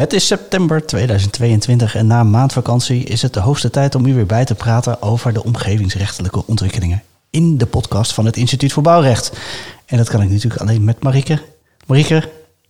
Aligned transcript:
Het 0.00 0.12
is 0.12 0.26
september 0.26 0.86
2022 0.86 1.94
en 1.94 2.06
na 2.06 2.20
een 2.20 2.30
maand 2.30 2.52
vakantie 2.52 3.04
is 3.04 3.22
het 3.22 3.34
de 3.34 3.40
hoogste 3.40 3.70
tijd 3.70 3.94
om 3.94 4.06
u 4.06 4.14
weer 4.14 4.26
bij 4.26 4.44
te 4.44 4.54
praten 4.54 5.02
over 5.02 5.32
de 5.32 5.44
omgevingsrechtelijke 5.44 6.46
ontwikkelingen 6.46 7.02
in 7.30 7.58
de 7.58 7.66
podcast 7.66 8.12
van 8.14 8.24
het 8.24 8.36
Instituut 8.36 8.72
voor 8.72 8.82
Bouwrecht. 8.82 9.32
En 9.86 9.96
dat 9.96 10.08
kan 10.08 10.22
ik 10.22 10.30
natuurlijk 10.30 10.60
alleen 10.60 10.84
met 10.84 11.02
Marieke. 11.02 11.38
Marieke, 11.86 12.28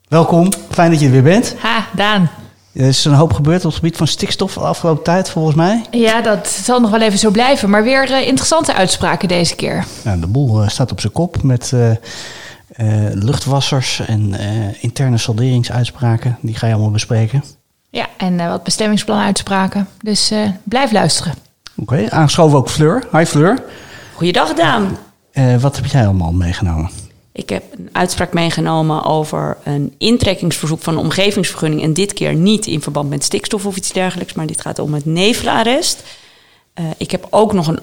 welkom. 0.08 0.52
Fijn 0.70 0.90
dat 0.90 1.00
je 1.00 1.06
er 1.06 1.12
weer 1.12 1.22
bent. 1.22 1.54
Ha, 1.58 1.86
Daan. 1.96 2.30
Er 2.72 2.86
is 2.86 3.04
een 3.04 3.12
hoop 3.12 3.32
gebeurd 3.32 3.64
op 3.64 3.70
het 3.70 3.74
gebied 3.74 3.96
van 3.96 4.06
stikstof 4.06 4.54
de 4.54 4.60
afgelopen 4.60 5.04
tijd, 5.04 5.30
volgens 5.30 5.56
mij. 5.56 5.84
Ja, 5.90 6.20
dat 6.20 6.48
zal 6.48 6.80
nog 6.80 6.90
wel 6.90 7.00
even 7.00 7.18
zo 7.18 7.30
blijven. 7.30 7.70
Maar 7.70 7.82
weer 7.82 8.10
uh, 8.10 8.26
interessante 8.26 8.74
uitspraken 8.74 9.28
deze 9.28 9.54
keer. 9.54 9.84
Nou, 10.04 10.20
de 10.20 10.26
boel 10.26 10.62
uh, 10.62 10.68
staat 10.68 10.92
op 10.92 11.00
zijn 11.00 11.12
kop 11.12 11.42
met 11.42 11.70
uh, 11.74 11.90
luchtwassers 13.12 14.00
en 14.00 14.34
interne 14.80 15.18
salderingsuitspraken. 15.18 16.38
Die 16.40 16.54
ga 16.54 16.66
je 16.66 16.72
allemaal 16.72 16.90
bespreken. 16.90 17.44
Ja, 17.90 18.06
en 18.16 18.36
wat 18.36 18.62
bestemmingsplanuitspraken. 18.62 19.88
Dus 20.02 20.32
blijf 20.64 20.92
luisteren. 20.92 21.32
Oké, 21.76 21.94
okay, 21.94 22.08
aangeschoven 22.08 22.58
ook 22.58 22.68
Fleur. 22.68 23.08
Hi 23.12 23.24
Fleur. 23.24 23.62
Goeiedag 24.14 24.54
Daan. 24.54 24.96
wat 25.60 25.76
heb 25.76 25.86
jij 25.86 26.04
allemaal 26.04 26.32
meegenomen? 26.32 26.90
Ik 27.32 27.48
heb 27.48 27.64
een 27.78 27.88
uitspraak 27.92 28.32
meegenomen 28.32 29.04
over 29.04 29.56
een 29.64 29.94
intrekkingsverzoek 29.98 30.82
van 30.82 30.94
een 30.94 31.04
omgevingsvergunning. 31.04 31.82
En 31.82 31.92
dit 31.92 32.12
keer 32.12 32.34
niet 32.34 32.66
in 32.66 32.82
verband 32.82 33.08
met 33.08 33.24
stikstof 33.24 33.66
of 33.66 33.76
iets 33.76 33.92
dergelijks, 33.92 34.32
maar 34.32 34.46
dit 34.46 34.60
gaat 34.60 34.78
om 34.78 34.94
het 34.94 35.04
nevelarrest. 35.04 36.02
Uh, 36.74 36.86
ik 36.96 37.10
heb 37.10 37.26
ook 37.30 37.52
nog 37.52 37.66
een 37.66 37.80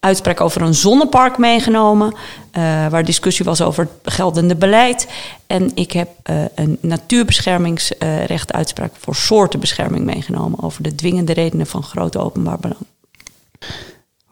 uitspraak 0.00 0.40
over 0.40 0.62
een 0.62 0.74
zonnepark 0.74 1.38
meegenomen, 1.38 2.12
uh, 2.12 2.86
waar 2.86 3.04
discussie 3.04 3.44
was 3.44 3.60
over 3.60 3.88
het 4.02 4.12
geldende 4.14 4.56
beleid. 4.56 5.08
En 5.46 5.70
ik 5.74 5.92
heb 5.92 6.08
uh, 6.30 6.44
een 6.54 6.78
natuurbeschermingsrecht 6.80 8.52
uitspraak 8.52 8.92
voor 8.98 9.14
soortenbescherming 9.14 10.04
meegenomen 10.04 10.62
over 10.62 10.82
de 10.82 10.94
dwingende 10.94 11.32
redenen 11.32 11.66
van 11.66 11.82
grote 11.82 12.18
openbaar 12.18 12.58
belang. 12.58 12.86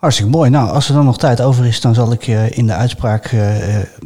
Hartstikke 0.06 0.36
mooi. 0.36 0.50
Nou, 0.50 0.70
als 0.70 0.88
er 0.88 0.94
dan 0.94 1.04
nog 1.04 1.18
tijd 1.18 1.40
over 1.40 1.66
is, 1.66 1.80
dan 1.80 1.94
zal 1.94 2.12
ik 2.12 2.26
uh, 2.26 2.50
in 2.50 2.66
de 2.66 2.72
uitspraak 2.72 3.32
uh, 3.32 3.56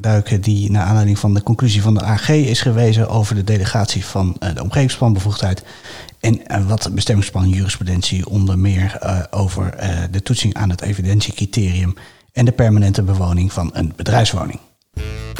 duiken 0.00 0.40
die 0.40 0.70
naar 0.70 0.84
aanleiding 0.84 1.18
van 1.18 1.34
de 1.34 1.42
conclusie 1.42 1.82
van 1.82 1.94
de 1.94 2.02
AG 2.02 2.28
is 2.28 2.60
gewezen 2.60 3.08
over 3.08 3.34
de 3.34 3.44
delegatie 3.44 4.04
van 4.04 4.36
de 4.54 4.62
omgevingsplanbevoegdheid 4.62 5.62
en 6.20 6.66
wat 6.66 6.90
bestemmingsplan 6.92 7.48
jurisprudentie 7.48 8.28
onder 8.28 8.58
meer 8.58 8.98
over 9.30 9.74
de 10.10 10.22
toetsing 10.22 10.54
aan 10.54 10.70
het 10.70 10.80
evidentiecriterium 10.80 11.94
en 12.32 12.44
de 12.44 12.52
permanente 12.52 13.02
bewoning 13.02 13.52
van 13.52 13.70
een 13.72 13.92
bedrijfswoning. 13.96 14.58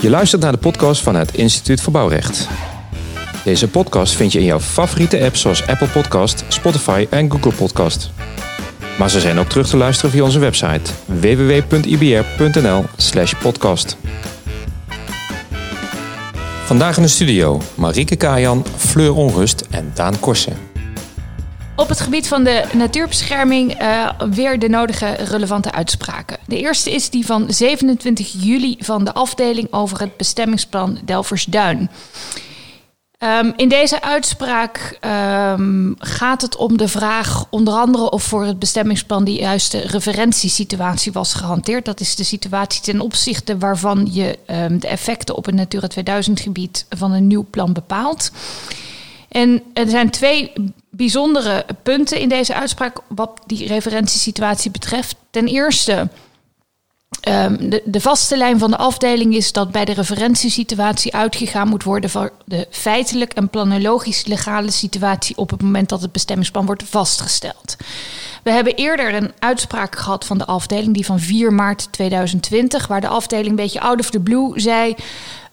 Je 0.01 0.11
luistert 0.11 0.43
naar 0.43 0.53
de 0.53 0.59
podcast 0.59 1.03
van 1.03 1.15
het 1.15 1.35
Instituut 1.35 1.81
voor 1.81 1.93
Bouwrecht. 1.93 2.49
Deze 3.45 3.69
podcast 3.69 4.15
vind 4.17 4.33
je 4.33 4.39
in 4.39 4.45
jouw 4.45 4.61
favoriete 4.61 5.21
apps 5.21 5.41
zoals 5.41 5.67
Apple 5.67 5.89
Podcast, 5.89 6.45
Spotify 6.49 7.07
en 7.11 7.31
Google 7.31 7.53
Podcast. 7.53 8.11
Maar 8.99 9.11
ze 9.11 9.21
zijn 9.21 9.39
ook 9.39 9.49
terug 9.49 9.69
te 9.69 9.77
luisteren 9.77 10.11
via 10.11 10.23
onze 10.23 10.39
website 10.39 10.91
www.ibr.nl/podcast. 11.07 13.97
Vandaag 16.65 16.97
in 16.97 17.03
de 17.03 17.09
studio 17.09 17.61
Marieke 17.75 18.17
Kajan, 18.17 18.65
Fleur 18.77 19.15
Onrust 19.15 19.65
en 19.71 19.91
Daan 19.95 20.21
Korsen. 20.21 20.57
Op 21.77 21.89
het 21.89 22.01
gebied 22.01 22.29
van 22.29 22.45
de 22.45 22.65
natuurbescherming 22.73 23.83
uh, 23.83 24.11
weer 24.31 24.59
de 24.59 24.69
nodige 24.69 25.13
relevante 25.13 25.73
uitspraken. 25.73 26.39
De 26.47 26.59
eerste 26.59 26.91
is 26.91 27.11
die 27.11 27.27
van 27.27 27.45
27 27.49 28.33
juli 28.39 28.77
van 28.79 29.05
de 29.05 29.13
afdeling 29.13 29.73
over 29.73 30.01
het 30.01 30.17
bestemmingsplan 30.17 30.99
Delversduin. 31.05 31.91
Um, 33.23 33.53
in 33.57 33.69
deze 33.69 34.03
uitspraak 34.03 34.99
um, 35.55 35.95
gaat 35.99 36.43
het 36.43 36.57
om 36.57 36.77
de 36.77 36.89
vraag 36.89 37.47
onder 37.51 37.75
andere 37.75 38.11
of 38.11 38.23
voor 38.23 38.45
het 38.45 38.59
bestemmingsplan 38.59 39.25
die 39.25 39.41
juiste 39.41 39.79
referentiesituatie 39.79 41.13
was 41.13 41.35
gehanteerd. 41.35 41.85
Dat 41.85 42.01
is 42.01 42.15
de 42.15 42.25
situatie 42.25 42.83
ten 42.83 43.01
opzichte 43.01 43.59
waarvan 43.59 44.09
je 44.11 44.39
um, 44.47 44.79
de 44.79 44.89
effecten 44.89 45.37
op 45.37 45.45
het 45.45 45.55
Natura 45.55 45.87
2000 45.87 46.41
gebied 46.41 46.87
van 46.89 47.13
een 47.13 47.27
nieuw 47.27 47.47
plan 47.51 47.73
bepaalt. 47.73 48.31
En 49.29 49.63
er 49.73 49.89
zijn 49.89 50.11
twee 50.11 50.53
bijzondere 50.91 51.67
punten 51.83 52.21
in 52.21 52.29
deze 52.29 52.55
uitspraak 52.55 53.01
wat 53.09 53.41
die 53.47 53.67
referentiesituatie 53.67 54.71
betreft. 54.71 55.17
Ten 55.31 55.47
eerste 55.47 56.09
Um, 57.29 57.71
de, 57.71 57.83
de, 57.85 58.01
vaste 58.01 58.37
lijn 58.37 58.59
van 58.59 58.71
de 58.71 58.77
afdeling 58.77 59.35
is 59.35 59.53
dat 59.53 59.71
bij 59.71 59.85
de 59.85 59.93
referentiesituatie 59.93 61.15
uitgegaan 61.15 61.69
moet 61.69 61.83
worden 61.83 62.11
van 62.11 62.31
de 62.45 62.67
feitelijk 62.71 63.33
en 63.33 63.49
planologisch 63.49 64.27
legale 64.27 64.71
situatie 64.71 65.37
op 65.37 65.51
het 65.51 65.63
moment 65.63 65.89
dat 65.89 66.03
het 66.03 66.13
bestemmingsplan 66.13 66.67
wordt 66.67 66.83
vastgesteld. 66.83 67.77
We 68.43 68.51
hebben 68.51 68.75
eerder 68.75 69.15
een 69.15 69.33
uitspraak 69.39 69.99
gehad 69.99 70.25
van 70.25 70.39
de 70.39 70.47
afdeling, 70.47 70.95
die 70.95 71.05
van 71.05 71.21
4 71.21 71.53
maart 71.53 71.93
2020, 71.93 72.87
waar 72.87 73.01
de 73.01 73.09
afdeling 73.09 73.49
een 73.49 73.57
beetje 73.57 73.81
out 73.81 74.01
of 74.01 74.11
the 74.11 74.21
blue 74.21 74.61
zei. 74.61 74.95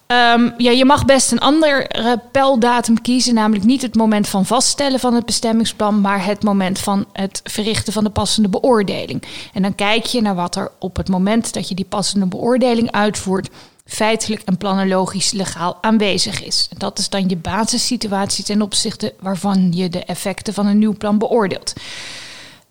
Um, 0.07 0.53
ja, 0.57 0.72
je 0.72 0.85
mag 0.85 1.06
best 1.06 1.31
een 1.31 1.40
andere 1.40 1.88
peldatum 2.31 3.01
kiezen, 3.01 3.34
namelijk 3.34 3.66
niet 3.66 3.81
het 3.81 3.95
moment 3.95 4.28
van 4.28 4.45
vaststellen 4.45 5.00
van 5.00 5.13
het 5.13 5.25
bestemmingsplan, 5.25 6.01
maar 6.01 6.25
het 6.25 6.44
moment 6.44 6.79
van 6.79 7.06
het 7.13 7.41
verrichten 7.44 7.94
van 7.94 8.03
de 8.03 8.09
passende 8.09 8.50
beoordeling. 8.50 9.23
En 9.53 9.62
dan 9.62 9.75
kijk 9.75 10.06
je 10.06 10.22
naar 10.22 10.35
wat 10.35 10.56
er 10.56 10.72
op 10.79 10.95
het 10.97 11.09
moment 11.09 11.53
dat 11.53 11.69
je 11.69 11.75
die 11.75 11.85
passende 11.85 12.25
beoordeling 12.25 12.91
uitvoert, 12.91 13.50
feitelijk 13.85 14.41
en 14.45 14.57
planologisch 14.57 15.31
legaal 15.31 15.78
aanwezig 15.81 16.44
is. 16.44 16.69
Dat 16.78 17.00
is 17.00 17.09
dan 17.09 17.29
je 17.29 17.38
basissituatie 17.38 18.44
ten 18.44 18.62
opzichte 18.62 19.13
waarvan 19.19 19.72
je 19.72 19.89
de 19.89 20.03
effecten 20.03 20.53
van 20.53 20.66
een 20.66 20.79
nieuw 20.79 20.97
plan 20.97 21.18
beoordeelt. 21.18 21.74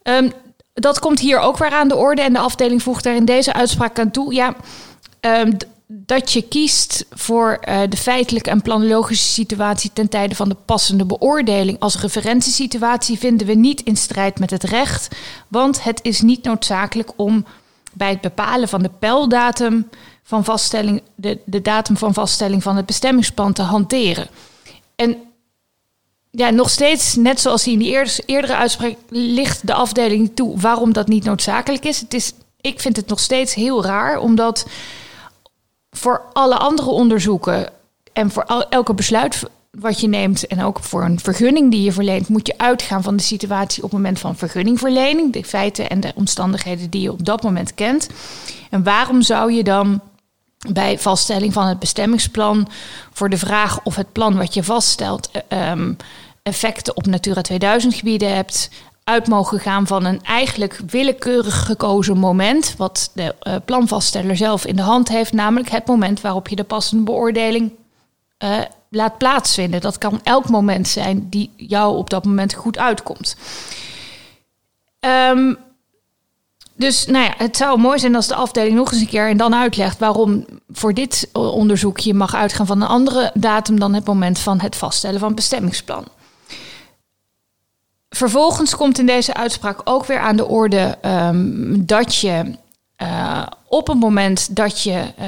Um, 0.02 0.32
dat 0.74 0.98
komt 0.98 1.20
hier 1.20 1.38
ook 1.38 1.58
weer 1.58 1.70
aan 1.70 1.88
de 1.88 1.96
orde 1.96 2.22
en 2.22 2.32
de 2.32 2.38
afdeling 2.38 2.82
voegt 2.82 3.04
daar 3.04 3.16
in 3.16 3.24
deze 3.24 3.52
uitspraak 3.52 3.98
aan 3.98 4.10
toe. 4.10 4.34
Ja, 4.34 4.54
um, 5.20 5.56
dat 5.86 6.32
je 6.32 6.42
kiest 6.42 7.06
voor 7.10 7.58
uh, 7.68 7.80
de 7.88 7.96
feitelijke 7.96 8.50
en 8.50 8.62
planologische 8.62 9.32
situatie 9.32 9.90
ten 9.92 10.08
tijde 10.08 10.34
van 10.34 10.48
de 10.48 10.56
passende 10.64 11.04
beoordeling 11.04 11.78
als 11.80 12.00
referentiesituatie 12.00 13.18
vinden 13.18 13.46
we 13.46 13.54
niet 13.54 13.80
in 13.80 13.96
strijd 13.96 14.38
met 14.38 14.50
het 14.50 14.64
recht, 14.64 15.16
want 15.48 15.82
het 15.82 16.00
is 16.02 16.20
niet 16.20 16.44
noodzakelijk 16.44 17.10
om 17.16 17.46
bij 17.92 18.10
het 18.10 18.20
bepalen 18.20 18.68
van 18.68 18.82
de 18.82 18.90
pijldatum 18.98 19.88
van 20.22 20.44
vaststelling, 20.44 21.02
de, 21.14 21.38
de 21.44 21.62
datum 21.62 21.96
van 21.96 22.14
vaststelling 22.14 22.62
van 22.62 22.76
het 22.76 22.86
bestemmingsplan 22.86 23.52
te 23.52 23.62
hanteren. 23.62 24.28
En 24.96 25.16
ja, 26.30 26.50
nog 26.50 26.70
steeds, 26.70 27.14
net 27.14 27.40
zoals 27.40 27.66
in 27.66 27.78
die 27.78 27.90
eerdere, 27.90 28.22
eerdere 28.26 28.56
uitspraak, 28.56 28.96
ligt 29.08 29.66
de 29.66 29.74
afdeling 29.74 30.30
toe 30.34 30.58
waarom 30.58 30.92
dat 30.92 31.08
niet 31.08 31.24
noodzakelijk 31.24 31.84
is. 31.84 32.00
Het 32.00 32.14
is. 32.14 32.32
Ik 32.60 32.80
vind 32.80 32.96
het 32.96 33.06
nog 33.06 33.20
steeds 33.20 33.54
heel 33.54 33.84
raar, 33.84 34.18
omdat 34.18 34.66
voor 35.96 36.22
alle 36.32 36.56
andere 36.56 36.90
onderzoeken 36.90 37.68
en 38.12 38.30
voor 38.30 38.66
elke 38.68 38.94
besluit 38.94 39.42
wat 39.70 40.00
je 40.00 40.08
neemt 40.08 40.46
en 40.46 40.62
ook 40.62 40.78
voor 40.80 41.04
een 41.04 41.20
vergunning 41.20 41.70
die 41.70 41.82
je 41.82 41.92
verleent, 41.92 42.28
moet 42.28 42.46
je 42.46 42.58
uitgaan 42.58 43.02
van 43.02 43.16
de 43.16 43.22
situatie 43.22 43.82
op 43.82 43.90
het 43.90 43.98
moment 43.98 44.18
van 44.18 44.36
vergunningverlening, 44.36 45.32
de 45.32 45.44
feiten 45.44 45.90
en 45.90 46.00
de 46.00 46.12
omstandigheden 46.14 46.90
die 46.90 47.00
je 47.00 47.12
op 47.12 47.24
dat 47.24 47.42
moment 47.42 47.74
kent. 47.74 48.08
En 48.70 48.82
waarom 48.82 49.22
zou 49.22 49.52
je 49.52 49.64
dan 49.64 50.00
bij 50.72 50.98
vaststelling 50.98 51.52
van 51.52 51.66
het 51.66 51.78
bestemmingsplan 51.78 52.68
voor 53.12 53.28
de 53.30 53.38
vraag 53.38 53.80
of 53.84 53.96
het 53.96 54.12
plan 54.12 54.36
wat 54.36 54.54
je 54.54 54.62
vaststelt 54.62 55.30
um, 55.48 55.96
effecten 56.42 56.96
op 56.96 57.06
Natura 57.06 57.40
2000 57.40 57.94
gebieden 57.94 58.34
hebt, 58.34 58.70
uit 59.08 59.26
mogen 59.26 59.60
gaan 59.60 59.86
van 59.86 60.04
een 60.04 60.22
eigenlijk 60.22 60.80
willekeurig 60.86 61.64
gekozen 61.66 62.18
moment, 62.18 62.74
wat 62.76 63.10
de 63.14 63.34
uh, 63.42 63.54
planvaststeller 63.64 64.36
zelf 64.36 64.66
in 64.66 64.76
de 64.76 64.82
hand 64.82 65.08
heeft, 65.08 65.32
namelijk 65.32 65.68
het 65.68 65.86
moment 65.86 66.20
waarop 66.20 66.48
je 66.48 66.56
de 66.56 66.64
passende 66.64 67.04
beoordeling 67.04 67.72
uh, 68.44 68.58
laat 68.90 69.18
plaatsvinden. 69.18 69.80
Dat 69.80 69.98
kan 69.98 70.20
elk 70.22 70.48
moment 70.48 70.88
zijn 70.88 71.28
die 71.28 71.50
jou 71.56 71.96
op 71.96 72.10
dat 72.10 72.24
moment 72.24 72.54
goed 72.54 72.78
uitkomt. 72.78 73.36
Um, 75.00 75.58
dus 76.76 77.06
nou 77.06 77.24
ja, 77.24 77.34
het 77.36 77.56
zou 77.56 77.78
mooi 77.78 77.98
zijn 77.98 78.14
als 78.14 78.26
de 78.26 78.34
afdeling 78.34 78.76
nog 78.76 78.92
eens 78.92 79.00
een 79.00 79.08
keer 79.08 79.28
en 79.28 79.36
dan 79.36 79.54
uitlegt 79.54 79.98
waarom 79.98 80.46
voor 80.70 80.94
dit 80.94 81.28
onderzoek 81.32 81.98
je 81.98 82.14
mag 82.14 82.34
uitgaan 82.34 82.66
van 82.66 82.80
een 82.80 82.88
andere 82.88 83.30
datum 83.34 83.78
dan 83.80 83.94
het 83.94 84.06
moment 84.06 84.38
van 84.38 84.60
het 84.60 84.76
vaststellen 84.76 85.18
van 85.18 85.28
het 85.28 85.36
bestemmingsplan. 85.36 86.04
Vervolgens 88.16 88.76
komt 88.76 88.98
in 88.98 89.06
deze 89.06 89.34
uitspraak 89.34 89.80
ook 89.84 90.04
weer 90.06 90.18
aan 90.18 90.36
de 90.36 90.46
orde 90.46 90.98
um, 91.02 91.86
dat 91.86 92.16
je 92.16 92.54
uh, 93.02 93.46
op 93.68 93.86
het 93.86 94.00
moment 94.00 94.56
dat 94.56 94.82
je 94.82 94.90
uh, 95.20 95.26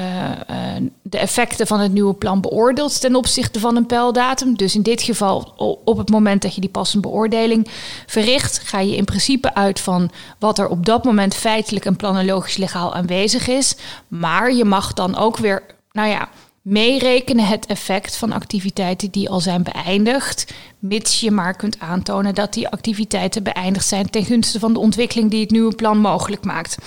uh, 0.49 0.89
de 1.01 1.17
effecten 1.17 1.67
van 1.67 1.79
het 1.79 1.91
nieuwe 1.91 2.13
plan 2.13 2.41
beoordeelt 2.41 3.01
ten 3.01 3.15
opzichte 3.15 3.59
van 3.59 3.75
een 3.75 3.85
pijldatum, 3.85 4.57
dus 4.57 4.75
in 4.75 4.81
dit 4.81 5.01
geval 5.01 5.53
op 5.83 5.97
het 5.97 6.09
moment 6.09 6.41
dat 6.41 6.55
je 6.55 6.61
die 6.61 6.69
passende 6.69 7.07
beoordeling 7.07 7.67
verricht, 8.05 8.59
ga 8.59 8.79
je 8.79 8.95
in 8.95 9.05
principe 9.05 9.53
uit 9.53 9.79
van 9.79 10.11
wat 10.39 10.59
er 10.59 10.67
op 10.67 10.85
dat 10.85 11.03
moment 11.03 11.35
feitelijk 11.35 11.85
en 11.85 11.95
planologisch 11.95 12.57
legaal 12.57 12.93
aanwezig 12.95 13.47
is. 13.47 13.75
Maar 14.07 14.53
je 14.53 14.65
mag 14.65 14.93
dan 14.93 15.17
ook 15.17 15.37
weer, 15.37 15.63
nou 15.91 16.09
ja, 16.09 16.29
meerekenen 16.69 17.45
het 17.45 17.65
effect 17.65 18.15
van 18.15 18.31
activiteiten 18.31 19.11
die 19.11 19.29
al 19.29 19.39
zijn 19.39 19.63
beëindigd, 19.63 20.53
mits 20.79 21.19
je 21.19 21.31
maar 21.31 21.55
kunt 21.55 21.79
aantonen 21.79 22.35
dat 22.35 22.53
die 22.53 22.67
activiteiten 22.67 23.43
beëindigd 23.43 23.87
zijn 23.87 24.09
ten 24.09 24.25
gunste 24.25 24.59
van 24.59 24.73
de 24.73 24.79
ontwikkeling 24.79 25.31
die 25.31 25.41
het 25.41 25.51
nieuwe 25.51 25.75
plan 25.75 25.97
mogelijk 25.97 26.45
maakt. 26.45 26.77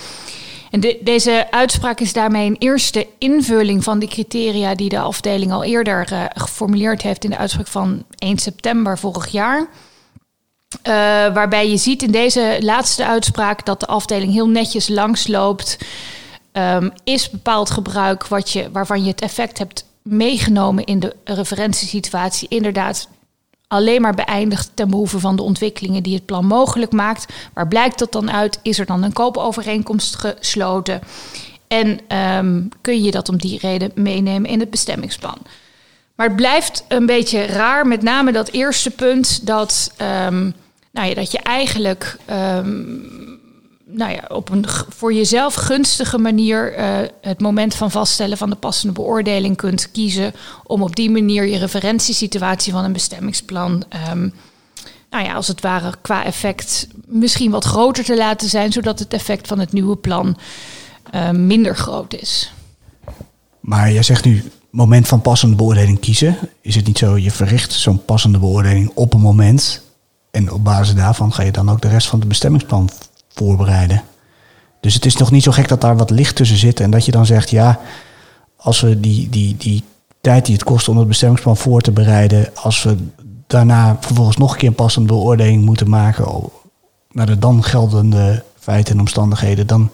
En 0.71 0.79
de, 0.79 0.99
deze 1.01 1.47
uitspraak 1.51 1.99
is 1.99 2.13
daarmee 2.13 2.47
een 2.47 2.55
eerste 2.59 3.07
invulling 3.17 3.83
van 3.83 3.99
de 3.99 4.07
criteria 4.07 4.75
die 4.75 4.89
de 4.89 4.99
afdeling 4.99 5.51
al 5.51 5.63
eerder 5.63 6.11
uh, 6.11 6.23
geformuleerd 6.33 7.01
heeft 7.01 7.23
in 7.23 7.29
de 7.29 7.37
uitspraak 7.37 7.67
van 7.67 8.03
1 8.17 8.37
september 8.37 8.97
vorig 8.97 9.27
jaar. 9.27 9.59
Uh, 9.59 10.93
waarbij 11.33 11.69
je 11.69 11.77
ziet 11.77 12.03
in 12.03 12.11
deze 12.11 12.57
laatste 12.59 13.05
uitspraak 13.05 13.65
dat 13.65 13.79
de 13.79 13.85
afdeling 13.85 14.33
heel 14.33 14.49
netjes 14.49 14.87
langsloopt. 14.87 15.77
Um, 16.53 16.91
is 17.03 17.29
bepaald 17.29 17.69
gebruik 17.69 18.27
wat 18.27 18.51
je, 18.51 18.71
waarvan 18.71 19.03
je 19.03 19.09
het 19.09 19.21
effect 19.21 19.57
hebt 19.57 19.85
meegenomen 20.01 20.83
in 20.83 20.99
de 20.99 21.15
referentiesituatie 21.23 22.47
inderdaad 22.47 23.07
alleen 23.67 24.01
maar 24.01 24.13
beëindigd 24.13 24.71
ten 24.73 24.89
behoeve 24.89 25.19
van 25.19 25.35
de 25.35 25.41
ontwikkelingen 25.41 26.03
die 26.03 26.15
het 26.15 26.25
plan 26.25 26.45
mogelijk 26.45 26.91
maakt. 26.91 27.33
Waar 27.53 27.67
blijkt 27.67 27.99
dat 27.99 28.11
dan 28.11 28.31
uit? 28.31 28.59
Is 28.61 28.79
er 28.79 28.85
dan 28.85 29.03
een 29.03 29.13
koopovereenkomst 29.13 30.15
gesloten? 30.15 31.01
En 31.67 32.17
um, 32.17 32.69
kun 32.81 33.03
je 33.03 33.11
dat 33.11 33.29
om 33.29 33.37
die 33.37 33.59
reden 33.59 33.91
meenemen 33.95 34.49
in 34.49 34.59
het 34.59 34.69
bestemmingsplan? 34.69 35.37
Maar 36.15 36.27
het 36.27 36.35
blijft 36.35 36.85
een 36.87 37.05
beetje 37.05 37.45
raar, 37.45 37.87
met 37.87 38.01
name 38.01 38.31
dat 38.31 38.49
eerste 38.49 38.91
punt, 38.91 39.45
dat, 39.45 39.91
um, 40.01 40.53
nou 40.91 41.07
ja, 41.07 41.13
dat 41.13 41.31
je 41.31 41.39
eigenlijk 41.39 42.17
nou 43.93 44.11
ja, 44.11 44.23
op 44.27 44.49
een 44.49 44.65
voor 44.89 45.13
jezelf 45.13 45.53
gunstige 45.53 46.17
manier 46.17 46.79
uh, 46.79 47.07
het 47.21 47.41
moment 47.41 47.75
van 47.75 47.91
vaststellen 47.91 48.37
van 48.37 48.49
de 48.49 48.55
passende 48.55 48.93
beoordeling 48.93 49.57
kunt 49.57 49.91
kiezen. 49.91 50.33
Om 50.63 50.81
op 50.81 50.95
die 50.95 51.09
manier 51.09 51.45
je 51.45 51.57
referentiesituatie 51.57 52.73
van 52.73 52.83
een 52.83 52.93
bestemmingsplan, 52.93 53.83
um, 54.09 54.33
nou 55.09 55.25
ja, 55.25 55.33
als 55.33 55.47
het 55.47 55.61
ware 55.61 55.93
qua 56.01 56.25
effect 56.25 56.87
misschien 57.05 57.51
wat 57.51 57.63
groter 57.63 58.03
te 58.03 58.17
laten 58.17 58.49
zijn, 58.49 58.71
zodat 58.71 58.99
het 58.99 59.13
effect 59.13 59.47
van 59.47 59.59
het 59.59 59.71
nieuwe 59.71 59.95
plan 59.95 60.37
uh, 61.15 61.29
minder 61.29 61.75
groot 61.75 62.13
is. 62.13 62.53
Maar 63.59 63.91
jij 63.91 64.03
zegt 64.03 64.25
nu 64.25 64.43
moment 64.69 65.07
van 65.07 65.21
passende 65.21 65.55
beoordeling 65.55 65.99
kiezen. 65.99 66.37
Is 66.61 66.75
het 66.75 66.85
niet 66.85 66.97
zo, 66.97 67.17
je 67.17 67.31
verricht 67.31 67.73
zo'n 67.73 68.05
passende 68.05 68.39
beoordeling 68.39 68.91
op 68.93 69.13
een 69.13 69.21
moment. 69.21 69.81
En 70.31 70.51
op 70.51 70.63
basis 70.63 70.95
daarvan 70.95 71.33
ga 71.33 71.43
je 71.43 71.51
dan 71.51 71.69
ook 71.69 71.81
de 71.81 71.87
rest 71.87 72.07
van 72.07 72.19
het 72.19 72.27
bestemmingsplan 72.27 72.89
voorbereiden. 73.33 74.03
Dus 74.79 74.93
het 74.93 75.05
is 75.05 75.15
nog 75.15 75.31
niet 75.31 75.43
zo 75.43 75.51
gek 75.51 75.67
dat 75.67 75.81
daar 75.81 75.97
wat 75.97 76.09
licht 76.09 76.35
tussen 76.35 76.57
zit. 76.57 76.79
En 76.79 76.91
dat 76.91 77.05
je 77.05 77.11
dan 77.11 77.25
zegt, 77.25 77.49
ja, 77.49 77.79
als 78.55 78.81
we 78.81 78.99
die, 78.99 79.29
die, 79.29 79.57
die 79.57 79.83
tijd 80.21 80.45
die 80.45 80.55
het 80.55 80.63
kost 80.63 80.87
om 80.87 80.97
het 80.97 81.07
bestemmingsplan 81.07 81.57
voor 81.57 81.81
te 81.81 81.91
bereiden, 81.91 82.49
als 82.55 82.83
we 82.83 82.97
daarna 83.47 83.97
vervolgens 83.99 84.37
nog 84.37 84.51
een 84.51 84.57
keer 84.57 84.69
een 84.69 84.75
passende 84.75 85.07
beoordeling 85.07 85.65
moeten 85.65 85.89
maken 85.89 86.49
naar 87.11 87.25
de 87.25 87.39
dan 87.39 87.63
geldende 87.63 88.43
feiten 88.59 88.93
en 88.93 88.99
omstandigheden, 88.99 89.67
dan 89.67 89.91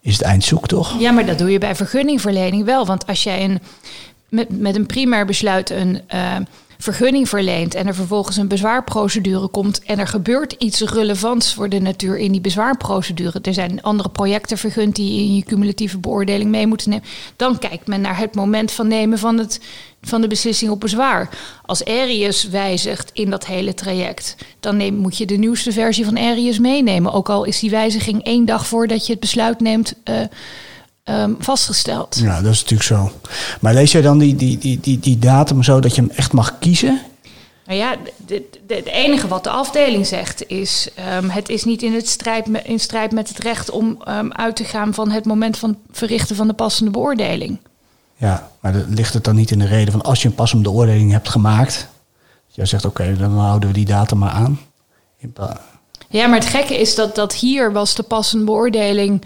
is 0.00 0.12
het 0.12 0.22
eind 0.22 0.44
zoek 0.44 0.68
toch? 0.68 0.98
Ja, 0.98 1.10
maar 1.10 1.26
dat 1.26 1.38
doe 1.38 1.50
je 1.50 1.58
bij 1.58 1.76
vergunningverlening 1.76 2.64
wel. 2.64 2.86
Want 2.86 3.06
als 3.06 3.22
jij 3.22 3.44
een, 3.44 3.60
met, 4.28 4.60
met 4.60 4.76
een 4.76 4.86
primair 4.86 5.26
besluit 5.26 5.70
een. 5.70 6.00
Uh, 6.14 6.36
vergunning 6.78 7.28
verleent 7.28 7.74
en 7.74 7.86
er 7.86 7.94
vervolgens 7.94 8.36
een 8.36 8.48
bezwaarprocedure 8.48 9.48
komt 9.48 9.82
en 9.82 9.98
er 9.98 10.06
gebeurt 10.06 10.52
iets 10.52 10.80
relevants 10.80 11.54
voor 11.54 11.68
de 11.68 11.80
natuur 11.80 12.18
in 12.18 12.32
die 12.32 12.40
bezwaarprocedure. 12.40 13.40
Er 13.42 13.54
zijn 13.54 13.82
andere 13.82 14.08
projecten 14.08 14.58
vergund 14.58 14.96
die 14.96 15.20
in 15.20 15.34
je 15.34 15.42
cumulatieve 15.42 15.98
beoordeling 15.98 16.50
mee 16.50 16.66
moeten 16.66 16.90
nemen. 16.90 17.04
Dan 17.36 17.58
kijkt 17.58 17.86
men 17.86 18.00
naar 18.00 18.18
het 18.18 18.34
moment 18.34 18.72
van 18.72 18.88
nemen 18.88 19.18
van, 19.18 19.38
het, 19.38 19.60
van 20.02 20.20
de 20.20 20.28
beslissing 20.28 20.70
op 20.70 20.80
bezwaar. 20.80 21.28
Als 21.66 21.84
Arius 21.84 22.48
wijzigt 22.48 23.10
in 23.12 23.30
dat 23.30 23.46
hele 23.46 23.74
traject, 23.74 24.36
dan 24.60 24.94
moet 24.94 25.18
je 25.18 25.26
de 25.26 25.36
nieuwste 25.36 25.72
versie 25.72 26.04
van 26.04 26.18
Arius 26.18 26.58
meenemen. 26.58 27.12
Ook 27.12 27.28
al 27.28 27.44
is 27.44 27.58
die 27.58 27.70
wijziging 27.70 28.24
één 28.24 28.44
dag 28.44 28.66
voordat 28.66 29.06
je 29.06 29.12
het 29.12 29.20
besluit 29.20 29.60
neemt. 29.60 29.94
Uh, 30.04 30.20
um, 31.08 31.36
vastgesteld. 31.38 32.18
Ja, 32.18 32.40
dat 32.42 32.52
is 32.52 32.60
natuurlijk 32.60 32.88
zo. 32.88 33.12
Maar 33.60 33.74
lees 33.74 33.92
jij 33.92 34.02
dan 34.02 34.18
die, 34.18 34.34
die, 34.34 34.58
die, 34.58 34.80
die, 34.80 34.98
die 34.98 35.18
datum 35.18 35.62
zo 35.62 35.80
dat 35.80 35.94
je 35.94 36.00
hem 36.00 36.10
echt 36.10 36.32
mag 36.32 36.58
kiezen? 36.58 37.00
Nou 37.66 37.78
ja, 37.78 37.96
het 38.66 38.84
enige 38.84 39.28
wat 39.28 39.44
de 39.44 39.50
afdeling 39.50 40.06
zegt 40.06 40.46
is: 40.46 40.88
um, 41.16 41.30
het 41.30 41.48
is 41.48 41.64
niet 41.64 41.82
in, 41.82 41.94
het 41.94 42.08
strijd 42.08 42.46
me, 42.46 42.62
in 42.62 42.80
strijd 42.80 43.12
met 43.12 43.28
het 43.28 43.38
recht 43.38 43.70
om 43.70 44.02
um, 44.08 44.32
uit 44.32 44.56
te 44.56 44.64
gaan 44.64 44.94
van 44.94 45.10
het 45.10 45.24
moment 45.24 45.58
van 45.58 45.78
verrichten 45.90 46.36
van 46.36 46.46
de 46.46 46.54
passende 46.54 46.90
beoordeling. 46.90 47.58
Ja, 48.16 48.50
maar 48.60 48.84
ligt 48.88 49.14
het 49.14 49.24
dan 49.24 49.34
niet 49.34 49.50
in 49.50 49.58
de 49.58 49.66
reden 49.66 49.92
van 49.92 50.02
als 50.02 50.22
je 50.22 50.28
een 50.28 50.34
passende 50.34 50.62
beoordeling 50.62 51.10
hebt 51.10 51.28
gemaakt, 51.28 51.88
jij 52.48 52.66
zegt 52.66 52.84
oké, 52.84 53.02
okay, 53.02 53.16
dan 53.16 53.38
houden 53.38 53.68
we 53.68 53.74
die 53.74 53.84
datum 53.84 54.18
maar 54.18 54.30
aan. 54.30 54.60
Ja, 56.08 56.26
maar 56.26 56.38
het 56.38 56.48
gekke 56.48 56.80
is 56.80 56.94
dat, 56.94 57.14
dat 57.14 57.34
hier 57.34 57.72
was 57.72 57.94
de 57.94 58.02
passende 58.02 58.44
beoordeling 58.44 59.24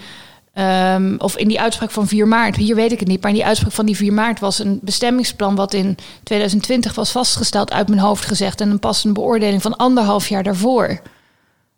Um, 0.61 1.15
of 1.19 1.37
in 1.37 1.49
die 1.49 1.61
uitspraak 1.61 1.91
van 1.91 2.09
4 2.09 2.29
maart, 2.29 2.57
hier 2.57 2.75
weet 2.75 2.93
ik 2.93 2.99
het 2.99 3.09
niet, 3.09 3.21
maar 3.21 3.31
in 3.31 3.37
die 3.37 3.47
uitspraak 3.47 3.73
van 3.73 3.87
die 3.87 3.97
4 3.97 4.13
maart 4.13 4.41
was 4.41 4.59
een 4.59 4.79
bestemmingsplan 4.83 5.55
wat 5.55 5.75
in 5.75 5.97
2020 6.23 6.95
was 6.95 7.11
vastgesteld, 7.11 7.73
uit 7.73 7.89
mijn 7.89 8.01
hoofd 8.01 8.25
gezegd, 8.25 8.61
en 8.61 8.71
een 8.71 8.79
passende 8.79 9.15
beoordeling 9.15 9.63
van 9.63 9.77
anderhalf 9.77 10.29
jaar 10.29 10.43
daarvoor. 10.43 11.01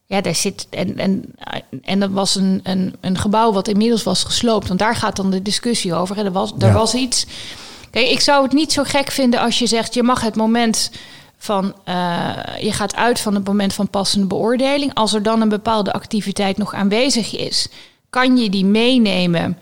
Ja, 0.07 0.21
daar 0.21 0.35
zit. 0.35 0.67
En, 0.71 0.99
en, 0.99 1.35
en 1.83 2.01
dat 2.01 2.11
was 2.11 2.35
een, 2.35 2.61
een, 2.63 2.95
een 3.01 3.19
gebouw 3.19 3.53
wat 3.53 3.69
inmiddels 3.69 4.03
was 4.03 4.25
gesloopt, 4.25 4.69
want 4.69 4.79
daar 4.79 4.97
gaat 4.97 5.17
dan 5.17 5.31
de 5.31 5.43
discussie 5.43 5.95
over. 5.95 6.19
En 6.19 6.25
er 6.25 6.33
was, 6.33 6.53
er 6.59 6.67
ja. 6.67 6.73
was 6.73 6.95
iets. 6.95 7.27
Kijk, 7.91 8.11
ik 8.11 8.21
zou 8.21 8.43
het 8.43 8.53
niet 8.53 8.73
zo 8.73 8.83
gek 8.85 9.11
vinden 9.11 9.41
als 9.41 9.59
je 9.59 9.67
zegt: 9.67 9.95
je 9.95 10.03
mag 10.03 10.21
het 10.21 10.37
moment 10.37 10.91
van 11.39 11.75
uh, 11.89 12.31
je 12.61 12.73
gaat 12.73 12.95
uit 12.95 13.21
van 13.21 13.35
het 13.35 13.45
moment 13.45 13.73
van 13.73 13.89
passende 13.89 14.27
beoordeling. 14.27 14.95
Als 14.95 15.15
er 15.15 15.23
dan 15.23 15.41
een 15.41 15.49
bepaalde 15.49 15.93
activiteit 15.93 16.57
nog 16.57 16.75
aanwezig 16.75 17.37
is 17.37 17.69
kan 18.13 18.37
je 18.37 18.51
die 18.51 18.65
meenemen 18.65 19.59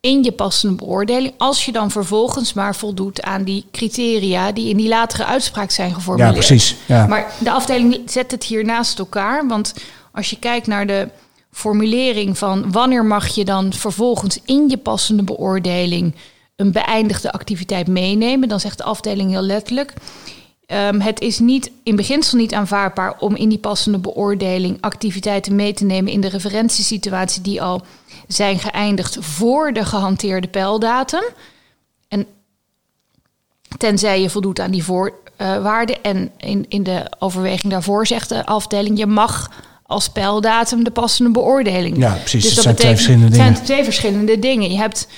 in 0.00 0.22
je 0.22 0.32
passende 0.32 0.74
beoordeling. 0.74 1.34
Als 1.36 1.64
je 1.64 1.72
dan 1.72 1.90
vervolgens 1.90 2.52
maar 2.52 2.76
voldoet 2.76 3.22
aan 3.22 3.44
die 3.44 3.64
criteria 3.70 4.52
die 4.52 4.68
in 4.68 4.76
die 4.76 4.88
latere 4.88 5.24
uitspraak 5.24 5.70
zijn 5.70 5.94
geformuleerd. 5.94 6.34
Ja, 6.34 6.46
precies. 6.46 6.76
Ja. 6.86 7.06
Maar 7.06 7.32
de 7.38 7.50
afdeling 7.50 8.10
zet 8.10 8.30
het 8.30 8.44
hier 8.44 8.64
naast 8.64 8.98
elkaar. 8.98 9.46
Want 9.46 9.74
als 10.12 10.30
je 10.30 10.38
kijkt 10.38 10.66
naar 10.66 10.86
de 10.86 11.08
formulering 11.50 12.38
van 12.38 12.72
wanneer 12.72 13.04
mag 13.04 13.26
je 13.26 13.44
dan 13.44 13.72
vervolgens 13.72 14.38
in 14.44 14.68
je 14.68 14.76
passende 14.76 15.22
beoordeling 15.22 16.14
een 16.56 16.72
beëindigde 16.72 17.32
activiteit 17.32 17.86
meenemen, 17.86 18.48
dan 18.48 18.60
zegt 18.60 18.78
de 18.78 18.84
afdeling 18.84 19.30
heel 19.30 19.42
letterlijk. 19.42 19.92
Um, 20.72 21.00
het 21.00 21.20
is 21.20 21.38
niet, 21.38 21.70
in 21.82 21.96
beginsel 21.96 22.38
niet 22.38 22.54
aanvaardbaar 22.54 23.16
om 23.18 23.36
in 23.36 23.48
die 23.48 23.58
passende 23.58 23.98
beoordeling 23.98 24.78
activiteiten 24.80 25.54
mee 25.54 25.72
te 25.72 25.84
nemen 25.84 26.12
in 26.12 26.20
de 26.20 26.28
referentiesituatie 26.28 27.42
die 27.42 27.62
al 27.62 27.82
zijn 28.28 28.58
geëindigd 28.58 29.16
voor 29.20 29.72
de 29.72 29.84
gehanteerde 29.84 30.48
pijldatum. 30.48 31.22
En 32.08 32.26
tenzij 33.78 34.20
je 34.20 34.30
voldoet 34.30 34.60
aan 34.60 34.70
die 34.70 34.84
voorwaarden. 34.84 35.96
Uh, 36.02 36.10
en 36.10 36.30
in, 36.36 36.66
in 36.68 36.82
de 36.82 37.12
overweging 37.18 37.72
daarvoor 37.72 38.06
zegt 38.06 38.28
de 38.28 38.46
afdeling: 38.46 38.98
je 38.98 39.06
mag 39.06 39.50
als 39.82 40.08
pijldatum 40.08 40.84
de 40.84 40.90
passende 40.90 41.30
beoordeling. 41.30 41.96
Ja, 41.96 42.12
precies. 42.14 42.44
Dus 42.44 42.54
dat, 42.54 42.64
dat 42.64 42.80
zijn 42.80 42.80
betekent, 42.80 42.94
twee 42.94 42.94
verschillende 42.94 43.28
dingen. 43.30 43.46
Het 43.46 43.56
zijn 43.56 43.66
twee 43.66 43.84
verschillende 43.84 44.38
dingen. 44.38 44.70
Je 44.70 44.78
hebt 44.78 45.08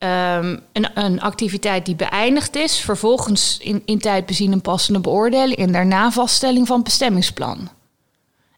Um, 0.00 0.60
een, 0.72 0.88
een, 0.94 1.20
activiteit 1.20 1.86
die 1.86 1.96
beëindigd 1.96 2.56
is, 2.56 2.80
vervolgens 2.80 3.58
in, 3.58 3.82
in 3.84 3.98
tijd 3.98 4.26
bezien 4.26 4.52
een 4.52 4.60
passende 4.60 5.00
beoordeling 5.00 5.58
en 5.58 5.72
daarna 5.72 6.10
vaststelling 6.10 6.66
van 6.66 6.82
bestemmingsplan. 6.82 7.68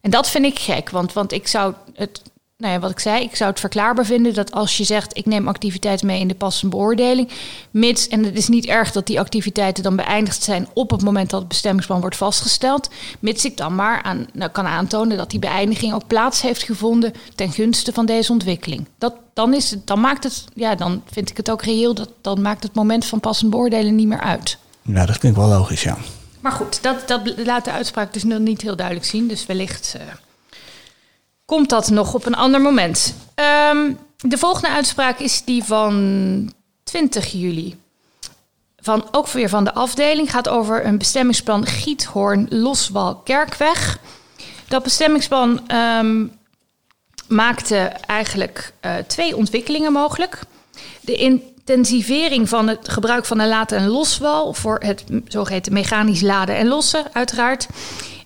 En 0.00 0.10
dat 0.10 0.30
vind 0.30 0.44
ik 0.44 0.58
gek, 0.58 0.90
want, 0.90 1.12
want 1.12 1.32
ik 1.32 1.46
zou 1.46 1.74
het 1.94 2.22
nou 2.60 2.72
ja, 2.72 2.78
wat 2.78 2.90
ik 2.90 2.98
zei, 2.98 3.22
ik 3.22 3.36
zou 3.36 3.50
het 3.50 3.60
verklaarbaar 3.60 4.04
vinden 4.04 4.34
dat 4.34 4.52
als 4.52 4.76
je 4.76 4.84
zegt 4.84 5.16
ik 5.16 5.26
neem 5.26 5.48
activiteiten 5.48 6.06
mee 6.06 6.20
in 6.20 6.28
de 6.28 6.34
passende 6.34 6.76
beoordeling, 6.76 7.28
mits, 7.70 8.08
en 8.08 8.24
het 8.24 8.36
is 8.36 8.48
niet 8.48 8.66
erg 8.66 8.92
dat 8.92 9.06
die 9.06 9.20
activiteiten 9.20 9.82
dan 9.82 9.96
beëindigd 9.96 10.42
zijn 10.42 10.68
op 10.72 10.90
het 10.90 11.02
moment 11.02 11.30
dat 11.30 11.40
het 11.40 11.48
bestemmingsplan 11.48 12.00
wordt 12.00 12.16
vastgesteld, 12.16 12.90
mits 13.20 13.44
ik 13.44 13.56
dan 13.56 13.74
maar 13.74 14.02
aan, 14.02 14.26
nou, 14.32 14.50
kan 14.50 14.66
aantonen 14.66 15.16
dat 15.16 15.30
die 15.30 15.38
beëindiging 15.38 15.94
ook 15.94 16.06
plaats 16.06 16.42
heeft 16.42 16.62
gevonden 16.62 17.12
ten 17.34 17.52
gunste 17.52 17.92
van 17.92 18.06
deze 18.06 18.32
ontwikkeling. 18.32 18.86
Dat, 18.98 19.14
dan, 19.34 19.54
is 19.54 19.70
het, 19.70 19.86
dan 19.86 20.00
maakt 20.00 20.24
het, 20.24 20.44
ja, 20.54 20.74
dan 20.74 21.02
vind 21.12 21.30
ik 21.30 21.36
het 21.36 21.50
ook 21.50 21.62
reëel, 21.62 21.94
dat 21.94 22.10
dan 22.20 22.42
maakt 22.42 22.62
het 22.62 22.74
moment 22.74 23.04
van 23.04 23.20
passende 23.20 23.50
beoordeling 23.50 23.96
niet 23.96 24.08
meer 24.08 24.20
uit. 24.20 24.58
Ja, 24.82 25.06
dat 25.06 25.18
klinkt 25.18 25.38
wel 25.38 25.48
logisch, 25.48 25.82
ja. 25.82 25.96
Maar 26.40 26.52
goed, 26.52 26.82
dat, 26.82 27.08
dat 27.08 27.20
laat 27.36 27.64
de 27.64 27.70
uitspraak 27.70 28.12
dus 28.12 28.24
nog 28.24 28.38
niet 28.38 28.62
heel 28.62 28.76
duidelijk 28.76 29.06
zien, 29.06 29.28
dus 29.28 29.46
wellicht. 29.46 29.94
Uh, 29.96 30.02
komt 31.50 31.68
dat 31.68 31.90
nog 31.90 32.14
op 32.14 32.26
een 32.26 32.34
ander 32.34 32.60
moment. 32.60 33.14
Um, 33.70 33.98
de 34.16 34.38
volgende 34.38 34.68
uitspraak 34.68 35.18
is 35.18 35.44
die 35.44 35.64
van 35.64 36.52
20 36.82 37.32
juli. 37.32 37.76
Van, 38.76 39.08
ook 39.10 39.28
weer 39.28 39.48
van 39.48 39.64
de 39.64 39.74
afdeling. 39.74 40.30
Gaat 40.30 40.48
over 40.48 40.86
een 40.86 40.98
bestemmingsplan 40.98 41.66
Giethoorn 41.66 42.46
Loswal 42.50 43.14
Kerkweg. 43.16 43.98
Dat 44.68 44.82
bestemmingsplan 44.82 45.60
um, 45.72 46.32
maakte 47.28 47.78
eigenlijk 48.06 48.72
uh, 48.84 48.94
twee 49.06 49.36
ontwikkelingen 49.36 49.92
mogelijk. 49.92 50.38
De 51.00 51.14
in 51.14 51.42
intensivering 51.70 52.48
van 52.48 52.68
het 52.68 52.88
gebruik 52.88 53.24
van 53.24 53.38
een 53.38 53.48
laten- 53.48 53.78
en 53.78 53.88
loswal 53.88 54.52
voor 54.52 54.78
het 54.84 55.04
zogeheten 55.26 55.72
mechanisch 55.72 56.20
laden 56.20 56.56
en 56.56 56.66
lossen, 56.66 57.04
uiteraard. 57.12 57.68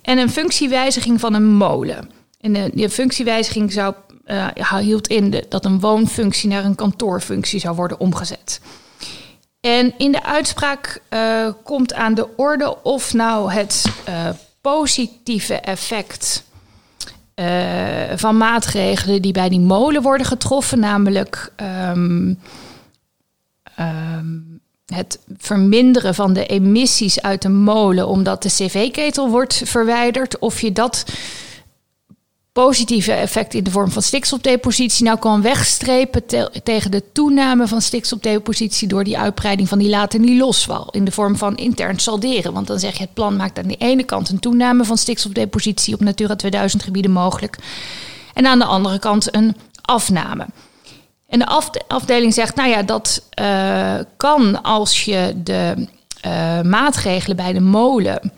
En 0.03 0.19
een 0.19 0.31
functiewijziging 0.31 1.21
van 1.21 1.35
een 1.35 1.55
molen. 1.55 2.11
En 2.45 2.71
de, 2.75 2.91
functiewijziging 2.91 3.73
zou, 3.73 3.95
uh, 4.27 4.77
hield 4.79 5.07
in 5.07 5.45
dat 5.49 5.65
een 5.65 5.81
woonfunctie 5.81 6.49
naar 6.49 6.65
een 6.65 6.75
kantoorfunctie 6.75 7.61
zou 7.61 7.77
worden 7.77 8.01
omgezet. 8.01 8.61
En 9.61 9.95
in 9.99 10.13
de 10.13 10.23
uitspraak 10.23 11.01
uh, 11.11 11.49
komt 11.63 11.95
aan 11.95 12.15
de 12.15 12.37
orde 12.37 12.83
of 12.83 13.13
nou 13.13 13.53
het 13.53 13.85
uh, 14.09 14.29
positieve 14.61 15.55
effect 15.55 16.45
van 18.15 18.37
maatregelen 18.37 19.23
die 19.23 19.33
bij 19.33 19.49
die 19.49 19.61
molen 19.61 20.03
worden 20.03 20.27
getroffen, 20.27 20.79
namelijk 20.79 21.53
um, 21.91 22.39
um, 23.81 24.61
het 24.87 25.19
verminderen 25.37 26.15
van 26.15 26.33
de 26.33 26.47
emissies 26.47 27.23
uit 27.23 27.43
de 27.43 27.49
molen 27.49 28.09
omdat 28.09 28.43
de 28.43 28.49
cv-ketel 28.49 29.31
wordt 29.31 29.63
verwijderd, 29.65 30.39
of 30.39 30.61
je 30.61 30.73
dat 30.73 31.05
positieve 32.55 33.13
effect 33.13 33.55
in 33.55 33.65
de 33.65 33.71
vorm 33.71 33.91
van 33.91 34.03
stikstofdepositie 34.03 35.05
nou 35.05 35.19
kan 35.19 35.43
wegstrepen 35.43 36.23
tegen 36.63 36.91
de 36.91 37.03
toename 37.13 37.69
van 37.69 37.81
stikstofdepositie 37.81 38.89
door 38.89 39.05
die 39.05 39.19
uitbreiding 39.19 39.69
van 39.69 39.79
die 39.79 39.89
later 39.89 40.21
niet 40.21 40.39
loswal 40.39 40.89
in 40.91 41.05
de 41.05 41.11
vorm 41.11 41.37
van 41.37 41.57
intern 41.57 41.99
salderen. 41.99 42.53
Want 42.53 42.67
dan 42.67 42.79
zeg 42.79 42.97
je 42.97 43.03
het 43.03 43.15
plan 43.15 43.37
maakt 43.37 43.59
aan 43.59 43.67
de 43.67 43.77
ene 43.77 44.05
kant 44.05 44.29
een 44.29 44.39
toename 44.39 44.85
van 44.85 44.99
stikstofdepositie 44.99 45.95
op 45.95 46.01
Natura 46.01 46.37
2000 46.37 46.83
gebieden 46.83 47.11
mogelijk 47.11 47.59
en 48.35 48.47
aan 48.47 48.59
de 48.59 48.65
andere 48.65 48.99
kant 48.99 49.35
een 49.35 49.57
afname. 49.81 50.47
En 51.29 51.39
de 51.39 51.61
afdeling 51.89 52.35
zegt, 52.35 52.55
nou 52.55 52.69
ja, 52.69 52.83
dat 52.83 53.23
uh, 53.41 53.95
kan 54.17 54.63
als 54.63 55.05
je 55.05 55.33
de 55.45 55.89
uh, 56.27 56.61
maatregelen 56.61 57.37
bij 57.37 57.53
de 57.53 57.61
molen 57.61 58.33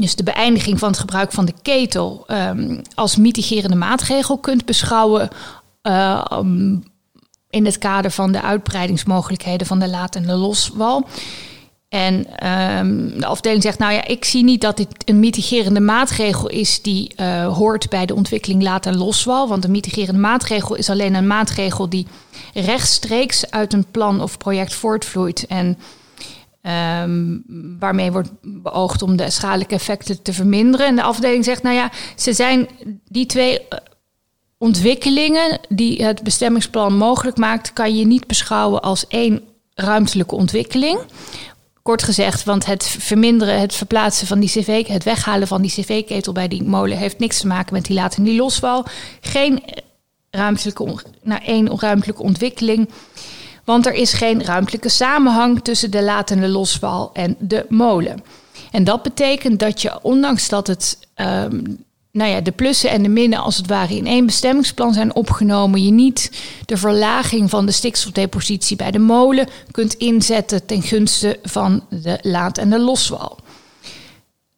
dus 0.00 0.16
de 0.16 0.22
beëindiging 0.22 0.78
van 0.78 0.88
het 0.88 0.98
gebruik 0.98 1.32
van 1.32 1.44
de 1.44 1.54
ketel 1.62 2.24
um, 2.28 2.82
als 2.94 3.16
mitigerende 3.16 3.76
maatregel 3.76 4.38
kunt 4.38 4.64
beschouwen 4.64 5.28
um, 6.32 6.82
in 7.50 7.64
het 7.64 7.78
kader 7.78 8.10
van 8.10 8.32
de 8.32 8.42
uitbreidingsmogelijkheden 8.42 9.66
van 9.66 9.78
de 9.78 9.88
laat- 9.88 10.16
en 10.16 10.26
de 10.26 10.32
loswal. 10.32 11.06
En 11.88 12.14
um, 12.48 13.18
de 13.18 13.26
afdeling 13.26 13.62
zegt, 13.62 13.78
nou 13.78 13.92
ja, 13.92 14.06
ik 14.06 14.24
zie 14.24 14.44
niet 14.44 14.60
dat 14.60 14.76
dit 14.76 14.88
een 15.04 15.20
mitigerende 15.20 15.80
maatregel 15.80 16.48
is 16.48 16.82
die 16.82 17.12
uh, 17.16 17.56
hoort 17.56 17.88
bij 17.88 18.06
de 18.06 18.14
ontwikkeling 18.14 18.62
laat- 18.62 18.86
en 18.86 18.96
loswal. 18.96 19.48
Want 19.48 19.64
een 19.64 19.70
mitigerende 19.70 20.20
maatregel 20.20 20.74
is 20.74 20.90
alleen 20.90 21.14
een 21.14 21.26
maatregel 21.26 21.88
die 21.88 22.06
rechtstreeks 22.54 23.50
uit 23.50 23.72
een 23.72 23.86
plan 23.90 24.20
of 24.20 24.38
project 24.38 24.74
voortvloeit. 24.74 25.46
En 25.46 25.78
Um, 26.62 27.44
waarmee 27.78 28.12
wordt 28.12 28.30
beoogd 28.42 29.02
om 29.02 29.16
de 29.16 29.30
schadelijke 29.30 29.74
effecten 29.74 30.22
te 30.22 30.32
verminderen. 30.32 30.86
En 30.86 30.96
de 30.96 31.02
afdeling 31.02 31.44
zegt, 31.44 31.62
nou 31.62 31.74
ja, 31.74 31.90
ze 32.16 32.32
zijn 32.32 32.68
die 33.08 33.26
twee 33.26 33.68
eh, 33.68 33.78
ontwikkelingen 34.58 35.60
die 35.68 36.04
het 36.04 36.22
bestemmingsplan 36.22 36.96
mogelijk 36.96 37.36
maakt, 37.36 37.72
kan 37.72 37.96
je 37.96 38.06
niet 38.06 38.26
beschouwen 38.26 38.82
als 38.82 39.06
één 39.06 39.42
ruimtelijke 39.74 40.34
ontwikkeling. 40.34 40.98
Kort 41.82 42.02
gezegd, 42.02 42.44
want 42.44 42.66
het 42.66 42.84
verminderen, 42.86 43.60
het 43.60 43.74
verplaatsen 43.74 44.26
van 44.26 44.40
die 44.40 44.48
cv, 44.48 44.86
het 44.86 45.04
weghalen 45.04 45.48
van 45.48 45.62
die 45.62 45.70
cv-ketel 45.70 46.32
bij 46.32 46.48
die 46.48 46.62
molen 46.62 46.98
heeft 46.98 47.18
niks 47.18 47.40
te 47.40 47.46
maken 47.46 47.74
met 47.74 47.84
die 47.84 47.96
laten 47.96 48.22
die 48.22 48.36
losval. 48.36 48.86
Geen 49.20 49.62
ruimtelijke, 50.30 50.96
nou, 51.22 51.42
één 51.44 51.78
ruimtelijke 51.78 52.22
ontwikkeling. 52.22 52.88
Want 53.64 53.86
er 53.86 53.94
is 53.94 54.12
geen 54.12 54.44
ruimtelijke 54.44 54.88
samenhang 54.88 55.60
tussen 55.62 55.90
de 55.90 56.02
latende 56.02 56.48
losval 56.48 57.10
en 57.12 57.36
de 57.38 57.66
molen. 57.68 58.22
En 58.70 58.84
dat 58.84 59.02
betekent 59.02 59.58
dat 59.58 59.82
je, 59.82 59.98
ondanks 60.02 60.48
dat 60.48 60.66
het, 60.66 60.98
um, 61.16 61.84
nou 62.12 62.30
ja, 62.30 62.40
de 62.40 62.52
plussen 62.52 62.90
en 62.90 63.02
de 63.02 63.08
minnen 63.08 63.38
als 63.38 63.56
het 63.56 63.66
ware 63.66 63.96
in 63.96 64.06
één 64.06 64.26
bestemmingsplan 64.26 64.92
zijn 64.92 65.14
opgenomen, 65.14 65.84
je 65.84 65.90
niet 65.90 66.42
de 66.66 66.76
verlaging 66.76 67.50
van 67.50 67.66
de 67.66 67.72
stikstofdepositie 67.72 68.76
bij 68.76 68.90
de 68.90 68.98
molen 68.98 69.48
kunt 69.70 69.94
inzetten 69.94 70.66
ten 70.66 70.82
gunste 70.82 71.38
van 71.42 71.84
de 71.88 72.18
laat- 72.22 72.58
en 72.58 72.70
de 72.70 72.78
loswal. 72.78 73.38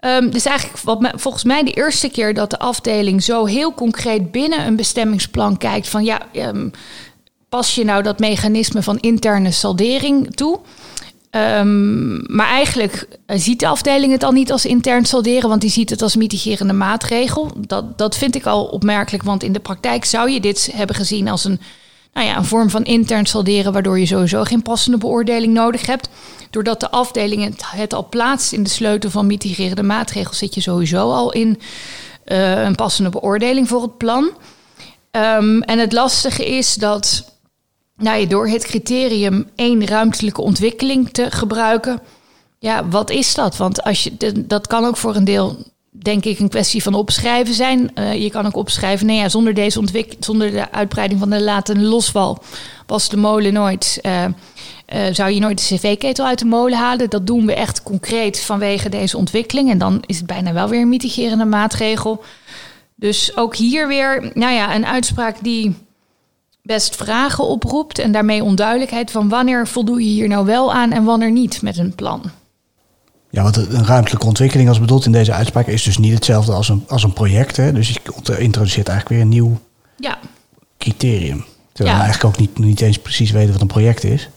Um, 0.04 0.30
dus 0.30 0.44
eigenlijk 0.44 0.78
wat 0.78 1.12
volgens 1.14 1.44
mij 1.44 1.62
de 1.62 1.72
eerste 1.72 2.08
keer 2.08 2.34
dat 2.34 2.50
de 2.50 2.58
afdeling 2.58 3.22
zo 3.22 3.44
heel 3.44 3.74
concreet 3.74 4.30
binnen 4.30 4.66
een 4.66 4.76
bestemmingsplan 4.76 5.56
kijkt 5.56 5.88
van 5.88 6.04
ja, 6.04 6.20
um, 6.32 6.70
pas 7.52 7.74
je 7.74 7.84
nou 7.84 8.02
dat 8.02 8.18
mechanisme 8.18 8.82
van 8.82 8.98
interne 8.98 9.50
saldering 9.50 10.34
toe? 10.34 10.58
Um, 11.30 12.34
maar 12.36 12.46
eigenlijk 12.46 13.08
ziet 13.26 13.60
de 13.60 13.66
afdeling 13.66 14.12
het 14.12 14.22
al 14.22 14.32
niet 14.32 14.52
als 14.52 14.64
intern 14.64 15.04
salderen, 15.04 15.48
want 15.48 15.60
die 15.60 15.70
ziet 15.70 15.90
het 15.90 16.02
als 16.02 16.16
mitigerende 16.16 16.72
maatregel. 16.72 17.50
Dat, 17.66 17.98
dat 17.98 18.16
vind 18.16 18.34
ik 18.34 18.46
al 18.46 18.64
opmerkelijk, 18.64 19.22
want 19.22 19.42
in 19.42 19.52
de 19.52 19.60
praktijk 19.60 20.04
zou 20.04 20.30
je 20.30 20.40
dit 20.40 20.70
hebben 20.74 20.96
gezien 20.96 21.28
als 21.28 21.44
een, 21.44 21.60
nou 22.12 22.26
ja, 22.26 22.36
een 22.36 22.44
vorm 22.44 22.70
van 22.70 22.84
intern 22.84 23.26
salderen, 23.26 23.72
waardoor 23.72 23.98
je 23.98 24.06
sowieso 24.06 24.44
geen 24.44 24.62
passende 24.62 24.98
beoordeling 24.98 25.52
nodig 25.52 25.86
hebt. 25.86 26.08
Doordat 26.50 26.80
de 26.80 26.90
afdeling 26.90 27.56
het, 27.74 27.94
al 27.94 28.08
plaatst 28.08 28.52
in 28.52 28.62
de 28.62 28.70
sleutel 28.70 29.10
van 29.10 29.26
mitigerende 29.26 29.82
maatregels, 29.82 30.38
zit 30.38 30.54
je 30.54 30.60
sowieso 30.60 31.10
al 31.10 31.32
in 31.32 31.60
uh, 32.26 32.62
een 32.62 32.74
passende 32.74 33.10
beoordeling 33.10 33.68
voor 33.68 33.82
het 33.82 33.96
plan. 33.96 34.30
Um, 35.10 35.62
en 35.62 35.78
het 35.78 35.92
lastige 35.92 36.56
is 36.56 36.74
dat 36.74 37.30
nou, 38.02 38.20
ja, 38.20 38.26
door 38.26 38.48
het 38.48 38.64
criterium 38.64 39.48
één 39.54 39.86
ruimtelijke 39.86 40.40
ontwikkeling 40.40 41.10
te 41.10 41.30
gebruiken. 41.30 42.00
Ja, 42.58 42.88
wat 42.88 43.10
is 43.10 43.34
dat? 43.34 43.56
Want 43.56 43.82
als 43.82 44.02
je, 44.02 44.44
dat 44.46 44.66
kan 44.66 44.84
ook 44.84 44.96
voor 44.96 45.16
een 45.16 45.24
deel, 45.24 45.56
denk 45.90 46.24
ik, 46.24 46.38
een 46.38 46.48
kwestie 46.48 46.82
van 46.82 46.94
opschrijven 46.94 47.54
zijn. 47.54 47.90
Uh, 47.94 48.22
je 48.22 48.30
kan 48.30 48.46
ook 48.46 48.56
opschrijven, 48.56 49.06
nee, 49.06 49.16
ja, 49.16 49.28
zonder 49.28 49.54
deze 49.54 49.78
ontwikkeling, 49.78 50.24
zonder 50.24 50.50
de 50.50 50.70
uitbreiding 50.70 51.20
van 51.20 51.30
de 51.30 51.42
latende 51.42 51.82
loswal, 51.82 52.42
was 52.86 53.08
de 53.08 53.16
molen 53.16 53.52
nooit. 53.52 53.98
Uh, 54.02 54.24
uh, 54.24 55.00
zou 55.12 55.30
je 55.30 55.40
nooit 55.40 55.68
de 55.68 55.76
cv-ketel 55.76 56.26
uit 56.26 56.38
de 56.38 56.44
molen 56.44 56.78
halen? 56.78 57.10
Dat 57.10 57.26
doen 57.26 57.46
we 57.46 57.54
echt 57.54 57.82
concreet 57.82 58.40
vanwege 58.40 58.88
deze 58.88 59.16
ontwikkeling. 59.16 59.70
En 59.70 59.78
dan 59.78 60.02
is 60.06 60.16
het 60.16 60.26
bijna 60.26 60.52
wel 60.52 60.68
weer 60.68 60.80
een 60.80 60.88
mitigerende 60.88 61.44
maatregel. 61.44 62.24
Dus 62.94 63.36
ook 63.36 63.56
hier 63.56 63.88
weer, 63.88 64.30
nou 64.34 64.52
ja, 64.52 64.74
een 64.74 64.86
uitspraak 64.86 65.36
die 65.42 65.74
best 66.62 66.96
vragen 66.96 67.44
oproept 67.44 67.98
en 67.98 68.12
daarmee 68.12 68.44
onduidelijkheid 68.44 69.10
van 69.10 69.28
wanneer 69.28 69.66
voldoe 69.66 70.02
je 70.02 70.08
hier 70.08 70.28
nou 70.28 70.46
wel 70.46 70.72
aan 70.72 70.92
en 70.92 71.04
wanneer 71.04 71.30
niet 71.30 71.62
met 71.62 71.78
een 71.78 71.94
plan. 71.94 72.30
Ja, 73.30 73.42
want 73.42 73.56
een 73.56 73.86
ruimtelijke 73.86 74.26
ontwikkeling 74.26 74.68
als 74.68 74.80
bedoeld 74.80 75.04
in 75.04 75.12
deze 75.12 75.32
uitspraak 75.32 75.66
is 75.66 75.82
dus 75.82 75.98
niet 75.98 76.14
hetzelfde 76.14 76.52
als 76.52 76.68
een, 76.68 76.84
als 76.88 77.02
een 77.02 77.12
project. 77.12 77.56
Hè? 77.56 77.72
Dus 77.72 77.88
je 77.88 78.00
introduceert 78.38 78.88
eigenlijk 78.88 79.08
weer 79.08 79.20
een 79.20 79.28
nieuw 79.28 79.60
ja. 79.96 80.18
criterium. 80.78 81.44
Terwijl 81.72 81.96
ja. 81.96 82.02
we 82.02 82.08
eigenlijk 82.08 82.24
ook 82.24 82.40
niet, 82.40 82.58
niet 82.58 82.80
eens 82.80 82.98
precies 82.98 83.30
weten 83.30 83.52
wat 83.52 83.60
een 83.60 83.66
project 83.66 84.04
is. 84.04 84.28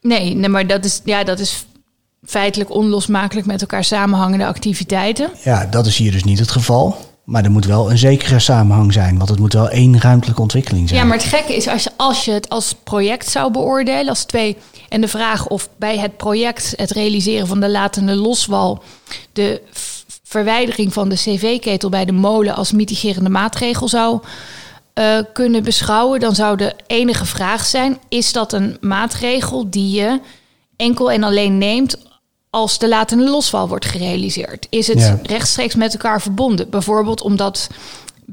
Nee, 0.00 0.34
nee 0.34 0.48
maar 0.48 0.66
dat 0.66 0.84
is, 0.84 1.00
ja, 1.04 1.24
dat 1.24 1.38
is 1.38 1.66
feitelijk 2.24 2.70
onlosmakelijk 2.70 3.46
met 3.46 3.60
elkaar 3.60 3.84
samenhangende 3.84 4.46
activiteiten. 4.46 5.30
Ja, 5.44 5.66
dat 5.66 5.86
is 5.86 5.96
hier 5.96 6.12
dus 6.12 6.24
niet 6.24 6.38
het 6.38 6.50
geval. 6.50 6.96
Maar 7.24 7.44
er 7.44 7.50
moet 7.50 7.64
wel 7.64 7.90
een 7.90 7.98
zekere 7.98 8.38
samenhang 8.38 8.92
zijn, 8.92 9.16
want 9.18 9.28
het 9.30 9.38
moet 9.38 9.52
wel 9.52 9.68
één 9.68 10.00
ruimtelijke 10.00 10.42
ontwikkeling 10.42 10.88
zijn. 10.88 11.00
Ja, 11.00 11.06
maar 11.06 11.16
het 11.16 11.26
gekke 11.26 11.56
is 11.56 11.68
als 11.68 11.82
je, 11.82 11.90
als 11.96 12.24
je 12.24 12.32
het 12.32 12.48
als 12.48 12.74
project 12.84 13.30
zou 13.30 13.52
beoordelen, 13.52 14.08
als 14.08 14.24
twee. 14.24 14.56
En 14.88 15.00
de 15.00 15.08
vraag 15.08 15.48
of 15.48 15.68
bij 15.76 15.98
het 15.98 16.16
project 16.16 16.72
het 16.76 16.90
realiseren 16.90 17.46
van 17.46 17.60
de 17.60 17.70
latende 17.70 18.16
loswal 18.16 18.82
de 19.32 19.62
verwijdering 20.22 20.92
van 20.92 21.08
de 21.08 21.14
cv-ketel 21.14 21.88
bij 21.88 22.04
de 22.04 22.12
molen 22.12 22.54
als 22.54 22.72
mitigerende 22.72 23.30
maatregel 23.30 23.88
zou 23.88 24.20
uh, 24.94 25.18
kunnen 25.32 25.62
beschouwen, 25.62 26.20
dan 26.20 26.34
zou 26.34 26.56
de 26.56 26.74
enige 26.86 27.26
vraag 27.26 27.64
zijn: 27.64 27.98
is 28.08 28.32
dat 28.32 28.52
een 28.52 28.76
maatregel 28.80 29.70
die 29.70 29.90
je 29.90 30.20
enkel 30.76 31.10
en 31.10 31.22
alleen 31.22 31.58
neemt 31.58 31.96
als 32.54 32.78
de 32.78 32.88
latende 32.88 33.30
losval 33.30 33.68
wordt 33.68 33.84
gerealiseerd? 33.84 34.66
Is 34.70 34.86
het 34.86 34.98
ja. 34.98 35.18
rechtstreeks 35.22 35.74
met 35.74 35.92
elkaar 35.92 36.22
verbonden? 36.22 36.70
Bijvoorbeeld 36.70 37.22
omdat 37.22 37.68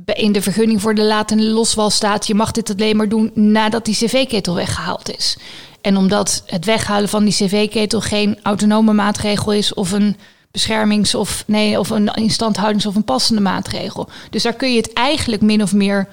in 0.06 0.32
de 0.32 0.42
vergunning 0.42 0.82
voor 0.82 0.96
de 0.96 1.04
latende 1.04 1.44
loswal 1.44 1.90
staat... 1.90 2.28
je 2.28 2.36
mag 2.36 2.52
dit 2.52 2.70
alleen 2.70 2.98
maar 2.98 3.10
doen 3.10 3.32
nadat 3.34 3.86
die 3.86 3.96
cv-ketel 3.96 4.56
weggehaald 4.56 5.18
is. 5.18 5.38
En 5.82 5.98
omdat 5.98 6.44
het 6.46 6.66
weghalen 6.66 7.10
van 7.10 7.24
die 7.24 7.34
cv-ketel 7.34 8.02
geen 8.02 8.40
autonome 8.44 8.94
maatregel 8.94 9.54
is... 9.54 9.74
of 9.74 9.92
een 9.92 10.18
beschermings- 10.52 11.16
of, 11.16 11.44
nee, 11.48 11.80
of 11.80 11.90
een 11.90 12.08
instandhoudings- 12.08 12.86
of 12.86 12.96
een 12.96 13.04
passende 13.04 13.42
maatregel. 13.42 14.10
Dus 14.30 14.44
daar 14.44 14.54
kun 14.54 14.72
je 14.72 14.78
het 14.78 14.94
eigenlijk 14.94 15.42
min 15.42 15.62
of 15.62 15.74
meer 15.74 16.08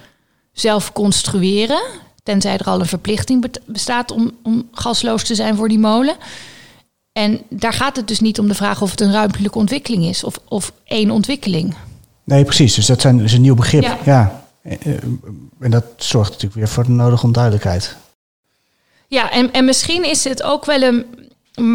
zelf 0.53 0.93
construeren... 0.93 1.83
tenzij 2.23 2.59
er 2.59 2.67
al 2.67 2.81
een 2.81 2.87
verplichting 2.87 3.47
bestaat 3.67 4.11
om, 4.11 4.31
om 4.43 4.69
gasloos 4.73 5.25
te 5.25 5.35
zijn 5.35 5.57
voor 5.57 5.69
die 5.69 5.79
molen... 5.79 6.17
En 7.17 7.41
daar 7.49 7.73
gaat 7.73 7.97
het 7.97 8.09
dus 8.09 8.21
niet 8.21 8.39
om 8.39 8.49
de 8.49 8.55
vraag 8.55 8.83
of 8.83 8.91
het 8.91 9.01
een 9.01 9.13
ruimtelijke 9.13 9.59
ontwikkeling 9.59 10.05
is 10.05 10.25
of, 10.25 10.41
of 10.49 10.73
één 10.85 11.11
ontwikkeling. 11.11 11.75
Nee, 12.25 12.45
precies. 12.45 12.75
Dus 12.75 12.87
dat 12.87 13.01
zijn, 13.01 13.21
is 13.21 13.33
een 13.33 13.41
nieuw 13.41 13.55
begrip. 13.55 13.83
Ja. 13.83 13.99
ja. 14.05 14.45
En 15.61 15.71
dat 15.71 15.85
zorgt 15.97 16.31
natuurlijk 16.31 16.55
weer 16.55 16.69
voor 16.69 16.85
de 16.85 16.91
nodige 16.91 17.27
onduidelijkheid. 17.27 17.97
Ja, 19.09 19.31
en, 19.31 19.53
en 19.53 19.65
misschien 19.65 20.05
is 20.05 20.25
het 20.25 20.43
ook 20.43 20.65
wel 20.65 20.83
een. 20.83 21.07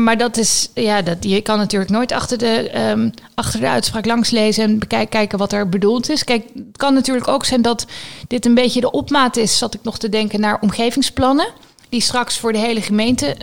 Maar 0.04 0.18
dat 0.18 0.38
is, 0.38 0.70
ja, 0.74 1.02
dat, 1.02 1.18
je 1.20 1.42
kan 1.42 1.58
natuurlijk 1.58 1.92
nooit 1.92 2.12
achter 2.12 2.38
de, 2.38 2.70
ehm, 2.70 3.10
achter 3.36 3.60
de 3.60 3.70
uitspraak 3.70 4.06
langs 4.06 4.30
lezen 4.30 4.64
en 4.64 4.80
bekijken 4.80 5.10
kijken 5.10 5.38
wat 5.38 5.54
er 5.54 5.70
bedoeld 5.70 6.10
is. 6.10 6.24
Kijk, 6.24 6.44
het 6.54 6.78
kan 6.78 6.94
natuurlijk 6.94 7.28
ook 7.28 7.46
zijn 7.46 7.62
dat 7.62 7.86
dit 8.28 8.46
een 8.46 8.56
beetje 8.56 8.82
de 8.82 8.92
opmaat 8.92 9.38
is, 9.38 9.58
zat 9.58 9.74
ik 9.74 9.84
nog 9.84 9.98
te 9.98 10.10
denken, 10.10 10.40
naar 10.40 10.60
omgevingsplannen. 10.60 11.48
Die 11.90 12.02
straks 12.02 12.38
voor 12.38 12.52
de 12.52 12.60
hele 12.60 12.82
gemeente 12.82 13.36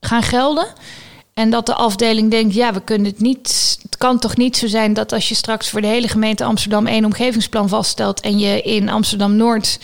gaan 0.00 0.22
gelden. 0.22 0.66
En 1.34 1.50
dat 1.50 1.66
de 1.66 1.74
afdeling 1.74 2.30
denkt, 2.30 2.54
ja, 2.54 2.72
we 2.72 2.80
kunnen 2.80 3.06
het 3.06 3.20
niet. 3.20 3.78
Het 3.82 3.96
kan 3.96 4.18
toch 4.18 4.36
niet 4.36 4.56
zo 4.56 4.66
zijn 4.66 4.92
dat 4.92 5.12
als 5.12 5.28
je 5.28 5.34
straks 5.34 5.70
voor 5.70 5.80
de 5.80 5.86
hele 5.86 6.08
gemeente 6.08 6.44
Amsterdam 6.44 6.86
één 6.86 7.04
omgevingsplan 7.04 7.68
vaststelt 7.68 8.20
en 8.20 8.38
je 8.38 8.62
in 8.62 8.88
Amsterdam 8.88 9.36
Noord 9.36 9.78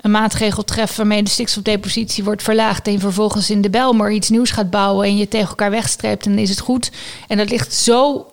een 0.00 0.10
maatregel 0.10 0.64
treft 0.64 0.96
waarmee 0.96 1.22
de 1.22 1.30
stikstofdepositie 1.30 2.24
wordt 2.24 2.42
verlaagd 2.42 2.86
en 2.86 2.92
je 2.92 2.98
vervolgens 2.98 3.50
in 3.50 3.60
de 3.60 3.70
Belmer 3.70 4.10
iets 4.10 4.28
nieuws 4.28 4.50
gaat 4.50 4.70
bouwen 4.70 5.06
en 5.06 5.16
je 5.16 5.28
tegen 5.28 5.48
elkaar 5.48 5.70
wegstreept, 5.70 6.24
dan 6.24 6.38
is 6.38 6.50
het 6.50 6.60
goed. 6.60 6.90
En 7.28 7.36
dat 7.36 7.50
ligt 7.50 7.74
zo 7.74 8.26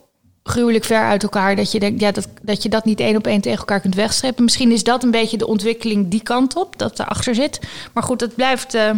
gruwelijk 0.43 0.85
ver 0.85 1.03
uit 1.03 1.23
elkaar 1.23 1.55
dat 1.55 1.71
je 1.71 1.79
denkt 1.79 2.01
ja, 2.01 2.11
dat, 2.11 2.27
dat 2.41 2.63
je 2.63 2.69
dat 2.69 2.85
niet 2.85 2.99
één 2.99 3.15
op 3.15 3.27
één 3.27 3.41
tegen 3.41 3.59
elkaar 3.59 3.79
kunt 3.79 3.95
wegstrepen. 3.95 4.43
Misschien 4.43 4.71
is 4.71 4.83
dat 4.83 5.03
een 5.03 5.11
beetje 5.11 5.37
de 5.37 5.47
ontwikkeling 5.47 6.07
die 6.09 6.23
kant 6.23 6.55
op, 6.55 6.77
dat 6.77 6.99
erachter 6.99 7.35
zit. 7.35 7.59
Maar 7.93 8.03
goed, 8.03 8.21
het 8.21 8.35
blijft. 8.35 8.75
Uh, 8.75 8.89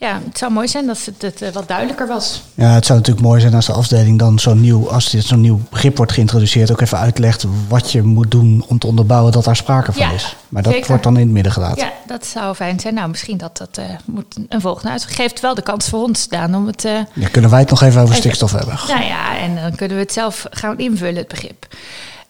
ja, 0.00 0.20
het 0.24 0.38
zou 0.38 0.52
mooi 0.52 0.68
zijn 0.68 0.88
als 0.88 1.06
het, 1.06 1.22
het 1.22 1.42
uh, 1.42 1.48
wat 1.48 1.68
duidelijker 1.68 2.06
was. 2.06 2.42
Ja, 2.54 2.70
het 2.72 2.86
zou 2.86 2.98
natuurlijk 2.98 3.26
mooi 3.26 3.40
zijn 3.40 3.54
als 3.54 3.66
de 3.66 3.72
afdeling 3.72 4.18
dan 4.18 4.38
zo'n 4.38 4.60
nieuw, 4.60 4.90
als 4.90 5.10
dit 5.10 5.24
zo'n 5.24 5.40
nieuw 5.40 5.60
begrip 5.70 5.96
wordt 5.96 6.12
geïntroduceerd, 6.12 6.70
ook 6.70 6.80
even 6.80 6.98
uitlegt 6.98 7.44
wat 7.68 7.92
je 7.92 8.02
moet 8.02 8.30
doen 8.30 8.64
om 8.68 8.78
te 8.78 8.86
onderbouwen 8.86 9.32
dat 9.32 9.44
daar 9.44 9.56
sprake 9.56 9.92
van 9.92 10.02
Ja, 10.02 10.10
is. 10.12 10.36
Maar 10.48 10.62
dat 10.62 10.72
zeker. 10.72 10.88
wordt 10.88 11.02
dan 11.02 11.14
in 11.16 11.20
het 11.22 11.30
midden 11.30 11.52
gelaten. 11.52 11.84
Ja, 11.84 11.92
dat 12.06 12.26
zou 12.26 12.54
fijn 12.54 12.80
zijn. 12.80 12.94
Nou, 12.94 13.08
misschien 13.08 13.36
dat 13.36 13.56
dat 13.56 13.78
eh, 13.78 13.84
moet 14.04 14.36
een 14.48 14.60
volgende 14.60 14.90
uit. 14.90 15.04
Geeft 15.04 15.40
wel 15.40 15.54
de 15.54 15.62
kans 15.62 15.88
voor 15.88 16.02
ons, 16.02 16.28
Daan, 16.28 16.54
om 16.54 16.66
het. 16.66 16.84
eh, 16.84 16.98
Ja, 17.12 17.28
kunnen 17.28 17.50
wij 17.50 17.60
het 17.60 17.70
nog 17.70 17.82
even 17.82 17.96
over 18.00 18.08
Even- 18.14 18.16
stikstof 18.22 18.52
hebben? 18.52 18.78
Nou 18.88 19.02
ja, 19.04 19.38
en 19.38 19.54
dan 19.54 19.74
kunnen 19.74 19.96
we 19.96 20.02
het 20.02 20.12
zelf 20.12 20.46
gaan 20.50 20.78
invullen, 20.78 21.16
het 21.16 21.28
begrip. 21.28 21.66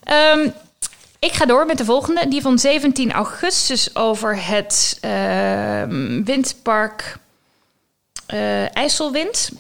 Ehm, 0.03 0.49
ik 1.19 1.33
ga 1.33 1.47
door 1.47 1.67
met 1.67 1.79
de 1.79 1.85
volgende, 1.85 2.27
die 2.29 2.43
van 2.43 2.59
17 2.59 3.13
augustus 3.13 3.97
over 3.97 4.39
het 4.47 4.99
ehm, 5.01 6.23
windpark 6.25 7.19
eh, 8.29 8.77
IJsselwind. 8.77 9.51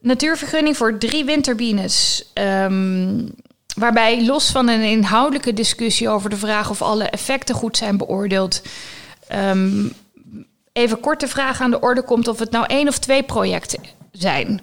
Natuurvergunning 0.00 0.76
voor 0.76 0.98
drie 0.98 1.24
windturbines. 1.24 2.24
ehm, 2.34 3.26
waarbij 3.76 4.24
los 4.24 4.50
van 4.50 4.68
een 4.68 4.82
inhoudelijke 4.82 5.52
discussie 5.52 6.08
over 6.08 6.30
de 6.30 6.36
vraag 6.36 6.70
of 6.70 6.82
alle 6.82 7.04
effecten 7.04 7.54
goed 7.54 7.76
zijn 7.76 7.96
beoordeeld. 7.96 8.62
ehm, 9.28 9.88
even 10.72 11.00
kort 11.00 11.20
de 11.20 11.28
vraag 11.28 11.60
aan 11.60 11.70
de 11.70 11.80
orde 11.80 12.02
komt 12.02 12.28
of 12.28 12.38
het 12.38 12.50
nou 12.50 12.66
één 12.66 12.88
of 12.88 12.98
twee 12.98 13.22
projecten 13.22 13.82
zijn. 14.12 14.60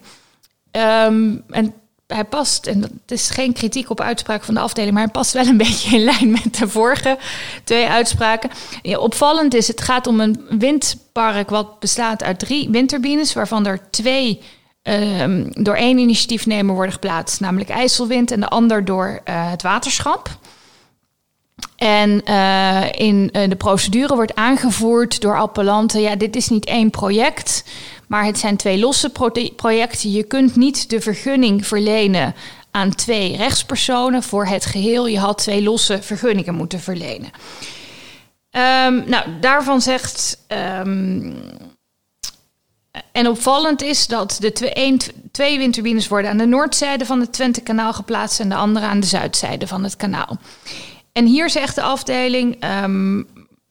Ehm, 0.72 1.36
en 1.50 1.74
hij 2.08 2.24
past, 2.24 2.68
en 2.68 2.82
dat 2.82 2.92
is 3.08 3.30
geen 3.30 3.54
kritiek 3.54 3.90
op 3.90 4.02
uitspraak 4.02 4.44
van 4.44 4.54
de 4.54 4.60
afdeling, 4.60 4.94
maar 4.94 5.04
hij 5.04 5.12
past 5.12 5.34
wel 5.34 5.46
een 5.46 5.58
beetje 5.68 5.98
in 5.98 6.04
lijn 6.04 6.32
met 6.32 6.58
de 6.58 6.68
vorige 6.68 7.18
twee 7.64 7.88
uitspraken. 7.88 8.50
Ja, 8.82 8.98
opvallend 8.98 9.54
is, 9.54 9.68
het 9.68 9.82
gaat 9.82 10.08
om 10.08 10.20
een 10.20 10.46
windpark 10.50 11.50
wat 11.50 11.80
bestaat 11.80 12.24
uit 12.24 12.40
drie 12.40 12.70
windturbines, 12.70 13.34
waarvan 13.34 13.66
er 13.66 13.80
twee 13.90 14.42
ehm, 14.82 15.52
door 15.52 15.76
één 15.76 15.98
initiatiefnemer 15.98 16.76
worden 16.76 16.94
geplaatst, 16.94 17.40
namelijk 17.40 17.70
IJsselwind, 17.70 18.32
en 18.32 18.40
de 18.40 18.50
ander 18.50 18.86
door 18.86 19.22
eh, 19.24 19.50
het 19.50 19.62
waterschap. 19.62 20.38
En 21.76 22.24
eh, 22.24 22.92
in 22.92 23.30
eh, 23.32 23.50
de 23.50 23.56
procedure 23.56 24.16
wordt 24.16 24.36
aangevoerd 24.36 25.22
door 25.22 25.38
appellanten: 25.38 26.02
ja, 26.02 26.16
dit 26.16 26.36
is 26.36 26.50
niet 26.50 26.66
één 26.66 26.90
project, 26.90 27.64
maar 28.08 28.26
het 28.26 28.40
zijn 28.40 28.58
twee 28.58 28.80
losse 28.80 29.10
pro- 29.10 29.50
projecten. 29.56 30.12
Je 30.12 30.24
kunt 30.24 30.56
niet 30.56 30.90
de 30.90 31.02
vergunning 31.02 31.68
verlenen 31.68 32.36
aan 32.72 32.96
twee 32.96 33.38
rechtspersonen 33.38 34.24
voor 34.24 34.46
het 34.46 34.66
geheel. 34.66 35.08
Je 35.08 35.20
had 35.20 35.38
twee 35.38 35.64
losse 35.64 36.02
vergunningen 36.02 36.54
moeten 36.56 36.80
verlenen. 36.80 37.32
Ehm, 38.50 39.10
nou, 39.10 39.26
daarvan 39.42 39.82
zegt. 39.82 40.44
ehm, 40.48 41.32
en 43.12 43.28
opvallend 43.28 43.82
is 43.82 44.08
dat 44.08 44.38
de 44.40 44.52
twee, 44.52 44.74
één- 44.74 45.00
twee 45.32 45.58
windturbines 45.58 46.08
worden 46.08 46.32
aan 46.32 46.38
de 46.38 46.46
noordzijde 46.46 47.06
van 47.06 47.20
het 47.20 47.34
Twentekanaal 47.34 47.94
geplaatst 47.94 48.40
en 48.40 48.50
de 48.50 48.56
andere 48.56 48.86
aan 48.86 49.00
de 49.00 49.06
zuidzijde 49.08 49.68
van 49.68 49.84
het 49.84 49.96
kanaal. 49.98 50.38
En 51.12 51.26
hier 51.26 51.50
zegt 51.50 51.76
de 51.76 51.82
afdeling, 51.82 52.56
ehm, 52.60 53.22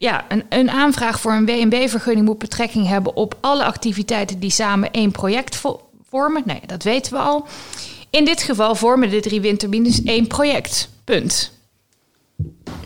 ja, 0.04 0.24
een, 0.28 0.44
een 0.48 0.70
aanvraag 0.70 1.20
voor 1.20 1.32
een 1.32 1.46
WNB-vergunning 1.46 2.26
moet 2.26 2.38
betrekking 2.38 2.86
hebben 2.88 3.16
op 3.16 3.34
alle 3.40 3.64
activiteiten 3.64 4.38
die 4.38 4.50
samen 4.50 4.90
één 4.90 5.10
project 5.10 5.56
vo- 5.56 5.80
vormen. 6.08 6.42
Nee, 6.44 6.60
dat 6.66 6.82
weten 6.82 7.12
we 7.12 7.18
al. 7.18 7.46
In 8.10 8.24
dit 8.24 8.42
geval 8.42 8.74
vormen 8.74 9.10
de 9.10 9.20
drie 9.20 9.40
windturbines 9.40 10.02
één 10.02 10.26
project. 10.26 10.88
Punt. 11.04 11.52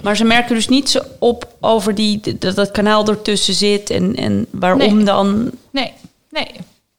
Maar 0.03 0.17
ze 0.17 0.25
merken 0.25 0.55
dus 0.55 0.69
niet 0.69 0.91
zo 0.91 1.01
op 1.19 1.49
over 1.61 1.95
die, 1.95 2.39
dat 2.39 2.55
dat 2.57 2.71
kanaal 2.71 3.07
ertussen 3.09 3.55
zit 3.55 3.91
en, 3.91 4.15
en 4.17 4.47
waarom 4.51 4.79
Nee. 4.97 5.05
dan. 5.05 5.51
Nee, 5.71 5.93
nee, 6.31 6.47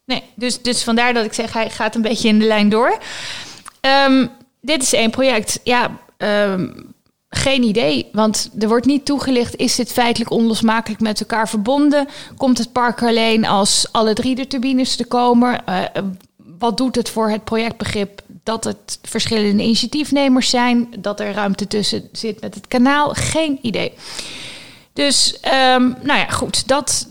nee. 0.05 0.23
Dus, 0.35 0.61
dus 0.61 0.83
vandaar 0.83 1.13
dat 1.13 1.25
ik 1.25 1.33
zeg, 1.33 1.53
hij 1.53 1.69
gaat 1.69 1.95
een 1.95 2.01
beetje 2.01 2.27
in 2.27 2.39
de 2.39 2.45
lijn 2.45 2.69
door. 2.69 2.97
Ehm, 3.81 4.27
dit 4.61 4.81
is 4.81 4.93
één 4.93 5.09
project. 5.09 5.59
Ja, 5.63 5.97
ehm, 6.17 6.69
geen 7.29 7.63
idee. 7.63 8.09
Want 8.11 8.49
er 8.59 8.67
wordt 8.67 8.85
niet 8.85 9.05
toegelicht, 9.05 9.55
is 9.55 9.75
dit 9.75 9.91
feitelijk 9.91 10.31
onlosmakelijk 10.31 11.01
met 11.01 11.19
elkaar 11.19 11.49
verbonden? 11.49 12.07
Komt 12.37 12.57
het 12.57 12.71
park 12.71 13.03
alleen 13.03 13.45
als 13.45 13.87
alle 13.91 14.13
drie 14.13 14.35
de 14.35 14.47
turbines 14.47 14.95
te 14.95 15.05
komen? 15.05 15.65
Eh, 15.65 15.83
wat 16.59 16.77
doet 16.77 16.95
het 16.95 17.09
voor 17.09 17.29
het 17.29 17.43
projectbegrip 17.43 18.21
dat 18.43 18.63
het 18.63 18.99
verschillende 19.01 19.63
initiatiefnemers 19.63 20.49
zijn? 20.49 20.93
Dat 20.99 21.19
er 21.19 21.31
ruimte 21.33 21.67
tussen 21.67 22.09
zit 22.11 22.41
met 22.41 22.55
het 22.55 22.67
kanaal? 22.67 23.13
Geen 23.13 23.59
idee. 23.61 23.93
Dus, 24.93 25.39
ehm, 25.39 25.87
nou 26.01 26.19
ja, 26.19 26.27
goed. 26.29 26.67
Dat, 26.67 27.07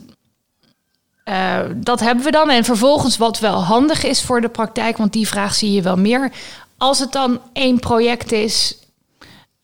eh, 1.24 1.60
dat 1.76 2.00
hebben 2.00 2.24
we 2.24 2.30
dan. 2.30 2.50
En 2.50 2.64
vervolgens 2.64 3.16
wat 3.16 3.38
wel 3.38 3.62
handig 3.62 4.04
is 4.04 4.22
voor 4.22 4.40
de 4.40 4.48
praktijk, 4.48 4.96
want 4.96 5.12
die 5.12 5.28
vraag 5.28 5.54
zie 5.54 5.72
je 5.72 5.82
wel 5.82 5.96
meer. 5.96 6.32
Als 6.78 6.98
het 6.98 7.12
dan 7.12 7.40
één 7.52 7.78
project 7.78 8.32
is 8.32 8.76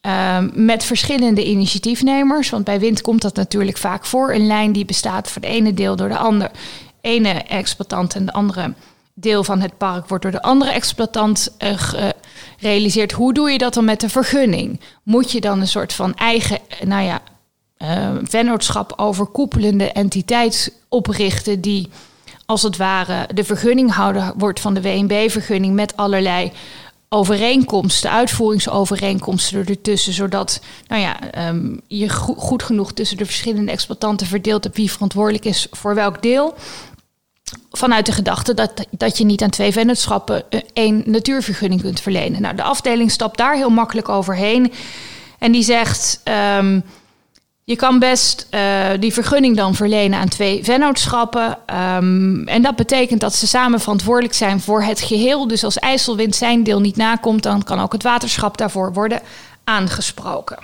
ehm, 0.04 0.50
met 0.52 0.84
verschillende 0.84 1.46
initiatiefnemers, 1.46 2.50
want 2.50 2.64
bij 2.64 2.80
wind 2.80 3.00
komt 3.00 3.22
dat 3.22 3.36
natuurlijk 3.36 3.76
vaak 3.76 4.04
voor. 4.04 4.34
Een 4.34 4.46
lijn 4.46 4.72
die 4.72 4.84
bestaat 4.84 5.30
voor 5.30 5.42
het 5.42 5.50
ene 5.50 5.74
deel 5.74 5.96
door 5.96 6.08
de 6.08 6.16
ander, 6.16 6.50
ene 7.00 7.28
exploitant 7.28 8.14
en 8.14 8.26
de 8.26 8.32
andere 8.32 8.72
deel 9.14 9.44
van 9.44 9.60
het 9.60 9.78
park 9.78 10.08
wordt 10.08 10.22
door 10.22 10.32
de 10.32 10.42
andere 10.42 10.70
exploitant 10.70 11.54
eh, 11.58 11.72
gerealiseerd. 11.76 13.12
Hoe 13.12 13.34
doe 13.34 13.50
je 13.50 13.58
dat 13.58 13.74
dan 13.74 13.84
met 13.84 14.00
de 14.00 14.08
vergunning? 14.08 14.80
Moet 15.02 15.30
je 15.30 15.40
dan 15.40 15.60
een 15.60 15.68
soort 15.68 15.92
van 15.92 16.14
eigen, 16.14 16.58
eh, 16.68 16.86
nou 16.86 17.04
ja, 17.04 17.20
eh, 17.76 18.10
vennootschap 18.22 18.92
overkoepelende 18.96 19.92
entiteit 19.92 20.72
oprichten 20.88 21.60
die 21.60 21.88
als 22.46 22.62
het 22.62 22.76
ware 22.76 23.28
de 23.34 23.44
vergunninghouder 23.44 24.32
wordt 24.36 24.60
van 24.60 24.74
de 24.74 24.82
WNB-vergunning 24.82 25.74
met 25.74 25.96
allerlei 25.96 26.52
overeenkomsten, 27.14 28.10
uitvoeringsovereenkomsten 28.10 29.66
ertussen, 29.66 30.12
zodat 30.12 30.60
nou 30.86 31.02
ja, 31.02 31.30
ehm, 31.30 31.76
je 31.86 32.08
go- 32.08 32.34
goed 32.34 32.62
genoeg 32.62 32.92
tussen 32.92 33.16
de 33.16 33.24
verschillende 33.24 33.70
exploitanten 33.70 34.26
verdeeld 34.26 34.64
hebt 34.64 34.76
wie 34.76 34.90
verantwoordelijk 34.90 35.44
is 35.44 35.66
voor 35.70 35.94
welk 35.94 36.22
deel. 36.22 36.54
Vanuit 37.70 38.06
de 38.06 38.12
gedachte 38.12 38.54
dat, 38.54 38.86
dat 38.90 39.18
je 39.18 39.24
niet 39.24 39.42
aan 39.42 39.50
twee 39.50 39.72
vennootschappen 39.72 40.50
eh, 40.50 40.60
één 40.72 41.02
natuurvergunning 41.06 41.80
kunt 41.80 42.00
verlenen. 42.00 42.42
Nou, 42.42 42.56
de 42.56 42.62
afdeling 42.62 43.10
stapt 43.10 43.38
daar 43.38 43.54
heel 43.54 43.70
makkelijk 43.70 44.08
overheen. 44.08 44.72
En 45.38 45.52
die 45.52 45.62
zegt: 45.62 46.20
ehm, 46.24 46.80
je 47.64 47.76
kan 47.76 47.98
best 47.98 48.46
eh, 48.50 48.60
die 49.00 49.12
vergunning 49.12 49.56
dan 49.56 49.74
verlenen 49.74 50.18
aan 50.18 50.28
twee 50.28 50.64
vennootschappen. 50.64 51.58
Ehm, 51.66 52.46
en 52.46 52.62
dat 52.62 52.76
betekent 52.76 53.20
dat 53.20 53.34
ze 53.34 53.46
samen 53.46 53.80
verantwoordelijk 53.80 54.34
zijn 54.34 54.60
voor 54.60 54.82
het 54.82 55.00
geheel. 55.00 55.48
Dus 55.48 55.64
als 55.64 55.78
IJsselwind 55.78 56.36
zijn 56.36 56.62
deel 56.62 56.80
niet 56.80 56.96
nakomt, 56.96 57.42
dan 57.42 57.62
kan 57.62 57.80
ook 57.80 57.92
het 57.92 58.02
waterschap 58.02 58.58
daarvoor 58.58 58.92
worden 58.92 59.20
aangesproken. 59.64 60.58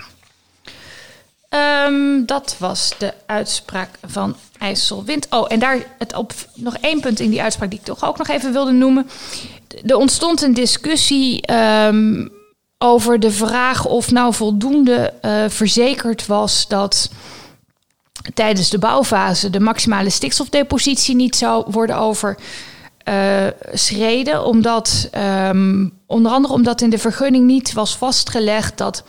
Ehm, 1.49 2.25
dat 2.25 2.55
was 2.57 2.93
de 2.97 3.13
uitspraak 3.25 3.89
van 4.07 4.35
IJsselwind. 4.57 5.27
Oh, 5.29 5.45
en 5.49 5.59
daar 5.59 5.77
het 5.97 6.15
op 6.15 6.33
nog 6.53 6.77
één 6.77 6.99
punt 6.99 7.19
in 7.19 7.29
die 7.29 7.41
uitspraak 7.41 7.69
die 7.69 7.79
ik 7.79 7.85
toch 7.85 8.03
ook 8.03 8.17
nog 8.17 8.27
even 8.27 8.53
wilde 8.53 8.71
noemen. 8.71 9.09
Er 9.85 9.95
ontstond 9.95 10.41
een 10.41 10.53
discussie 10.53 11.41
ehm, 11.41 12.27
over 12.81 13.19
de 13.19 13.31
vraag 13.31 13.85
of 13.85 14.11
nou 14.11 14.33
voldoende 14.33 15.13
eh, 15.21 15.43
verzekerd 15.47 16.25
was 16.25 16.67
dat 16.67 17.09
tijdens 18.33 18.69
de 18.69 18.77
bouwfase 18.77 19.49
de 19.49 19.59
maximale 19.59 20.09
stikstofdepositie 20.09 21.15
niet 21.15 21.35
zou 21.35 21.65
worden 21.71 21.97
overschreden. 21.97 24.45
omdat, 24.45 25.07
ehm, 25.11 25.87
onder 26.05 26.31
andere 26.31 26.53
omdat 26.53 26.81
in 26.81 26.89
de 26.89 26.97
vergunning 26.97 27.45
niet 27.45 27.73
was 27.73 27.97
vastgelegd 27.97 28.77
dat 28.77 29.03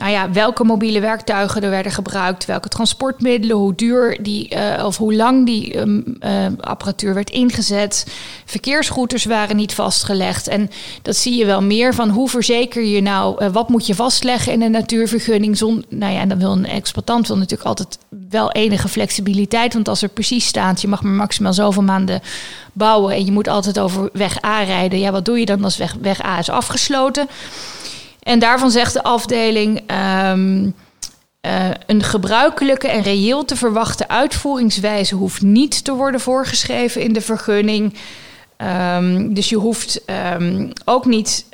nou 0.00 0.12
ja, 0.12 0.30
welke 0.30 0.64
mobiele 0.64 1.00
werktuigen 1.00 1.62
er 1.62 1.70
werden 1.70 1.92
gebruikt, 1.92 2.44
welke 2.44 2.68
transportmiddelen, 2.68 3.56
hoe 3.56 3.74
duur 3.74 4.18
die 4.22 4.48
eh, 4.48 4.84
of 4.84 4.96
hoe 4.96 5.14
lang 5.14 5.46
die 5.46 5.74
ehm, 5.74 6.00
eh, 6.20 6.46
apparatuur 6.60 7.14
werd 7.14 7.30
ingezet. 7.30 8.06
Verkeersroutes 8.44 9.24
waren 9.24 9.56
niet 9.56 9.74
vastgelegd. 9.74 10.48
En 10.48 10.70
dat 11.02 11.16
zie 11.16 11.36
je 11.36 11.46
wel 11.46 11.62
meer 11.62 11.94
van 11.94 12.08
hoe 12.08 12.28
verzeker 12.28 12.84
je 12.84 13.00
nou, 13.00 13.44
uh, 13.44 13.50
wat 13.50 13.68
moet 13.68 13.86
je 13.86 13.94
vastleggen 13.94 14.52
in 14.52 14.62
een 14.62 14.70
natuurvergunning. 14.70 15.56
Zon, 15.56 15.84
nou 15.88 16.12
ja, 16.12 16.20
en 16.20 16.28
dan 16.28 16.38
wil 16.38 16.52
een 16.52 16.66
exploitant 16.66 17.26
wil 17.26 17.36
natuurlijk 17.36 17.68
altijd 17.68 17.98
wel 18.30 18.52
enige 18.52 18.88
flexibiliteit. 18.88 19.72
Want 19.72 19.88
als 19.88 20.02
er 20.02 20.08
precies 20.08 20.46
staat, 20.46 20.80
je 20.80 20.88
mag 20.88 21.02
maar 21.02 21.12
maximaal 21.12 21.52
zoveel 21.52 21.82
maanden 21.82 22.22
bouwen 22.72 23.14
en 23.14 23.24
je 23.24 23.32
moet 23.32 23.48
altijd 23.48 23.78
over 23.78 24.10
weg 24.12 24.44
A 24.44 24.62
rijden. 24.62 24.98
Ja, 24.98 25.10
wat 25.10 25.24
doe 25.24 25.38
je 25.38 25.46
dan 25.46 25.64
als 25.64 25.76
weg, 25.76 25.94
weg 26.00 26.24
A 26.24 26.38
is 26.38 26.50
afgesloten? 26.50 27.28
En 28.20 28.38
daarvan 28.38 28.70
zegt 28.70 28.92
de 28.92 29.02
afdeling. 29.02 29.82
Um, 30.30 30.74
een 31.86 32.02
gebruikelijke 32.02 32.88
en 32.88 33.02
reëel 33.02 33.44
te 33.44 33.56
verwachten 33.56 34.08
uitvoeringswijze 34.08 35.14
hoeft 35.14 35.42
niet 35.42 35.84
te 35.84 35.92
worden 35.92 36.20
voorgeschreven 36.20 37.02
in 37.02 37.12
de 37.12 37.20
vergunning. 37.20 37.94
Um, 38.96 39.34
dus 39.34 39.48
je 39.48 39.56
hoeft 39.56 40.00
um, 40.36 40.72
ook 40.84 41.06
niet 41.06 41.46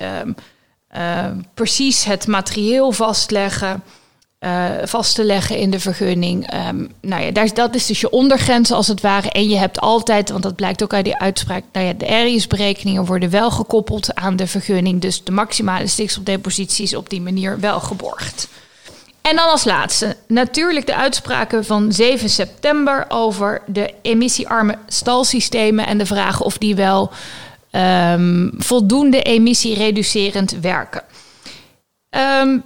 uh, 0.96 1.31
precies 1.55 2.05
het 2.05 2.26
materieel 2.26 2.92
vastleggen. 2.92 3.83
Uh, 4.46 4.70
vast 4.85 5.14
te 5.14 5.24
leggen 5.24 5.56
in 5.56 5.70
de 5.70 5.80
vergunning. 5.80 6.54
Um, 6.68 6.92
nou 7.00 7.22
ja, 7.22 7.30
daar, 7.30 7.54
dat 7.54 7.74
is 7.74 7.87
dus 7.87 8.00
je 8.00 8.11
ondergrens 8.11 8.70
als 8.70 8.87
het 8.88 9.00
ware. 9.00 9.30
En 9.30 9.48
je 9.48 9.56
hebt 9.56 9.80
altijd, 9.80 10.30
want 10.30 10.42
dat 10.42 10.56
blijkt 10.56 10.82
ook 10.82 10.94
uit 10.94 11.04
die 11.04 11.18
uitspraak, 11.18 11.62
nou 11.72 11.87
ja, 11.87 11.92
de 11.92 12.04
RIS-berekeningen 12.04 13.04
worden 13.04 13.30
wel 13.30 13.50
gekoppeld 13.50 14.14
aan 14.14 14.37
de 14.37 14.46
vergunning. 14.46 15.00
Dus 15.00 15.24
de 15.24 15.32
maximale 15.32 15.87
stikstofdepositie 15.87 16.85
is 16.85 16.94
op 16.94 17.11
die 17.11 17.20
manier 17.20 17.61
wel 17.61 17.80
geborgd. 17.80 18.48
En 19.22 19.37
dan 19.37 19.48
als 19.48 19.64
laatste 19.64 20.16
natuurlijk 20.28 20.87
de 20.87 20.96
uitspraken 20.96 21.64
van 21.64 21.92
7 21.92 22.28
september 22.30 23.04
over 23.09 23.62
de 23.66 23.94
emissiearme 24.02 24.78
stalsystemen 24.87 25.87
en 25.87 25.98
de 25.98 26.06
vraag 26.06 26.42
of 26.42 26.59
die 26.59 26.74
wel 26.74 27.11
um, 27.72 28.52
voldoende 28.56 29.22
emissiereducerend 29.22 30.50
werken. 30.61 31.02
Um, 32.11 32.62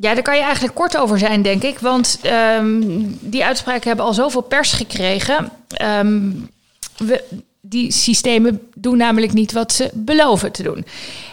ja, 0.00 0.14
daar 0.14 0.22
kan 0.22 0.36
je 0.36 0.42
eigenlijk 0.42 0.74
kort 0.74 0.96
over 0.96 1.18
zijn, 1.18 1.42
denk 1.42 1.62
ik. 1.62 1.78
Want 1.78 2.20
um, 2.58 3.18
die 3.20 3.44
uitspraken 3.44 3.88
hebben 3.88 4.06
al 4.06 4.14
zoveel 4.14 4.40
pers 4.40 4.72
gekregen. 4.72 5.50
Um, 5.82 6.50
we, 6.96 7.24
die 7.60 7.92
systemen 7.92 8.60
doen 8.74 8.96
namelijk 8.96 9.32
niet 9.32 9.52
wat 9.52 9.72
ze 9.72 9.90
beloven 9.94 10.52
te 10.52 10.62
doen. 10.62 10.86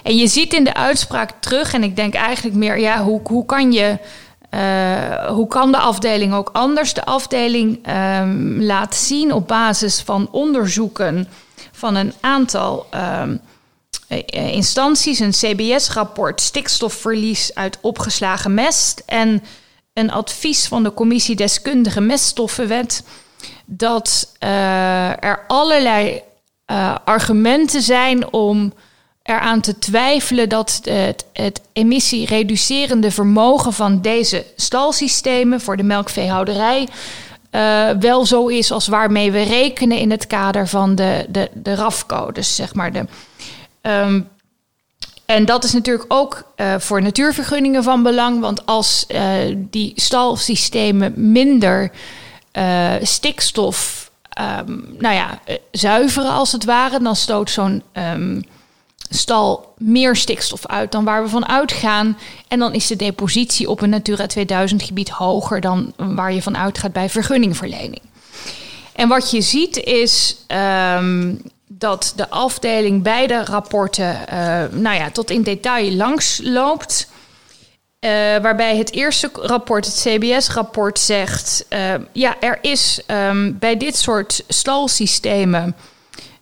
En 0.03 0.15
je 0.15 0.27
ziet 0.27 0.53
in 0.53 0.63
de 0.63 0.73
uitspraak 0.73 1.31
terug, 1.39 1.73
en 1.73 1.83
ik 1.83 1.95
denk 1.95 2.13
eigenlijk 2.13 2.55
meer, 2.55 2.79
ja, 2.79 3.03
hoe, 3.03 3.21
hoe 3.23 3.45
kan 3.45 3.71
je. 3.71 3.97
Uh, 4.51 5.27
hoe 5.27 5.47
kan 5.47 5.71
de 5.71 5.77
afdeling 5.77 6.33
ook 6.33 6.49
anders? 6.53 6.93
De 6.93 7.05
afdeling 7.05 7.87
um, 8.19 8.61
laat 8.61 8.95
zien 8.95 9.33
op 9.33 9.47
basis 9.47 10.01
van 10.01 10.27
onderzoeken 10.31 11.27
van 11.71 11.95
een 11.95 12.13
aantal 12.19 12.87
instanties, 14.25 15.19
een 15.19 15.31
CBS-rapport 15.31 16.41
stikstofverlies 16.41 17.53
uit 17.53 17.77
opgeslagen 17.81 18.53
mest 18.53 19.03
en 19.05 19.43
een 19.93 20.11
advies 20.11 20.67
van 20.67 20.83
de 20.83 20.93
Commissie 20.93 21.35
Deskundige 21.35 22.01
Meststoffenwet 22.01 23.03
dat 23.65 24.31
uh, 24.39 25.23
er 25.23 25.43
allerlei 25.47 26.21
argumenten 27.03 27.81
zijn 27.81 28.33
om 28.33 28.73
eraan 29.23 29.61
te 29.61 29.79
twijfelen 29.79 30.49
dat 30.49 30.81
het, 31.33 31.61
emissiereducerende 31.73 33.11
vermogen 33.11 33.73
van 33.73 34.01
deze 34.01 34.45
stalsystemen 34.55 35.61
voor 35.61 35.77
de 35.77 35.83
melkveehouderij 35.83 36.87
wel 37.99 38.25
zo 38.25 38.47
is 38.47 38.71
als 38.71 38.87
waarmee 38.87 39.31
we 39.31 39.41
rekenen 39.41 39.97
in 39.97 40.11
het 40.11 40.27
kader 40.27 40.67
van 40.67 40.95
de, 40.95 41.25
de, 41.29 41.49
de 41.53 41.75
RAFCO. 41.75 42.31
Dus 42.31 42.55
zeg 42.55 42.73
maar 42.73 42.91
de. 42.91 43.05
Um, 43.87 44.29
en 45.25 45.45
dat 45.45 45.63
is 45.63 45.73
natuurlijk 45.73 46.05
ook 46.07 46.43
uh, 46.57 46.75
voor 46.77 47.01
natuurvergunningen 47.01 47.83
van 47.83 48.03
belang. 48.03 48.39
Want 48.39 48.65
als 48.65 49.05
uh, 49.07 49.21
die 49.55 49.93
stalsystemen 49.95 51.31
minder 51.31 51.91
uh, 52.53 52.93
stikstof, 53.01 54.11
um, 54.59 54.95
nou 54.99 55.15
ja, 55.15 55.39
zuiveren 55.71 56.31
als 56.31 56.51
het 56.51 56.65
ware, 56.65 56.99
dan 57.01 57.15
stoot 57.15 57.49
zo'n 57.49 57.83
um, 57.93 58.43
stal 59.09 59.73
meer 59.77 60.15
stikstof 60.15 60.67
uit 60.67 60.91
dan 60.91 61.03
waar 61.03 61.23
we 61.23 61.29
van 61.29 61.47
uitgaan. 61.47 62.17
En 62.47 62.59
dan 62.59 62.73
is 62.73 62.87
de 62.87 62.95
depositie 62.95 63.69
op 63.69 63.81
een 63.81 63.89
Natura 63.89 64.27
2000 64.27 64.83
gebied 64.83 65.09
hoger 65.09 65.61
dan 65.61 65.93
waar 65.95 66.33
je 66.33 66.41
van 66.41 66.57
uitgaat 66.57 66.93
bij 66.93 67.09
vergunningverlening. 67.09 68.01
En 68.93 69.07
wat 69.07 69.31
je 69.31 69.41
ziet 69.41 69.77
is 69.77 70.37
um, 70.97 71.41
dat 71.77 72.13
de 72.15 72.29
afdeling 72.29 73.03
beide 73.03 73.43
rapporten 73.43 74.19
uh, 74.33 74.63
nou 74.71 74.95
ja, 74.95 75.09
tot 75.11 75.29
in 75.29 75.43
detail 75.43 75.91
langs 75.91 76.39
loopt. 76.43 77.07
Uh, 77.99 78.11
waarbij 78.37 78.77
het 78.77 78.91
eerste 78.91 79.29
rapport, 79.33 79.85
het 79.85 79.95
CBS-rapport, 79.95 80.99
zegt: 80.99 81.65
uh, 81.69 81.93
ja, 82.11 82.35
er 82.39 82.57
is 82.61 83.01
um, 83.07 83.57
bij 83.59 83.77
dit 83.77 83.97
soort 83.97 84.43
stalsystemen 84.47 85.75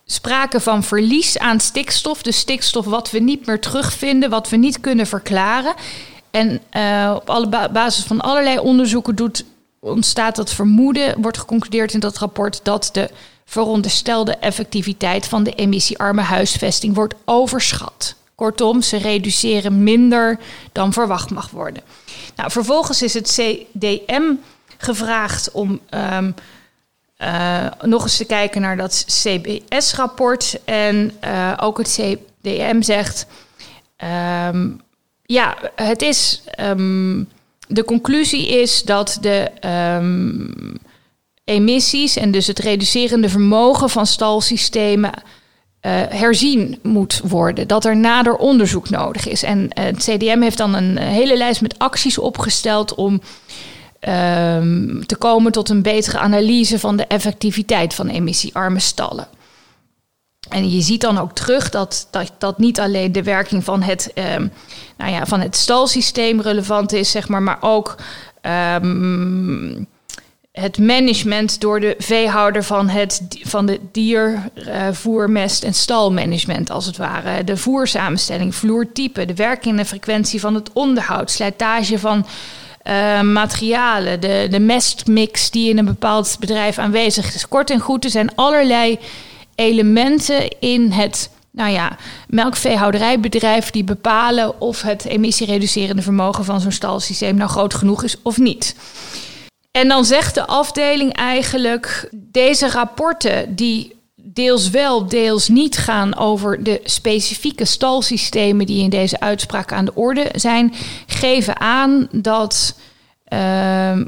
sprake 0.06 0.60
van 0.60 0.82
verlies 0.82 1.38
aan 1.38 1.60
stikstof. 1.60 2.22
Dus 2.22 2.38
stikstof 2.38 2.84
wat 2.84 3.10
we 3.10 3.18
niet 3.18 3.46
meer 3.46 3.60
terugvinden, 3.60 4.30
wat 4.30 4.48
we 4.48 4.56
niet 4.56 4.80
kunnen 4.80 5.06
verklaren. 5.06 5.74
En 6.30 6.60
op 7.16 7.30
alle 7.30 7.48
ba 7.48 7.68
basis 7.68 8.04
van 8.04 8.20
allerlei 8.20 8.58
onderzoeken 8.58 9.14
doet, 9.14 9.44
ontstaat 9.80 10.36
dat 10.36 10.52
vermoeden, 10.52 11.20
wordt 11.20 11.38
geconcludeerd 11.38 11.94
in 11.94 12.00
dat 12.00 12.18
rapport 12.18 12.60
dat 12.62 12.88
de 12.92 13.10
veronderstelde 13.44 14.36
effectiviteit 14.36 15.26
van 15.26 15.42
de 15.42 15.54
emissiearme 15.54 16.22
huisvesting 16.22 16.94
wordt 16.94 17.14
overschat. 17.24 18.14
Kortom, 18.34 18.82
ze 18.82 18.96
reduceren 18.96 19.82
minder 19.82 20.38
dan 20.72 20.92
verwacht 20.92 21.30
mag 21.30 21.50
worden. 21.50 21.82
Nou, 22.36 22.50
vervolgens 22.50 23.02
is 23.02 23.14
het 23.14 23.28
CDM 23.28 24.22
gevraagd 24.78 25.50
om 25.52 25.80
um, 25.90 26.34
uh, 27.18 27.66
nog 27.82 28.02
eens 28.02 28.16
te 28.16 28.24
kijken 28.24 28.60
naar 28.60 28.76
dat 28.76 29.04
CBS-rapport. 29.06 30.58
En 30.64 31.12
uh, 31.24 31.52
ook 31.60 31.78
het 31.78 31.88
CDM 32.40 32.82
zegt: 32.82 33.26
um, 34.48 34.80
ja, 35.22 35.56
het 35.74 36.02
is. 36.02 36.42
Um, 36.60 37.28
de 37.68 37.84
conclusie 37.84 38.48
is 38.48 38.82
dat 38.82 39.18
de 39.20 39.50
emissies 41.44 42.16
en 42.16 42.30
dus 42.30 42.46
het 42.46 42.58
reducerende 42.58 43.28
vermogen 43.28 43.90
van 43.90 44.06
stalsystemen 44.06 45.12
uh, 45.12 45.22
herzien 46.08 46.78
moet 46.82 47.20
worden. 47.24 47.68
Dat 47.68 47.84
er 47.84 47.96
nader 47.96 48.36
onderzoek 48.36 48.90
nodig 48.90 49.28
is. 49.28 49.42
En 49.42 49.58
uh, 49.58 49.84
het 49.84 49.96
CDM 49.96 50.40
heeft 50.40 50.58
dan 50.58 50.74
een 50.74 50.98
hele 50.98 51.36
lijst 51.36 51.60
met 51.60 51.78
acties 51.78 52.18
opgesteld 52.18 52.94
om 52.94 53.12
um, 53.12 55.06
te 55.06 55.16
komen 55.18 55.52
tot 55.52 55.68
een 55.68 55.82
betere 55.82 56.18
analyse 56.18 56.78
van 56.78 56.96
de 56.96 57.06
effectiviteit 57.06 57.94
van 57.94 58.08
emissiearme 58.08 58.80
stallen. 58.80 59.28
En 60.48 60.70
je 60.70 60.80
ziet 60.80 61.00
dan 61.00 61.18
ook 61.18 61.32
terug 61.32 61.70
dat, 61.70 62.08
dat, 62.10 62.32
dat 62.38 62.58
niet 62.58 62.80
alleen 62.80 63.12
de 63.12 63.22
werking 63.22 63.64
van 63.64 63.82
het, 63.82 64.12
um, 64.14 64.52
nou 64.96 65.10
ja, 65.10 65.26
van 65.26 65.40
het 65.40 65.56
stalsysteem 65.56 66.40
relevant 66.40 66.92
is, 66.92 67.10
zeg 67.10 67.28
maar, 67.28 67.42
maar 67.42 67.58
ook 67.60 67.96
um, 68.76 69.86
het 70.60 70.78
management 70.78 71.60
door 71.60 71.80
de 71.80 71.94
veehouder 71.98 72.64
van, 72.64 72.88
het, 72.88 73.22
van 73.42 73.66
de 73.66 73.80
diervoermest 73.92 75.62
uh, 75.62 75.68
en 75.68 75.74
stalmanagement, 75.74 76.70
als 76.70 76.86
het 76.86 76.96
ware. 76.96 77.44
De 77.44 77.56
voersamenstelling, 77.56 78.54
vloertype, 78.54 79.26
de 79.26 79.34
werkende 79.34 79.84
frequentie 79.84 80.40
van 80.40 80.54
het 80.54 80.72
onderhoud, 80.72 81.30
slijtage 81.30 81.98
van 81.98 82.26
uh, 82.86 83.20
materialen, 83.20 84.20
de, 84.20 84.46
de 84.50 84.60
mestmix 84.60 85.50
die 85.50 85.68
in 85.70 85.78
een 85.78 85.84
bepaald 85.84 86.36
bedrijf 86.40 86.78
aanwezig 86.78 87.34
is. 87.34 87.48
Kort 87.48 87.70
en 87.70 87.80
goed, 87.80 88.04
er 88.04 88.10
zijn 88.10 88.34
allerlei 88.34 88.98
elementen 89.54 90.58
in 90.58 90.90
het 90.90 91.30
nou 91.50 91.70
ja, 91.70 91.96
melkveehouderijbedrijf 92.28 93.70
die 93.70 93.84
bepalen 93.84 94.60
of 94.60 94.82
het 94.82 95.04
emissiereducerende 95.04 96.02
vermogen 96.02 96.44
van 96.44 96.60
zo'n 96.60 96.72
stalsysteem 96.72 97.36
nou 97.36 97.50
groot 97.50 97.74
genoeg 97.74 98.02
is 98.02 98.16
of 98.22 98.38
niet. 98.38 98.74
En 99.76 99.88
dan 99.88 100.04
zegt 100.04 100.34
de 100.34 100.46
afdeling 100.46 101.12
eigenlijk: 101.12 102.08
deze 102.12 102.70
rapporten 102.70 103.54
die 103.54 103.96
deels 104.14 104.70
wel, 104.70 105.08
deels 105.08 105.48
niet 105.48 105.76
gaan 105.76 106.16
over 106.16 106.62
de 106.62 106.80
specifieke 106.84 107.64
stalsystemen 107.64 108.66
die 108.66 108.82
in 108.82 108.90
deze 108.90 109.20
uitspraak 109.20 109.72
aan 109.72 109.84
de 109.84 109.94
orde 109.94 110.30
zijn, 110.34 110.74
geven 111.06 111.60
aan 111.60 112.08
dat 112.12 112.78
uh, 113.28 114.00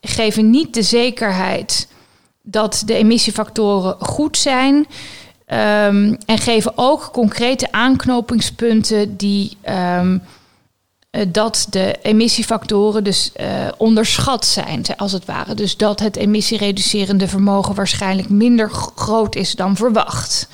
geven 0.00 0.50
niet 0.50 0.74
de 0.74 0.82
zekerheid 0.82 1.88
dat 2.42 2.82
de 2.86 2.94
emissiefactoren 2.94 3.96
goed 3.98 4.38
zijn. 4.38 4.74
Um, 4.74 4.86
en 6.26 6.38
geven 6.38 6.72
ook 6.74 7.08
concrete 7.12 7.72
aanknopingspunten 7.72 9.16
die 9.16 9.56
um, 9.64 10.14
eh, 10.14 10.28
dat 11.28 11.66
de 11.70 11.98
emissiefactoren 12.02 13.04
dus 13.04 13.32
eh, 13.32 13.68
onderschat 13.76 14.44
zijn, 14.46 14.84
als 14.96 15.12
het 15.12 15.24
ware. 15.24 15.54
Dus 15.54 15.76
dat 15.76 16.00
het 16.00 16.16
emissiereducerende 16.16 17.28
vermogen 17.28 17.74
waarschijnlijk 17.74 18.28
minder 18.28 18.70
groot 18.94 19.34
is 19.34 19.54
dan 19.54 19.76
verwacht. 19.76 20.48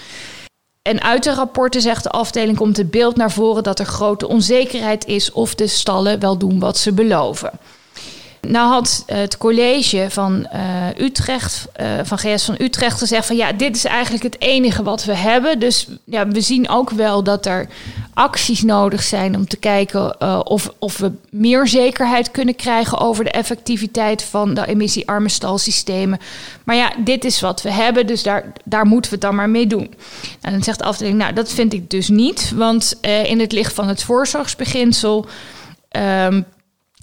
En 0.82 1.02
uit 1.02 1.22
de 1.22 1.34
rapporten 1.34 1.80
zegt 1.80 2.02
de 2.02 2.10
afdeling 2.10 2.56
komt 2.56 2.76
het 2.76 2.90
beeld 2.90 3.16
naar 3.16 3.32
voren 3.32 3.62
dat 3.62 3.78
er 3.78 3.86
grote 3.86 4.28
onzekerheid 4.28 5.06
is 5.06 5.32
of 5.32 5.54
de 5.54 5.66
stallen 5.66 6.20
wel 6.20 6.38
doen 6.38 6.58
wat 6.58 6.78
ze 6.78 6.92
beloven. 6.92 7.50
Nou 8.48 8.68
had 8.68 9.02
het 9.06 9.38
college 9.38 10.06
van 10.08 10.48
uh, 10.54 11.04
Utrecht, 11.06 11.66
uh, 11.80 11.86
van 12.02 12.18
GS 12.18 12.44
van 12.44 12.54
Utrecht, 12.58 12.98
gezegd 12.98 13.26
van 13.26 13.36
ja, 13.36 13.52
dit 13.52 13.76
is 13.76 13.84
eigenlijk 13.84 14.22
het 14.22 14.40
enige 14.40 14.82
wat 14.82 15.04
we 15.04 15.14
hebben. 15.14 15.58
Dus 15.58 15.88
ja, 16.04 16.28
we 16.28 16.40
zien 16.40 16.68
ook 16.68 16.90
wel 16.90 17.22
dat 17.22 17.46
er 17.46 17.68
acties 18.14 18.62
nodig 18.62 19.02
zijn 19.02 19.36
om 19.36 19.48
te 19.48 19.56
kijken 19.56 20.20
of, 20.46 20.72
of 20.78 20.98
we 20.98 21.12
meer 21.30 21.66
zekerheid 21.68 22.30
kunnen 22.30 22.56
krijgen 22.56 22.98
over 22.98 23.24
de 23.24 23.30
effectiviteit 23.30 24.22
van 24.22 24.54
de 24.54 24.66
emissiearme 24.66 25.28
stalsystemen. 25.28 26.18
Maar 26.64 26.76
ja, 26.76 26.92
dit 26.98 27.24
is 27.24 27.40
wat 27.40 27.62
we 27.62 27.72
hebben, 27.72 28.06
dus 28.06 28.22
daar, 28.22 28.52
daar 28.64 28.86
moeten 28.86 29.10
we 29.10 29.16
het 29.16 29.24
dan 29.24 29.34
maar 29.34 29.50
mee 29.50 29.66
doen. 29.66 29.94
En 30.40 30.52
dan 30.52 30.62
zegt 30.62 30.78
de 30.78 30.84
afdeling, 30.84 31.18
nou 31.18 31.32
dat 31.32 31.52
vind 31.52 31.72
ik 31.72 31.90
dus 31.90 32.08
niet, 32.08 32.52
want 32.54 32.98
in 33.24 33.40
het 33.40 33.52
licht 33.52 33.74
van 33.74 33.88
het 33.88 34.02
voorzorgsbeginsel. 34.02 35.26
Um, 35.90 36.46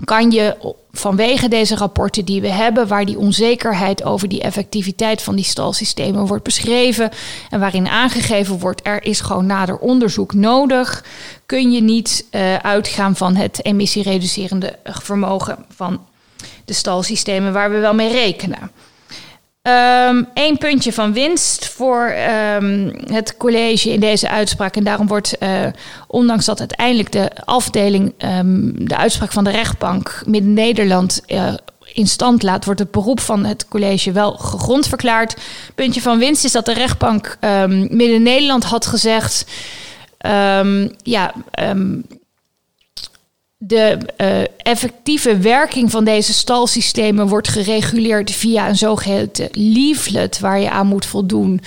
kan 0.04 0.32
je 0.32 0.76
vanwege 0.92 1.48
deze 1.48 1.76
rapporten 1.76 2.26
die 2.26 2.42
we 2.42 2.48
hebben, 2.48 2.88
waar 2.88 3.06
die 3.06 3.18
onzekerheid 3.18 4.04
over 4.04 4.28
die 4.28 4.42
effectiviteit 4.42 5.22
van 5.22 5.36
die 5.36 5.46
stalsystemen 5.46 6.26
wordt 6.26 6.44
beschreven 6.44 7.10
en 7.50 7.60
waarin 7.60 7.88
aangegeven 7.88 8.60
wordt 8.60 8.82
er 8.84 9.04
is 9.04 9.20
gewoon 9.20 9.46
nader 9.46 9.78
onderzoek 9.78 10.34
nodig, 10.34 11.04
kun 11.46 11.72
je 11.72 11.82
niet 11.82 12.26
uh, 12.32 12.56
uitgaan 12.56 13.16
van 13.16 13.36
het 13.36 13.66
emissiereducerende 13.66 14.80
vermogen 14.84 15.66
van 15.76 16.06
de 16.66 16.74
stalsystemen 16.74 17.54
waar 17.54 17.72
we 17.72 17.78
wel 17.78 17.94
mee 17.94 18.12
rekenen. 18.12 18.72
Eén 19.66 20.28
ehm, 20.34 20.56
puntje 20.58 20.94
van 20.94 21.14
winst 21.14 21.68
voor 21.68 22.16
um, 22.56 22.94
het 23.12 23.38
college 23.38 23.92
in 23.92 24.00
deze 24.00 24.30
uitspraak. 24.30 24.76
En 24.76 24.84
daarom 24.84 25.08
wordt, 25.08 25.36
uh, 25.40 25.66
ondanks 26.08 26.46
dat 26.46 26.60
uiteindelijk 26.60 27.12
de 27.12 27.32
afdeling 27.46 28.14
um, 28.18 28.88
de 28.88 28.98
uitspraak 28.98 29.32
van 29.32 29.44
de 29.44 29.50
rechtbank 29.50 30.22
Midden-Nederland 30.26 31.22
uh, 31.28 31.54
in 31.94 32.08
stand 32.08 32.44
laat, 32.44 32.66
wordt 32.66 32.80
het 32.80 32.92
beroep 32.92 33.20
van 33.20 33.46
het 33.46 33.68
college 33.68 34.12
wel 34.12 34.32
gegrond 34.32 34.88
verklaard. 34.88 35.36
Puntje 35.76 36.02
van 36.02 36.20
winst 36.20 36.44
is 36.44 36.52
dat 36.52 36.66
de 36.66 36.74
rechtbank 36.74 37.38
Midden-Nederland 37.90 38.64
had 38.64 38.86
gezegd. 38.86 39.46
ja, 41.04 41.34
de 43.58 43.98
uh, 44.18 44.42
effectieve 44.58 45.38
werking 45.38 45.92
van 45.92 46.04
deze 46.04 46.34
stalsystemen 46.34 47.28
wordt 47.28 47.48
gereguleerd 47.48 48.32
via 48.32 48.70
een 48.70 48.78
zogeheten 48.78 49.50
leaflet 49.52 50.40
waar 50.40 50.60
je 50.60 50.70
aan 50.70 50.88
moet 50.88 51.06
voldoen. 51.06 51.62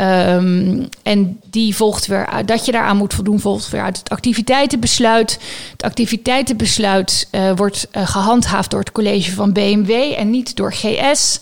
Um, 0.00 0.88
en 1.02 1.40
die 1.50 1.76
volgt 1.76 2.06
weer 2.06 2.26
uit, 2.26 2.48
dat 2.48 2.66
je 2.66 2.72
daaraan 2.72 2.96
moet 2.96 3.14
voldoen, 3.14 3.40
volgt 3.40 3.68
weer 3.68 3.82
uit 3.82 3.98
het 3.98 4.08
activiteitenbesluit. 4.08 5.38
Het 5.72 5.82
activiteitenbesluit 5.82 7.28
uh, 7.32 7.52
wordt 7.52 7.88
uh, 7.92 8.06
gehandhaafd 8.06 8.70
door 8.70 8.80
het 8.80 8.92
college 8.92 9.32
van 9.32 9.52
BMW 9.52 9.90
en 9.90 10.30
niet 10.30 10.56
door 10.56 10.72
GS. 10.72 11.40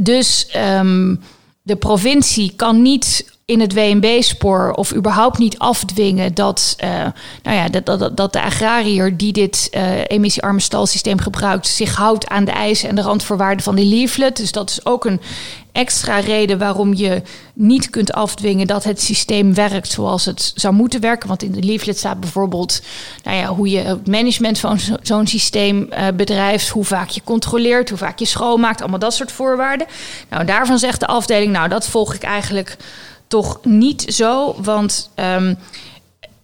Dus 0.00 0.48
um, 0.56 1.20
de 1.62 1.76
provincie 1.76 2.52
kan 2.56 2.82
niet 2.82 3.31
in 3.44 3.60
het 3.60 3.74
WNB-spoor 3.74 4.72
of 4.72 4.94
überhaupt 4.94 5.38
niet 5.38 5.58
afdwingen 5.58 6.34
dat, 6.34 6.76
uh, 6.84 6.90
nou 7.42 7.56
ja, 7.56 7.68
dat, 7.68 7.86
dat, 7.86 8.16
dat 8.16 8.32
de 8.32 8.42
agrariër 8.42 9.16
die 9.16 9.32
dit 9.32 9.68
uh, 9.74 10.00
emissiearme 10.06 10.60
stalsysteem 10.60 11.18
gebruikt 11.18 11.66
zich 11.66 11.94
houdt 11.94 12.28
aan 12.28 12.44
de 12.44 12.50
eisen 12.50 12.88
en 12.88 12.94
de 12.94 13.02
randvoorwaarden 13.02 13.64
van 13.64 13.74
die 13.74 13.86
leaflet. 13.86 14.36
Dus 14.36 14.52
dat 14.52 14.70
is 14.70 14.86
ook 14.86 15.04
een 15.04 15.20
extra 15.72 16.18
reden 16.18 16.58
waarom 16.58 16.94
je 16.94 17.22
niet 17.54 17.90
kunt 17.90 18.12
afdwingen 18.12 18.66
dat 18.66 18.84
het 18.84 19.02
systeem 19.02 19.54
werkt 19.54 19.90
zoals 19.90 20.24
het 20.24 20.52
zou 20.54 20.74
moeten 20.74 21.00
werken. 21.00 21.28
Want 21.28 21.42
in 21.42 21.52
de 21.52 21.62
leaflet 21.62 21.98
staat 21.98 22.20
bijvoorbeeld 22.20 22.82
nou 23.22 23.36
ja, 23.36 23.46
hoe 23.46 23.70
je 23.70 23.78
het 23.78 24.06
management 24.06 24.58
van 24.58 24.78
zo'n 25.02 25.26
systeem 25.26 25.88
uh, 25.90 26.06
bedrijft, 26.14 26.68
hoe 26.68 26.84
vaak 26.84 27.08
je 27.08 27.20
controleert, 27.24 27.88
hoe 27.88 27.98
vaak 27.98 28.18
je 28.18 28.24
schoonmaakt, 28.24 28.80
allemaal 28.80 28.98
dat 28.98 29.14
soort 29.14 29.32
voorwaarden. 29.32 29.86
Nou, 30.28 30.44
daarvan 30.44 30.78
zegt 30.78 31.00
de 31.00 31.06
afdeling, 31.06 31.52
nou, 31.52 31.68
dat 31.68 31.86
volg 31.86 32.14
ik 32.14 32.22
eigenlijk 32.22 32.76
toch 33.32 33.58
niet 33.62 34.04
zo. 34.08 34.54
Want 34.62 35.10
um, 35.16 35.58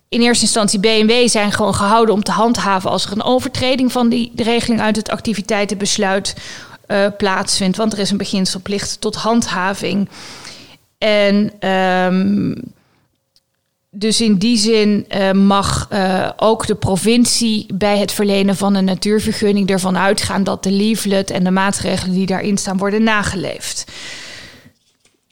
in 0.08 0.20
eerste 0.20 0.44
instantie 0.44 0.80
BMW 0.80 1.28
zijn 1.28 1.52
gewoon 1.52 1.74
gehouden 1.74 2.14
om 2.14 2.22
te 2.22 2.30
handhaven 2.30 2.90
als 2.90 3.04
er 3.04 3.12
een 3.12 3.22
overtreding 3.22 3.92
van 3.92 4.08
die 4.08 4.32
regeling 4.36 4.80
uit 4.80 4.96
het 4.96 5.10
activiteitenbesluit 5.10 6.36
uh, 6.86 7.06
plaatsvindt. 7.16 7.76
Want 7.76 7.92
er 7.92 7.98
is 7.98 8.10
een 8.10 8.16
beginselplicht 8.16 9.00
tot 9.00 9.16
handhaving. 9.16 10.08
En 10.98 11.68
um, 11.70 12.54
dus 13.90 14.20
in 14.20 14.38
die 14.38 14.58
zin 14.58 15.06
uh, 15.08 15.32
mag 15.32 15.88
uh, 15.92 16.30
ook 16.36 16.66
de 16.66 16.74
provincie 16.74 17.66
bij 17.74 17.98
het 17.98 18.12
verlenen 18.12 18.56
van 18.56 18.74
een 18.74 18.84
natuurvergunning 18.84 19.70
ervan 19.70 19.98
uitgaan 19.98 20.44
dat 20.44 20.62
de 20.62 20.70
leaflet 20.70 21.30
en 21.30 21.44
de 21.44 21.50
maatregelen 21.50 22.14
die 22.14 22.26
daarin 22.26 22.58
staan 22.58 22.78
worden 22.78 23.02
nageleefd. 23.02 23.84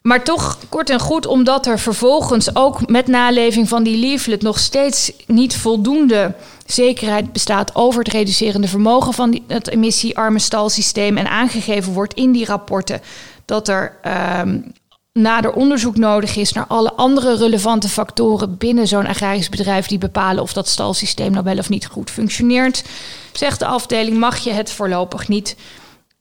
Maar 0.07 0.25
toch 0.25 0.59
kort 0.69 0.91
en 0.91 1.01
goed, 1.01 1.27
omdat 1.27 1.67
er 1.67 1.79
vervolgens 1.79 2.57
ook 2.57 2.89
met 2.89 3.07
naleving 3.07 3.69
van 3.69 3.83
die 3.83 3.97
leaflet 3.97 4.43
nog 4.43 4.59
steeds 4.59 5.13
niet 5.27 5.57
voldoende 5.57 6.35
zekerheid 6.67 7.33
bestaat 7.33 7.75
over 7.75 7.99
het 8.03 8.13
reducerende 8.13 8.69
vermogen 8.69 9.13
van 9.13 9.41
het 9.47 9.69
emissiearme 9.69 10.39
stalsysteem 10.39 11.17
en 11.17 11.31
aangegeven 11.31 11.93
wordt 11.93 12.15
in 12.15 12.33
die 12.33 12.45
rapporten 12.45 13.01
dat 13.45 13.69
er 13.69 13.99
um, 14.41 14.73
nader 15.13 15.53
onderzoek 15.53 15.97
nodig 15.97 16.37
is 16.37 16.53
naar 16.53 16.67
alle 16.67 16.93
andere 16.93 17.37
relevante 17.37 17.89
factoren 17.89 18.57
binnen 18.57 18.87
zo'n 18.87 19.07
agrarisch 19.07 19.49
bedrijf 19.49 19.87
die 19.87 19.99
bepalen 19.99 20.43
of 20.43 20.53
dat 20.53 20.69
stalsysteem 20.69 21.33
nou 21.33 21.45
wel 21.45 21.59
of 21.59 21.69
niet 21.69 21.87
goed 21.87 22.11
functioneert, 22.11 22.85
zegt 23.33 23.59
de 23.59 23.67
afdeling 23.67 24.19
mag 24.19 24.39
je 24.39 24.51
het 24.51 24.71
voorlopig 24.71 25.29
niet 25.29 25.57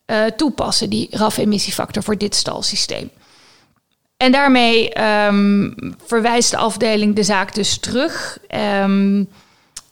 uh, 0.05 0.25
toepassen, 0.25 0.89
die 0.89 1.07
RAF-emissiefactor 1.11 2.03
voor 2.03 2.17
dit 2.17 2.35
stalsysteem. 2.35 3.09
En 4.17 4.31
daarmee 4.31 5.01
um, 5.27 5.75
verwijst 6.05 6.51
de 6.51 6.57
afdeling 6.57 7.15
de 7.15 7.23
zaak 7.23 7.53
dus 7.53 7.77
terug. 7.77 8.37
Um, 8.83 9.27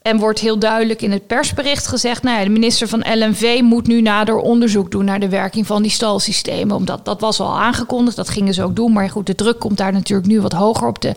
en 0.03 0.17
wordt 0.17 0.39
heel 0.39 0.59
duidelijk 0.59 1.01
in 1.01 1.11
het 1.11 1.27
persbericht 1.27 1.87
gezegd: 1.87 2.23
nou 2.23 2.37
ja, 2.37 2.43
de 2.43 2.49
minister 2.49 2.87
van 2.87 3.05
LNV 3.13 3.59
moet 3.63 3.87
nu 3.87 4.01
nader 4.01 4.35
onderzoek 4.35 4.91
doen 4.91 5.05
naar 5.05 5.19
de 5.19 5.29
werking 5.29 5.67
van 5.67 5.81
die 5.81 5.91
stalsystemen. 5.91 6.75
Omdat 6.75 7.05
dat 7.05 7.21
was 7.21 7.39
al 7.39 7.59
aangekondigd, 7.59 8.15
dat 8.15 8.29
gingen 8.29 8.53
ze 8.53 8.63
ook 8.63 8.75
doen. 8.75 8.93
Maar 8.93 9.09
goed, 9.09 9.25
de 9.25 9.35
druk 9.35 9.59
komt 9.59 9.77
daar 9.77 9.91
natuurlijk 9.91 10.27
nu 10.27 10.41
wat 10.41 10.51
hoger 10.51 10.87
op 10.87 10.97
te 10.97 11.13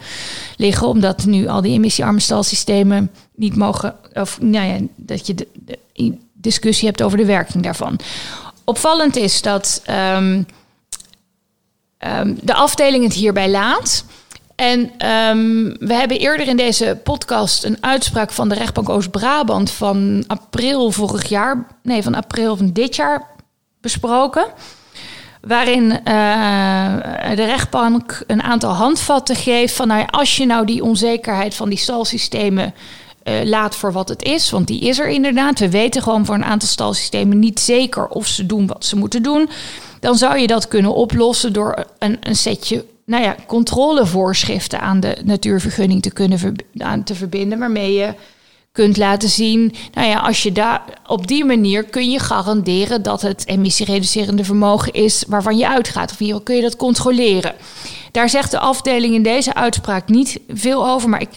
liggen. 0.57 0.87
Omdat 0.87 1.25
nu 1.25 1.47
al 1.47 1.61
die 1.61 1.73
emissiearme 1.73 2.21
stalsystemen 2.21 3.11
niet 3.35 3.57
mogen. 3.57 3.95
Of 4.14 4.40
nou 4.40 4.66
ja, 4.66 4.79
dat 4.97 5.27
je 5.27 5.35
de, 5.35 5.79
discussie 6.33 6.88
hebt 6.88 7.03
over 7.03 7.19
de 7.19 7.27
werking 7.27 7.62
daarvan. 7.62 7.99
Opvallend 8.64 9.16
is 9.16 9.42
dat. 9.42 9.83
Um, 10.14 10.47
um, 11.98 12.38
de 12.42 12.54
afdeling 12.54 13.04
het 13.04 13.12
hierbij 13.12 13.50
laat. 13.50 14.04
En 14.56 14.80
um, 15.11 15.76
we 15.78 15.94
hebben 15.94 16.18
eerder 16.18 16.48
in 16.48 16.56
deze 16.56 17.00
podcast 17.04 17.64
een 17.64 17.76
uitspraak 17.80 18.30
van 18.30 18.48
de 18.48 18.54
rechtbank 18.54 18.88
Oost-Brabant 18.88 19.70
van 19.70 20.24
april 20.26 20.90
vorig 20.90 21.28
jaar, 21.28 21.66
nee, 21.82 22.02
van 22.02 22.14
april 22.14 22.56
van 22.56 22.72
dit 22.72 22.96
jaar 22.96 23.26
besproken. 23.80 24.46
Waarin 25.40 25.82
uh, 25.90 25.96
de 27.35 27.44
rechtbank 27.44 28.22
een 28.26 28.42
aantal 28.42 28.72
handvatten 28.72 29.37
geeft 29.37 29.74
van 29.74 29.88
nou 29.88 30.06
als 30.11 30.37
je 30.37 30.46
nou 30.46 30.66
die 30.66 30.85
onzekerheid 30.85 31.54
van 31.54 31.68
die 31.68 31.78
stalsystemen 31.78 32.74
uh, 33.24 33.35
laat 33.44 33.76
voor 33.76 33.92
wat 33.92 34.09
het 34.09 34.22
is, 34.22 34.50
want 34.50 34.66
die 34.66 34.80
is 34.80 34.98
er 34.98 35.09
inderdaad. 35.09 35.59
We 35.59 35.70
weten 35.70 36.02
gewoon 36.02 36.24
voor 36.24 36.35
een 36.35 36.44
aantal 36.44 36.68
stalsystemen 36.68 37.38
niet 37.38 37.61
zeker 37.61 38.09
of 38.09 38.26
ze 38.26 38.46
doen 38.46 38.66
wat 38.66 38.85
ze 38.85 38.96
moeten 38.96 39.22
doen 39.22 39.48
dan 40.00 40.16
zou 40.16 40.38
je 40.38 40.46
dat 40.46 40.68
kunnen 40.68 40.94
oplossen 40.94 41.52
door 41.52 41.85
een, 41.98 42.16
een 42.20 42.37
setje 42.37 42.85
nou 43.04 43.22
ja, 43.22 43.37
controlevoorschriften 43.46 44.80
aan 44.80 45.00
de 45.00 45.16
natuurvergunning 45.24 46.02
te 46.02 46.11
kunnen 46.11 46.56
aan 46.78 47.04
te 47.04 47.14
verbinden, 47.14 47.59
waarmee 47.59 47.92
je 47.92 48.14
kunt 48.72 48.96
laten 48.96 49.28
zien, 49.28 49.74
nou 49.92 50.09
ja, 50.09 50.18
als 50.18 50.42
je 50.42 50.52
daar 50.52 50.82
op 51.06 51.26
die 51.26 51.44
manier 51.44 51.85
kun 51.85 52.11
je 52.11 52.18
garanderen 52.18 53.02
dat 53.02 53.22
het 53.22 53.46
emissiereducerende 53.46 54.44
vermogen 54.44 54.92
is 54.92 55.24
waarvan 55.28 55.56
je 55.56 55.68
uitgaat. 55.68 56.11
Of 56.11 56.18
hier 56.18 56.42
kun 56.42 56.56
je 56.56 56.62
dat 56.62 56.76
controleren. 56.76 57.54
Daar 58.12 58.28
zegt 58.28 58.50
de 58.50 58.59
afdeling 58.59 59.14
in 59.14 59.22
deze 59.22 59.54
uitspraak 59.54 60.09
niet 60.09 60.40
veel 60.48 60.88
over, 60.88 61.09
maar 61.09 61.20
ik 61.20 61.30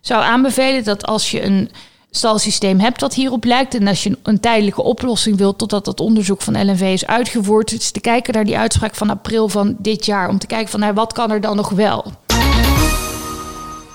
zou 0.00 0.22
aanbevelen 0.22 0.84
dat 0.84 1.06
als 1.06 1.30
je 1.30 1.42
een 1.42 1.70
stalsysteem 2.16 2.80
hebt 2.80 3.00
dat 3.00 3.14
hierop 3.14 3.44
lijkt. 3.44 3.74
En 3.74 3.86
als 3.86 4.02
je 4.02 4.18
een 4.22 4.40
tijdelijke 4.40 4.82
oplossing 4.82 5.36
wilt 5.36 5.58
totdat 5.58 5.84
dat 5.84 6.00
onderzoek 6.00 6.42
van 6.42 6.66
LNV 6.66 6.80
is 6.80 7.06
uitgevoerd, 7.06 7.72
is 7.72 7.90
te 7.90 8.00
kijken 8.00 8.34
naar 8.34 8.44
die 8.44 8.58
uitspraak 8.58 8.94
van 8.94 9.10
april 9.10 9.48
van 9.48 9.76
dit 9.78 10.06
jaar. 10.06 10.28
Om 10.28 10.38
te 10.38 10.46
kijken 10.46 10.70
van 10.70 10.80
nou, 10.80 10.92
wat 10.92 11.12
kan 11.12 11.30
er 11.30 11.40
dan 11.40 11.56
nog 11.56 11.68
wel. 11.68 12.12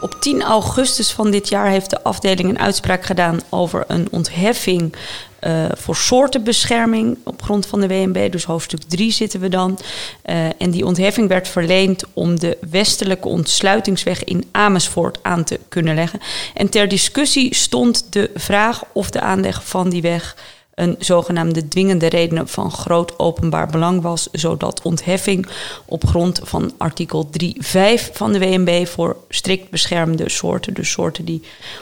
Op 0.01 0.15
10 0.19 0.41
augustus 0.41 1.11
van 1.11 1.31
dit 1.31 1.49
jaar 1.49 1.67
heeft 1.67 1.89
de 1.89 2.03
afdeling 2.03 2.49
een 2.49 2.59
uitspraak 2.59 3.03
gedaan 3.03 3.39
over 3.49 3.83
een 3.87 4.07
ontheffing 4.11 4.95
uh, 5.41 5.65
voor 5.71 5.95
soortenbescherming 5.95 7.17
op 7.23 7.41
grond 7.41 7.65
van 7.65 7.79
de 7.79 7.87
WNB. 7.87 8.31
Dus 8.31 8.43
hoofdstuk 8.43 8.81
3 8.87 9.11
zitten 9.11 9.39
we 9.39 9.49
dan. 9.49 9.79
Uh, 10.25 10.45
en 10.57 10.71
die 10.71 10.85
ontheffing 10.85 11.27
werd 11.27 11.47
verleend 11.47 12.03
om 12.13 12.39
de 12.39 12.57
westelijke 12.69 13.27
ontsluitingsweg 13.27 14.23
in 14.23 14.47
Amersfoort 14.51 15.17
aan 15.21 15.43
te 15.43 15.59
kunnen 15.69 15.95
leggen. 15.95 16.19
En 16.53 16.69
ter 16.69 16.87
discussie 16.87 17.55
stond 17.55 18.13
de 18.13 18.31
vraag 18.35 18.83
of 18.93 19.09
de 19.09 19.21
aanleg 19.21 19.67
van 19.67 19.89
die 19.89 20.01
weg 20.01 20.35
een 20.79 20.95
zogenaamde 20.99 21.67
dwingende 21.67 22.09
reden 22.09 22.47
van 22.47 22.71
groot 22.71 23.19
openbaar 23.19 23.67
belang 23.67 24.01
was, 24.01 24.27
zodat 24.31 24.81
ontheffing 24.81 25.47
op 25.85 26.07
grond 26.07 26.39
van 26.43 26.71
artikel 26.77 27.29
3.5 27.43 28.11
van 28.13 28.31
de 28.31 28.39
WNB 28.39 28.87
voor 28.87 29.15
strikt 29.29 29.69
beschermde 29.69 30.29
soorten, 30.29 30.73
dus 30.73 30.91
soorten 30.91 31.25
die 31.25 31.41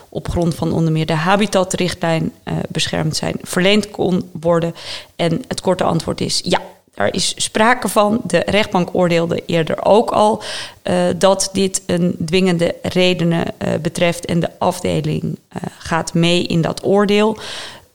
op 0.10 0.30
grond 0.30 0.56
van 0.56 0.72
onder 0.72 0.92
meer 0.92 1.06
de 1.06 1.14
habitatrichtlijn 1.14 2.32
uh, 2.44 2.54
beschermd 2.70 3.16
zijn, 3.16 3.36
verleend 3.42 3.92
kon 3.92 4.30
worden. 4.32 4.76
En 5.16 5.44
het 5.48 5.62
korte 5.62 5.84
antwoord 5.84 6.22
is 6.22 6.42
ja. 6.44 6.62
Daar 6.94 7.14
is 7.14 7.34
sprake 7.36 7.88
van. 7.88 8.22
De 8.24 8.44
rechtbank 8.46 8.90
oordeelde 8.92 9.44
eerder 9.46 9.86
ook 9.86 10.12
al 10.12 10.42
uh, 10.84 11.04
dat 11.18 11.50
dit 11.54 11.82
een 11.86 12.16
dwingende 12.26 12.76
redenen 12.82 13.46
uh, 13.46 13.70
betreft. 13.82 14.26
En 14.26 14.40
de 14.40 14.50
afdeling 14.60 15.38
gaat 15.78 16.14
mee 16.14 16.44
in 16.44 16.62
dat 16.62 16.86
oordeel. 16.86 17.38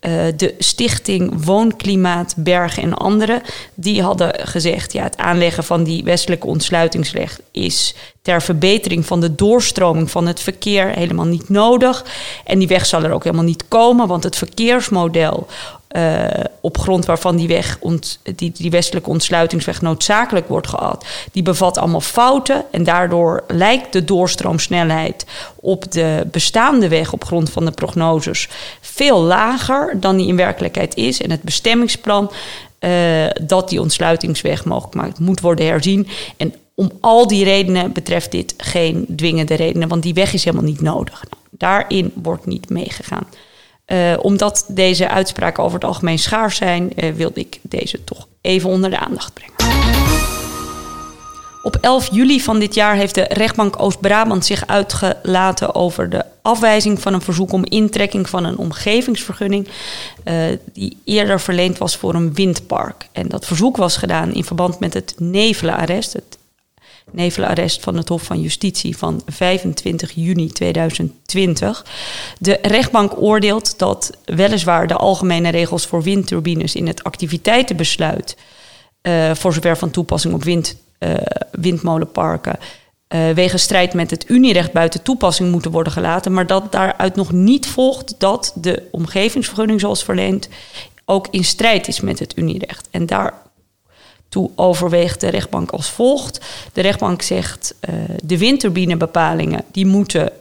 Uh, 0.07 0.25
de 0.37 0.55
stichting 0.59 1.45
Woonklimaat 1.45 2.35
Bergen 2.37 2.83
en 2.83 2.95
anderen, 2.95 3.43
die 3.75 4.03
hadden 4.03 4.49
gezegd: 4.49 4.93
ja, 4.93 5.03
het 5.03 5.17
aanleggen 5.17 5.65
van 5.65 5.85
die 5.85 6.05
westelijke 6.05 6.47
ontsluitingsweg 6.47 7.41
is 7.51 7.95
ter 8.23 8.43
verbetering 8.43 9.07
van 9.07 9.21
de 9.21 9.35
doorstroming 9.35 10.11
van 10.11 10.27
het 10.27 10.41
verkeer 10.41 10.89
helemaal 10.89 11.25
niet 11.25 11.49
nodig. 11.49 12.05
En 12.45 12.59
die 12.59 12.69
weg 12.69 12.87
zal 12.87 13.03
er 13.03 13.13
ook 13.13 13.25
helemaal 13.25 13.45
niet 13.45 13.65
komen, 13.69 14.07
want 14.07 14.25
het 14.25 14.37
verkeersmodel 14.37 15.47
uh, 15.97 16.25
op 16.61 16.79
grond 16.79 17.05
waarvan 17.05 17.37
die, 17.37 17.49
weg 17.49 17.77
ont, 17.81 18.19
die, 18.37 18.53
die 18.53 18.71
westelijke 18.71 19.11
ontsluitingsweg 19.11 19.83
noodzakelijk 19.83 20.49
wordt 20.49 20.69
gehad, 20.69 21.05
die 21.33 21.43
bevat 21.43 21.79
allemaal 21.79 22.01
fouten. 22.01 22.65
En 22.71 22.85
daardoor 22.85 23.45
lijkt 23.49 23.93
de 23.93 24.05
doorstroomsnelheid 24.05 25.27
op 25.55 25.93
de 25.93 26.27
bestaande 26.31 26.89
weg 26.89 27.13
op 27.13 27.25
grond 27.25 27.51
van 27.51 27.65
de 27.65 27.71
prognoses 27.71 28.49
veel 28.81 29.21
lager 29.21 30.01
dan 30.01 30.17
die 30.17 30.27
in 30.27 30.37
werkelijkheid 30.37 30.95
is. 30.95 31.23
En 31.23 31.31
het 31.31 31.43
bestemmingsplan 31.43 32.31
uh, 32.81 33.27
dat 33.43 33.69
die 33.69 33.81
ontsluitingsweg 33.81 34.65
mogelijk 34.65 34.95
maakt, 34.95 35.19
moet 35.19 35.41
worden 35.41 35.67
herzien. 35.67 36.07
En 36.37 36.55
om 36.75 36.91
al 37.01 37.27
die 37.27 37.45
redenen 37.45 37.93
betreft 37.93 38.31
dit 38.31 38.55
geen 38.57 39.07
dwingende 39.17 39.55
redenen, 39.55 39.89
want 39.89 40.03
die 40.03 40.15
weg 40.15 40.33
is 40.33 40.45
helemaal 40.45 40.67
niet 40.67 40.81
nodig. 40.81 41.25
Nou, 41.31 41.43
daarin 41.51 42.13
wordt 42.15 42.47
niet 42.47 42.69
meegegaan. 42.69 43.27
Uh, 43.87 44.13
omdat 44.21 44.65
deze 44.69 45.09
uitspraken 45.09 45.63
over 45.63 45.75
het 45.75 45.89
algemeen 45.89 46.19
schaars 46.19 46.57
zijn, 46.57 46.93
uh, 46.97 47.13
wilde 47.13 47.41
ik 47.41 47.59
deze 47.63 48.05
toch 48.05 48.29
even 48.41 48.71
onder 48.71 48.91
de 48.91 48.99
aandacht 48.99 49.33
brengen. 49.33 49.53
Op 51.63 51.77
11 51.81 52.09
juli 52.13 52.41
van 52.41 52.59
dit 52.59 52.75
jaar 52.75 52.95
heeft 52.95 53.15
de 53.15 53.27
rechtbank 53.29 53.83
Oost-Brabant 53.83 54.45
zich 54.45 54.67
uitgelaten 54.67 55.75
over 55.75 56.11
de 56.11 56.25
afwijzing 56.43 57.01
van 57.01 57.15
een 57.15 57.21
verzoek 57.21 57.53
om 57.53 57.65
intrekking 57.65 58.29
van 58.29 58.45
een 58.45 58.57
omgevingsvergunning 58.57 59.69
uh, 60.25 60.35
die 60.73 60.97
eerder 61.05 61.41
verleend 61.41 61.79
was 61.79 61.97
voor 61.97 62.15
een 62.15 62.35
windpark. 62.35 63.09
En 63.13 63.29
dat 63.29 63.47
verzoek 63.47 63.77
was 63.77 63.97
gedaan 63.97 64.33
in 64.33 64.45
verband 64.45 64.81
met 64.81 64.95
het 64.95 65.15
Nevelenarrest, 65.19 66.13
het 66.13 66.39
nevelenarrest 67.11 67.83
van 67.83 67.97
het 67.97 68.09
Hof 68.09 68.23
van 68.23 68.41
Justitie 68.41 68.97
van 68.97 69.23
25 69.27 70.13
juni 70.15 70.49
2020. 70.49 71.85
De 72.39 72.59
rechtbank 72.63 73.23
oordeelt 73.23 73.79
dat 73.79 74.11
weliswaar 74.25 74.87
de 74.87 74.97
algemene 74.97 75.49
regels 75.49 75.87
voor 75.87 76.03
windturbines 76.03 76.75
in 76.75 76.87
het 76.87 77.05
activiteitenbesluit, 77.05 78.37
uh, 79.03 79.35
voor 79.35 79.53
zover 79.53 79.77
van 79.77 79.91
toepassing 79.91 80.35
op 80.35 80.45
wind, 80.45 80.77
uh, 80.99 81.15
windmolenparken, 81.51 82.59
uh, 83.15 83.31
wegens 83.31 83.63
strijd 83.63 83.95
met 83.95 84.11
het 84.11 84.29
Unierecht 84.29 84.73
buiten 84.73 85.03
toepassing 85.03 85.51
moeten 85.51 85.71
worden 85.71 85.93
gelaten, 85.93 86.33
maar 86.33 86.47
dat 86.47 86.73
daaruit 86.73 87.15
nog 87.15 87.33
niet 87.33 87.67
volgt 87.67 88.15
dat 88.19 88.53
de 88.55 88.89
omgevingsvergunning 88.91 89.81
zoals 89.81 90.05
verleend 90.05 90.49
ook 91.05 91.29
in 91.31 91.45
strijd 91.45 91.89
is 91.89 92.01
met 92.01 92.19
het 92.19 92.37
Unierecht. 92.37 92.89
En 92.91 93.07
daar 93.07 93.42
toe 94.33 94.51
overweegt 94.55 95.21
de 95.21 95.29
rechtbank 95.29 95.71
als 95.71 95.91
volgt. 95.91 96.41
De 96.73 96.81
rechtbank 96.81 97.23
zegt 97.23 97.75
uh, 97.89 97.95
de 98.25 98.39
windturbinebepalingen 98.39 99.65
die 99.73 99.87
moeten 99.87 100.33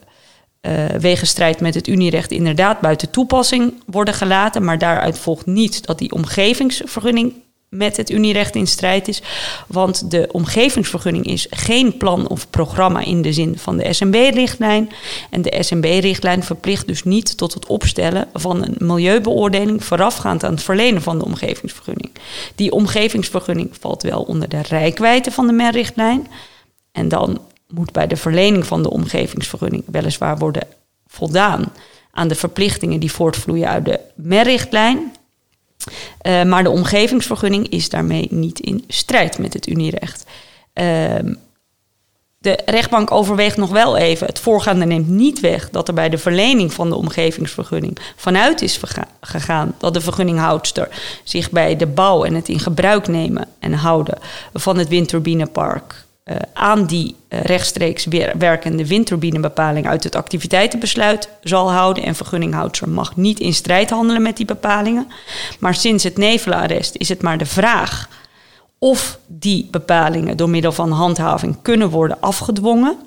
uh, 0.62 0.86
wegens 0.86 1.30
strijd 1.30 1.60
met 1.60 1.74
het 1.74 1.88
Unierecht 1.88 2.32
inderdaad 2.32 2.80
buiten 2.80 3.10
toepassing 3.10 3.74
worden 3.86 4.14
gelaten, 4.14 4.64
maar 4.64 4.78
daaruit 4.78 5.20
volgt 5.20 5.46
niet 5.46 5.86
dat 5.86 5.98
die 6.00 6.12
omgevingsvergunning 6.12 7.34
met 7.72 7.98
het 7.98 8.10
Unierecht 8.10 8.56
in 8.56 8.68
strijd 8.68 9.08
is. 9.08 9.22
Want 9.68 10.12
de 10.12 10.30
omgevingsvergunning 10.32 11.26
is 11.26 11.48
geen 11.50 11.98
plan 11.98 12.28
of 12.28 12.50
programma 12.50 13.00
in 13.00 13.22
de 13.22 13.34
zin 13.34 13.58
van 13.58 13.78
de 13.78 13.94
SMB-richtlijn. 13.94 14.90
En 15.30 15.42
de 15.42 15.58
SMB-richtlijn 15.60 16.44
verplicht 16.44 16.88
dus 16.88 17.04
niet 17.04 17.38
tot 17.38 17.54
het 17.54 17.66
opstellen 17.66 18.28
van 18.34 18.64
een 18.64 18.76
milieubeoordeling 18.78 19.84
voorafgaand 19.84 20.44
aan 20.44 20.52
het 20.52 20.64
verlenen 20.64 21.02
van 21.02 21.20
de 21.20 21.26
omgevingsvergunning. 21.26 22.12
Die 22.56 22.72
omgevingsvergunning 22.72 23.70
valt 23.80 24.04
wel 24.04 24.22
onder 24.22 24.50
de 24.50 24.62
rijkwijde 24.62 25.32
van 25.32 25.48
de 25.48 25.54
MER-richtlijn. 25.54 26.28
En 26.92 27.08
dan 27.08 27.42
moet 27.68 27.92
bij 27.92 28.08
de 28.08 28.18
verlening 28.18 28.66
van 28.66 28.84
de 28.84 28.90
omgevingsvergunning 28.90 29.84
weliswaar 29.92 30.38
worden 30.38 30.68
voldaan 31.08 31.74
aan 32.12 32.28
de 32.28 32.36
verplichtingen 32.36 33.00
die 33.00 33.12
voortvloeien 33.12 33.68
uit 33.68 33.86
de 33.86 34.00
MER-richtlijn. 34.16 35.12
Uh, 36.24 36.44
maar 36.44 36.64
de 36.64 36.70
omgevingsvergunning 36.70 37.70
is 37.70 37.90
daarmee 37.90 38.28
niet 38.30 38.60
in 38.60 38.84
strijd 38.88 39.38
met 39.38 39.54
het 39.54 39.68
Unierecht. 39.68 40.26
Uh, 40.74 41.16
de 42.38 42.60
rechtbank 42.66 43.12
overweegt 43.12 43.58
nog 43.58 43.70
wel 43.70 43.98
even. 43.98 44.28
Het 44.28 44.40
voorgaande 44.40 44.86
neemt 44.86 45.08
niet 45.08 45.40
weg 45.40 45.70
dat 45.70 45.88
er 45.88 45.94
bij 45.94 46.10
de 46.10 46.18
verlening 46.18 46.74
van 46.74 46.90
de 46.90 46.96
omgevingsvergunning 46.96 47.98
vanuit 48.16 48.62
is 48.62 48.80
gegaan 49.22 49.76
dat 49.78 49.94
de 49.94 50.02
vergunninghoudster 50.02 50.88
zich 51.24 51.52
bij 51.52 51.76
de 51.76 51.88
bouw 51.88 52.24
en 52.24 52.34
het 52.34 52.50
in 52.50 52.60
gebruik 52.60 53.08
nemen 53.08 53.48
en 53.60 53.74
houden 53.74 54.18
van 54.54 54.78
het 54.78 54.88
windturbinepark 54.88 56.06
uh, 56.26 56.36
aan 56.54 56.86
die 56.86 57.16
uh, 57.30 57.42
rechtstreeks 57.42 58.06
werkende 58.38 58.88
windturbinebepaling 58.88 59.88
uit 59.88 60.04
het 60.04 60.16
activiteitenbesluit 60.16 61.30
zal 61.44 61.72
houden. 61.72 62.04
En 62.04 62.16
vergunninghoudster 62.16 62.90
mag 62.90 63.16
niet 63.16 63.40
in 63.40 63.54
strijd 63.54 63.90
handelen 63.90 64.22
met 64.22 64.38
die 64.38 64.46
bepalingen. 64.46 65.08
Maar 65.60 65.76
sinds 65.76 66.04
het 66.04 66.18
nevelenarrest 66.18 66.96
is 66.96 67.10
het 67.10 67.22
maar 67.22 67.38
de 67.38 67.46
vraag 67.46 68.10
of 68.80 69.20
die 69.28 69.68
bepalingen 69.72 70.38
door 70.38 70.50
middel 70.50 70.72
van 70.72 70.92
handhaving 70.92 71.58
kunnen 71.62 71.90
worden 71.90 72.22
afgedwongen. 72.22 72.98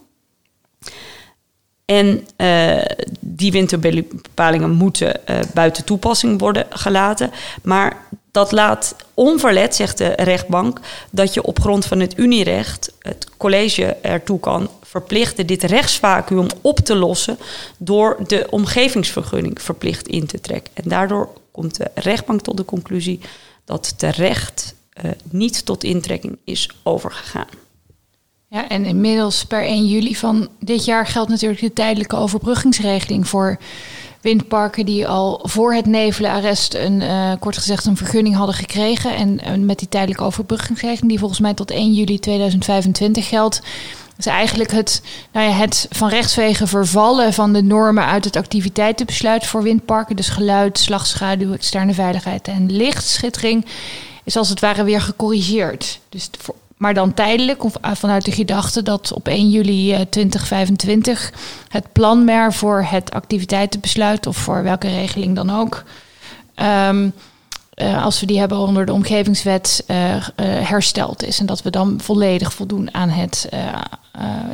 En 1.85 2.27
uh, 2.37 2.83
die 3.21 3.53
winterbepalingen 3.53 4.71
moeten 4.71 5.21
buiten 5.55 5.85
toepassing 5.85 6.41
worden 6.41 6.67
gelaten. 6.71 7.31
Maar 7.63 7.97
dat 8.35 8.53
laat 8.53 8.97
onverlet, 9.15 9.75
zegt 9.75 9.99
de 9.99 10.07
rechtbank, 10.09 10.81
dat 11.11 11.35
je 11.35 11.43
op 11.43 11.61
grond 11.61 11.87
van 11.87 12.01
het 12.01 12.19
Unierecht 12.19 12.93
het 12.99 13.29
college 13.37 13.85
ertoe 13.85 14.41
kan 14.41 14.71
verplichten 14.83 15.47
dit 15.47 15.63
rechtsvacuum 15.63 16.47
op 16.61 16.79
te 16.79 16.95
lossen 16.95 17.39
door 17.77 18.17
de 18.27 18.47
omgevingsvergunning 18.51 19.63
verplicht 19.63 20.09
in 20.09 20.27
te 20.27 20.41
trekken. 20.41 20.73
En 20.75 20.89
daardoor 20.89 21.29
komt 21.51 21.77
de 21.77 21.91
rechtbank 21.95 22.41
tot 22.41 22.57
de 22.57 22.65
conclusie 22.65 23.21
dat 23.65 23.99
terecht 23.99 24.75
uh, 25.05 25.11
niet 25.31 25.65
tot 25.65 25.85
intrekking 25.85 26.39
is 26.45 26.71
overgegaan. 26.83 27.49
Ja, 28.49 28.69
en 28.69 28.85
inmiddels 28.85 29.45
per 29.45 29.63
1 29.63 29.87
juli 29.87 30.17
van 30.17 30.49
dit 30.61 30.85
jaar 30.85 31.07
geldt 31.07 31.31
natuurlijk 31.31 31.61
de 31.61 31.73
tijdelijke 31.73 32.17
overbruggingsregeling 32.17 33.29
voor 33.29 33.59
windparken 34.25 34.87
die 34.87 35.09
al 35.09 35.41
voor 35.43 35.75
het 35.75 35.87
nevelenarrest 35.87 36.75
een, 36.75 37.01
uh, 37.01 37.33
kort 37.41 37.57
gezegd, 37.57 37.85
een 37.85 37.97
vergunning 37.97 38.37
hadden 38.37 38.55
gekregen. 38.55 39.41
En 39.43 39.67
met 39.67 39.79
die 39.79 39.89
tijdelijke 39.89 40.25
overbruggingsregeling, 40.25 41.09
die 41.09 41.19
volgens 41.19 41.41
mij 41.41 41.55
tot 41.55 41.71
1 41.71 41.93
juli 41.93 42.19
2025 42.19 43.29
geldt, 43.29 43.63
is 44.19 44.27
eigenlijk 44.27 44.71
het, 44.71 45.03
nou 45.33 45.49
ja, 45.49 45.55
het 45.55 45.89
van 45.91 46.09
rechtswegen 46.09 46.69
vervallen 46.69 47.33
van 47.33 47.53
de 47.53 47.63
normen 47.63 48.07
uit 48.07 48.25
het 48.25 48.37
activiteitenbesluit 48.37 49.47
voor 49.47 49.63
windparken. 49.63 50.17
Dus 50.17 50.29
geluid, 50.29 50.79
slagschaduw, 50.79 51.53
externe 51.53 51.95
veiligheid 51.95 52.49
en 52.49 52.73
lichtschittering. 52.73 53.67
Is 54.25 54.37
als 54.37 54.49
het 54.49 54.61
ware 54.61 54.85
weer 54.85 55.01
gecorrigeerd. 55.01 56.01
Dus 56.09 56.31
voor, 56.39 56.55
maar 56.77 56.95
dan 56.95 57.15
tijdelijk, 57.15 57.65
of 57.65 57.75
vanuit 57.81 58.25
de 58.25 58.33
gedachte 58.33 58.83
dat 58.83 59.13
op 59.13 59.29
1 59.29 59.51
juli 59.51 60.07
2025 60.09 61.33
het 61.69 61.93
planmer 61.93 62.53
voor 62.53 62.83
het 62.89 63.11
activiteitenbesluit 63.11 64.27
of 64.27 64.37
voor 64.37 64.63
welke 64.63 64.89
regeling 64.89 65.35
dan 65.35 65.51
ook, 65.51 65.83
um, 66.57 67.13
uh, 67.75 68.05
als 68.05 68.21
we 68.21 68.27
die 68.27 68.39
hebben 68.39 68.59
onder 68.59 68.87
de 68.87 68.93
omgevingswet, 68.93 69.85
hersteld 70.37 71.23
is. 71.23 71.41
En 71.41 71.47
dat 71.47 71.63
we 71.63 71.71
dan 71.71 72.01
volledig 72.01 72.53
voldoen 72.53 72.95
aan 72.95 73.09
het 73.09 73.49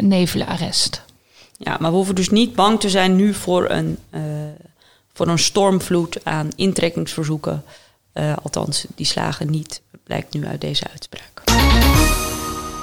nevelenarrest. 0.00 1.02
Ja, 1.56 1.76
maar 1.80 1.90
we 1.90 1.96
hoeven 1.96 2.14
dus 2.14 2.30
niet 2.30 2.54
bang 2.54 2.80
te 2.80 2.88
zijn 2.90 3.16
nu 3.16 3.34
voor 3.34 3.70
een, 3.70 3.98
voor 5.12 5.28
een 5.28 5.38
stormvloed 5.38 6.24
aan 6.24 6.48
intrekkingsverzoeken. 6.56 7.64
Althans, 8.42 8.86
die 8.94 9.06
slagen 9.06 9.50
niet, 9.50 9.80
blijkt 10.04 10.34
nu 10.34 10.46
uit 10.46 10.60
deze 10.60 10.84
uitspraak. 10.90 11.39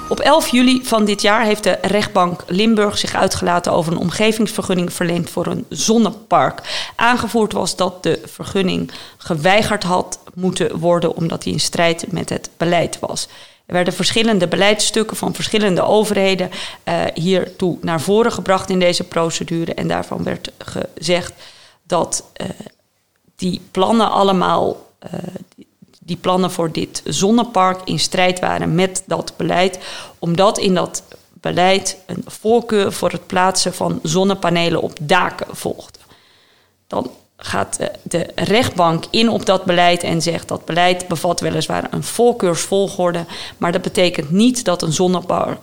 Op 0.08 0.20
11 0.20 0.48
juli 0.48 0.84
van 0.84 1.04
dit 1.04 1.22
jaar 1.22 1.44
heeft 1.44 1.62
de 1.62 1.78
rechtbank 1.82 2.44
Limburg 2.46 2.98
zich 2.98 3.14
uitgelaten 3.14 3.72
over 3.72 3.92
een 3.92 3.98
omgevingsvergunning 3.98 4.92
verleend 4.92 5.30
voor 5.30 5.46
een 5.46 5.66
zonnepark. 5.68 6.90
Aangevoerd 6.96 7.52
was 7.52 7.76
dat 7.76 8.02
de 8.02 8.20
vergunning 8.24 8.90
geweigerd 9.16 9.82
had 9.82 10.18
moeten 10.34 10.78
worden 10.78 11.14
omdat 11.14 11.42
die 11.42 11.52
in 11.52 11.60
strijd 11.60 12.12
met 12.12 12.28
het 12.28 12.50
beleid 12.56 12.98
was. 12.98 13.28
Er 13.66 13.74
werden 13.74 13.92
verschillende 13.92 14.48
beleidsstukken 14.48 15.16
van 15.16 15.34
verschillende 15.34 15.82
overheden 15.82 16.50
uh, 16.84 17.04
hiertoe 17.14 17.78
naar 17.80 18.00
voren 18.00 18.32
gebracht 18.32 18.70
in 18.70 18.78
deze 18.78 19.04
procedure. 19.04 19.74
En 19.74 19.88
daarvan 19.88 20.22
werd 20.22 20.50
gezegd 20.58 21.32
dat 21.82 22.24
uh, 22.40 22.48
die 23.36 23.60
plannen 23.70 24.10
allemaal, 24.10 24.86
uh, 25.04 25.12
die 26.08 26.16
plannen 26.16 26.50
voor 26.50 26.72
dit 26.72 27.02
zonnepark 27.04 27.80
in 27.84 27.98
strijd 27.98 28.40
waren 28.40 28.74
met 28.74 29.02
dat 29.06 29.32
beleid, 29.36 29.78
omdat 30.18 30.58
in 30.58 30.74
dat 30.74 31.02
beleid 31.32 31.96
een 32.06 32.24
voorkeur 32.26 32.92
voor 32.92 33.10
het 33.10 33.26
plaatsen 33.26 33.74
van 33.74 34.00
zonnepanelen 34.02 34.82
op 34.82 34.92
daken 35.00 35.56
volgde. 35.56 35.98
Dan 36.86 37.10
gaat 37.36 37.78
de 38.02 38.26
rechtbank 38.34 39.04
in 39.10 39.28
op 39.28 39.46
dat 39.46 39.64
beleid 39.64 40.02
en 40.02 40.22
zegt 40.22 40.48
dat 40.48 40.64
beleid 40.64 41.08
bevat 41.08 41.40
weliswaar 41.40 41.88
een 41.90 42.04
voorkeursvolgorde, 42.04 43.24
maar 43.58 43.72
dat 43.72 43.82
betekent 43.82 44.30
niet 44.30 44.64
dat 44.64 44.82
een 44.82 44.92
zonnepark 44.92 45.60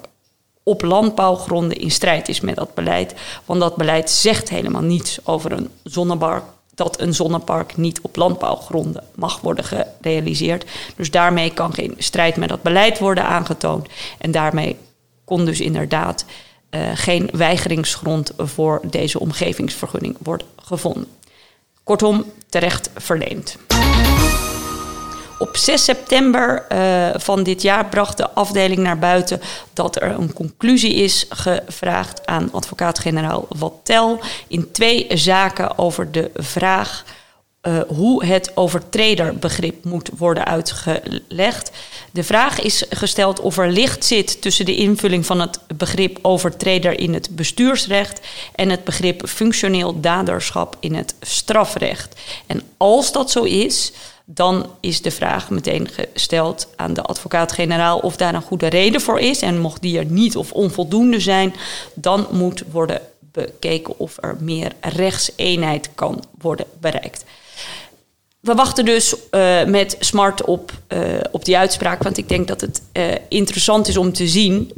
op 0.64 0.82
landbouwgronden 0.82 1.78
in 1.78 1.91
strijd 1.91 2.30
is 2.30 2.41
met 2.41 2.56
dat 2.56 2.74
beleid, 2.74 3.14
want 3.46 3.60
dat 3.60 3.76
beleid 3.76 4.10
zegt 4.10 4.50
helemaal 4.50 4.82
niets 4.82 5.20
over 5.24 5.52
een 5.52 5.70
zonnepark 5.84 6.43
dat 6.76 6.99
een 6.99 7.13
zonnepark 7.13 7.78
niet 7.78 8.01
op 8.01 8.15
landbouwgronden 8.15 9.03
mag 9.15 9.41
worden 9.41 9.63
gerealiseerd. 9.63 10.65
Dus 10.95 11.11
daarmee 11.11 11.53
kan 11.53 11.73
geen 11.73 11.95
strijd 11.97 12.36
met 12.36 12.49
dat 12.49 12.61
beleid 12.61 12.99
worden 12.99 13.26
aangetoond. 13.26 13.88
En 14.17 14.32
daarmee 14.32 14.78
kon 15.26 15.45
dus 15.45 15.61
inderdaad 15.61 16.26
uh, 16.69 16.82
geen 16.93 17.30
weigeringsgrond 17.34 18.32
voor 18.38 18.82
deze 18.89 19.19
omgevingsvergunning 19.19 20.15
worden 20.19 20.47
gevonden. 20.55 21.07
Kortom, 21.84 22.26
terecht 22.49 22.89
verleend. 22.95 23.57
Op 25.38 25.57
6 25.57 25.83
september 25.83 26.65
uh, 26.71 27.09
van 27.15 27.43
dit 27.43 27.61
jaar 27.61 27.86
bracht 27.86 28.17
de 28.17 28.29
afdeling 28.29 28.79
naar 28.79 28.99
buiten 28.99 29.41
dat 29.73 29.95
er 29.95 30.11
een 30.11 30.33
conclusie 30.33 30.93
is 30.93 31.25
gevraagd 31.29 32.25
aan 32.25 32.51
advocaat-generaal 32.51 33.45
Wattel 33.49 34.19
in 34.47 34.71
twee 34.71 35.05
zaken 35.09 35.77
over 35.77 36.11
de 36.11 36.31
vraag 36.33 37.03
uh, 37.67 37.79
hoe 37.88 38.25
het 38.25 38.51
overtrederbegrip 38.57 39.83
moet 39.83 40.09
worden 40.17 40.45
uitgelegd. 40.45 41.71
De 42.11 42.23
vraag 42.23 42.61
is 42.61 42.86
gesteld 42.89 43.39
of 43.39 43.57
er 43.57 43.69
licht 43.71 44.05
zit 44.05 44.41
tussen 44.41 44.65
de 44.65 44.75
invulling 44.75 45.25
van 45.25 45.39
het 45.39 45.59
begrip 45.75 46.19
overtreder 46.21 46.99
in 46.99 47.13
het 47.13 47.36
bestuursrecht 47.36 48.19
en 48.55 48.69
het 48.69 48.83
begrip 48.83 49.27
functioneel 49.27 49.99
daderschap 49.99 50.77
in 50.79 50.95
het 50.95 51.15
strafrecht. 51.21 52.15
En 52.45 52.61
als 52.77 53.11
dat 53.11 53.31
zo 53.31 53.43
is, 53.43 53.91
dan 54.26 54.69
is 54.80 55.01
de 55.01 55.11
vraag 55.11 55.49
meteen 55.49 55.88
gesteld 55.88 56.67
aan 56.76 56.93
de 56.93 57.01
advocaat-generaal 57.01 57.99
of 57.99 58.17
daar 58.17 58.34
een 58.34 58.41
goede 58.41 58.67
reden 58.67 59.01
voor 59.01 59.19
is. 59.19 59.41
En 59.41 59.59
mocht 59.59 59.82
die 59.82 59.97
er 59.97 60.05
niet 60.05 60.38
of 60.38 60.51
onvoldoende 60.51 61.19
zijn, 61.19 61.53
dan 61.93 62.28
moet 62.32 62.63
worden 62.71 63.01
bekeken 63.19 63.99
of 63.99 64.17
er 64.21 64.38
meer 64.39 64.71
rechtseenheid 64.82 65.89
kan 65.95 66.23
worden 66.38 66.65
bereikt. 66.80 67.26
We 68.39 68.53
wachten 68.53 68.86
dus 68.86 69.15
uh, 69.32 69.63
met 69.63 69.95
smart 69.99 70.43
op, 70.43 70.71
uh, 70.88 70.99
op 71.32 71.45
die 71.45 71.57
uitspraak, 71.57 72.03
want 72.03 72.17
ik 72.17 72.30
denk 72.30 72.47
dat 72.47 72.61
het 72.61 72.82
uh, 72.93 73.05
interessant 73.30 73.88
is 73.88 73.97
om 73.97 74.13
te 74.13 74.28
zien 74.28 74.71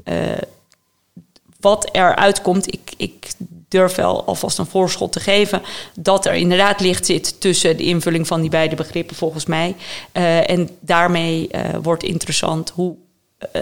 wat 1.68 1.90
er 1.92 2.16
uitkomt. 2.16 2.74
Ik, 2.74 2.94
ik 2.98 3.28
durf 3.68 3.96
wel 3.96 4.26
alvast 4.26 4.58
een 4.58 4.66
voorschot 4.66 5.12
te 5.12 5.20
geven 5.20 5.62
dat 5.96 6.26
er 6.26 6.34
inderdaad 6.34 6.80
licht 6.80 7.06
zit 7.06 7.42
tussen 7.42 7.78
de 7.78 7.84
invulling 7.84 8.28
van 8.28 8.42
die 8.42 8.50
beide 8.50 8.76
begrippen, 8.76 9.16
volgens 9.16 9.46
mij. 9.46 9.76
Uh, 10.14 10.50
en 10.50 10.70
daarmee 10.80 11.50
uh, 11.52 11.62
wordt 11.82 12.04
interessant 12.04 12.70
hoe, 12.70 12.96
uh, 13.54 13.62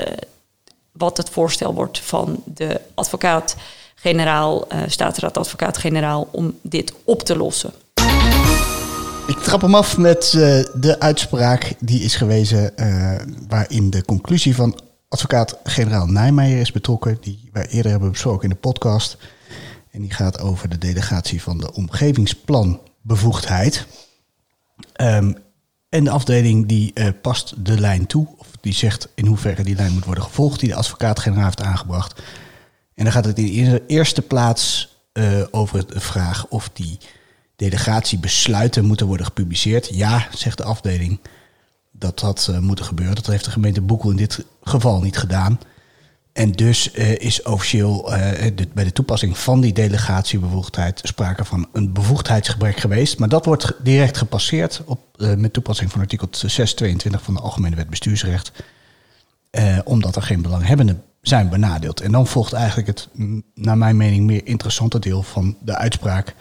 wat 0.92 1.18
het 1.18 1.30
voorstel 1.30 1.74
wordt 1.74 2.00
van 2.00 2.44
de 2.46 2.82
advocaat-generaal, 2.94 4.68
staatsraadadvocaat-generaal, 4.88 6.28
om 6.32 6.60
dit 6.62 6.94
op 7.04 7.24
te 7.24 7.38
lossen. 7.38 7.74
Ik 9.28 9.38
trap 9.38 9.62
hem 9.62 9.76
af 9.76 9.98
met 9.98 10.30
de 10.74 10.96
uitspraak 11.00 11.74
die 11.80 12.02
is 12.02 12.16
gewezen, 12.16 12.74
waarin 13.48 13.90
de 13.90 14.06
conclusie 14.06 14.56
van 14.56 14.80
advocaat-generaal 15.16 16.06
Nijmeijer 16.06 16.60
is 16.60 16.72
betrokken, 16.72 17.18
die 17.22 17.50
wij 17.52 17.68
eerder 17.68 17.92
hebben 17.92 18.12
besproken 18.12 18.44
in 18.44 18.50
de 18.50 18.56
podcast. 18.56 19.18
En 19.92 20.02
die 20.02 20.14
gaat 20.14 20.40
over 20.40 20.70
de 20.70 20.78
delegatie 20.78 21.42
van 21.42 21.58
de 21.58 21.74
omgevingsplanbevoegdheid. 21.74 23.88
Um, 25.02 25.36
en 25.90 26.04
de 26.04 26.10
afdeling 26.10 26.68
die 26.68 26.92
uh, 26.94 27.08
past 27.22 27.66
de 27.66 27.80
lijn 27.80 28.06
toe, 28.06 28.28
of 28.38 28.48
die 28.62 28.74
zegt 28.74 29.08
in 29.16 29.26
hoeverre 29.26 29.64
die 29.64 29.76
lijn 29.76 29.94
moet 29.94 30.06
worden 30.06 30.24
gevolgd, 30.24 30.60
die 30.60 30.70
de 30.70 30.76
advocaat-generaal 30.76 31.44
heeft 31.44 31.62
aangebracht. 31.62 32.22
En 32.94 33.04
dan 33.04 33.14
gaat 33.14 33.26
het 33.26 33.40
in 33.40 33.70
de 33.70 33.84
eerste 33.88 34.22
plaats 34.22 34.96
uh, 35.14 35.42
over 35.52 35.88
de 35.88 36.00
vraag 36.00 36.48
of 36.48 36.70
die 36.74 36.98
delegatiebesluiten 37.56 38.86
moeten 38.86 39.08
worden 39.08 39.26
gepubliceerd. 39.26 39.90
Ja, 39.94 40.28
zegt 40.32 40.58
de 40.58 40.64
afdeling, 40.64 41.20
dat 42.00 42.20
had 42.20 42.48
uh, 42.52 42.60
moeten 42.60 42.86
gebeuren. 42.86 43.16
Dat 43.16 43.26
heeft 43.26 43.46
de 43.46 43.52
gemeente 43.52 43.82
Boekel 43.82 44.10
in 44.10 44.16
dit 44.16 44.46
geval 44.64 45.02
niet 45.02 45.18
gedaan. 45.18 45.60
En 46.34 46.52
dus 46.52 46.94
uh, 46.94 47.20
is 47.20 47.44
officieel 47.44 48.02
de, 48.56 48.68
bij 48.74 48.84
de 48.84 48.92
toepassing 48.92 49.38
van 49.38 49.62
die 49.62 49.74
delegatiebevoegdheid 49.74 51.02
sprake 51.04 51.46
van 51.46 51.68
een 51.74 51.94
bevoegdheidsgebrek 51.94 52.78
geweest. 52.78 53.20
Maar 53.20 53.30
dat 53.30 53.46
wordt 53.46 53.74
direct 53.84 54.18
gepasseerd 54.18 54.82
op, 54.86 55.00
met 55.38 55.54
toepassing 55.54 55.92
van 55.92 56.02
artikel 56.02 56.28
622 56.32 57.22
van 57.22 57.34
de 57.34 57.40
Algemene 57.40 57.76
Wet 57.76 57.90
Bestuursrecht. 57.90 58.52
omdat 59.84 60.16
er 60.16 60.22
geen 60.22 60.42
belanghebbenden 60.42 61.04
zijn 61.22 61.50
benadeeld. 61.50 62.02
En 62.02 62.12
dan 62.12 62.28
volgt 62.28 62.54
eigenlijk 62.54 62.88
het, 62.88 63.08
naar 63.54 63.78
mijn 63.78 63.98
mening, 63.98 64.26
meer 64.26 64.46
interessante 64.46 65.00
deel 65.00 65.24
van 65.24 65.58
de 65.62 65.76
uitspraak. 65.76 66.36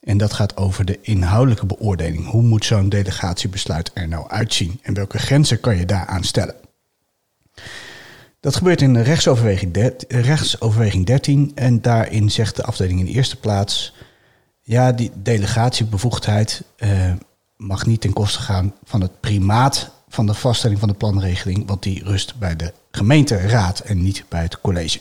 En 0.00 0.18
dat 0.18 0.32
gaat 0.32 0.56
over 0.56 0.84
de 0.84 0.98
inhoudelijke 1.00 1.66
beoordeling. 1.66 2.26
Hoe 2.26 2.42
moet 2.42 2.64
zo'n 2.64 2.88
delegatiebesluit 2.88 3.90
er 3.94 4.08
nou 4.08 4.28
uitzien? 4.28 4.78
En 4.82 4.94
welke 4.94 5.18
grenzen 5.18 5.60
kan 5.60 5.76
je 5.76 5.86
daaraan 5.86 6.24
stellen? 6.24 6.54
Dat 8.40 8.56
gebeurt 8.56 8.82
in 8.82 9.02
rechtsoverweging, 9.02 9.72
13, 9.72 10.20
rechtsoverweging 10.20 11.06
13 11.06 11.52
en 11.54 11.80
daarin 11.80 12.30
zegt 12.30 12.56
de 12.56 12.64
afdeling 12.64 13.00
in 13.00 13.06
de 13.06 13.12
eerste 13.12 13.36
plaats... 13.36 13.94
ja, 14.62 14.92
die 14.92 15.10
delegatiebevoegdheid 15.14 16.62
uh, 16.78 17.12
mag 17.56 17.86
niet 17.86 18.00
ten 18.00 18.12
koste 18.12 18.38
gaan 18.38 18.74
van 18.84 19.00
het 19.00 19.20
primaat 19.20 19.90
van 20.08 20.26
de 20.26 20.34
vaststelling 20.34 20.80
van 20.80 20.88
de 20.88 20.94
planregeling... 20.94 21.66
want 21.66 21.82
die 21.82 22.04
rust 22.04 22.38
bij 22.38 22.56
de 22.56 22.72
gemeenteraad 22.90 23.80
en 23.80 24.02
niet 24.02 24.24
bij 24.28 24.42
het 24.42 24.60
college. 24.60 25.00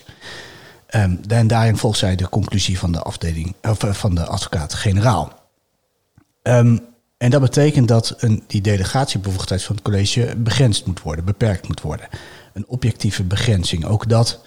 Um, 0.95 1.19
en 1.27 1.47
daarin 1.47 1.77
volgt 1.77 1.97
zij 1.97 2.15
de 2.15 2.29
conclusie 2.29 2.79
van 2.79 2.91
de 2.91 3.01
afdeling 3.01 3.55
of 3.61 3.77
van 3.89 4.15
de 4.15 4.25
advocaat-generaal. 4.25 5.33
Um, 6.43 6.79
en 7.17 7.29
dat 7.29 7.41
betekent 7.41 7.87
dat 7.87 8.15
een, 8.17 8.43
die 8.47 8.61
delegatiebevoegdheid 8.61 9.63
van 9.63 9.75
het 9.75 9.83
college 9.83 10.35
begrensd 10.37 10.85
moet 10.85 11.01
worden, 11.01 11.25
beperkt 11.25 11.67
moet 11.67 11.81
worden 11.81 12.07
een 12.53 12.67
objectieve 12.67 13.23
begrenzing. 13.23 13.85
Ook 13.85 14.09
dat 14.09 14.39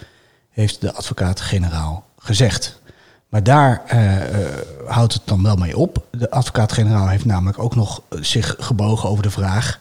heeft 0.51 0.81
de 0.81 0.93
advocaat-generaal 0.93 2.07
gezegd. 2.19 2.81
Maar 3.29 3.43
daar 3.43 3.83
uh, 3.95 4.17
houdt 4.87 5.13
het 5.13 5.23
dan 5.25 5.43
wel 5.43 5.57
mee 5.57 5.77
op. 5.77 6.07
De 6.11 6.31
advocaat-generaal 6.31 7.09
heeft 7.09 7.25
namelijk 7.25 7.59
ook 7.59 7.75
nog 7.75 8.03
zich 8.11 8.57
gebogen 8.59 9.09
over 9.09 9.23
de 9.23 9.31
vraag. 9.31 9.81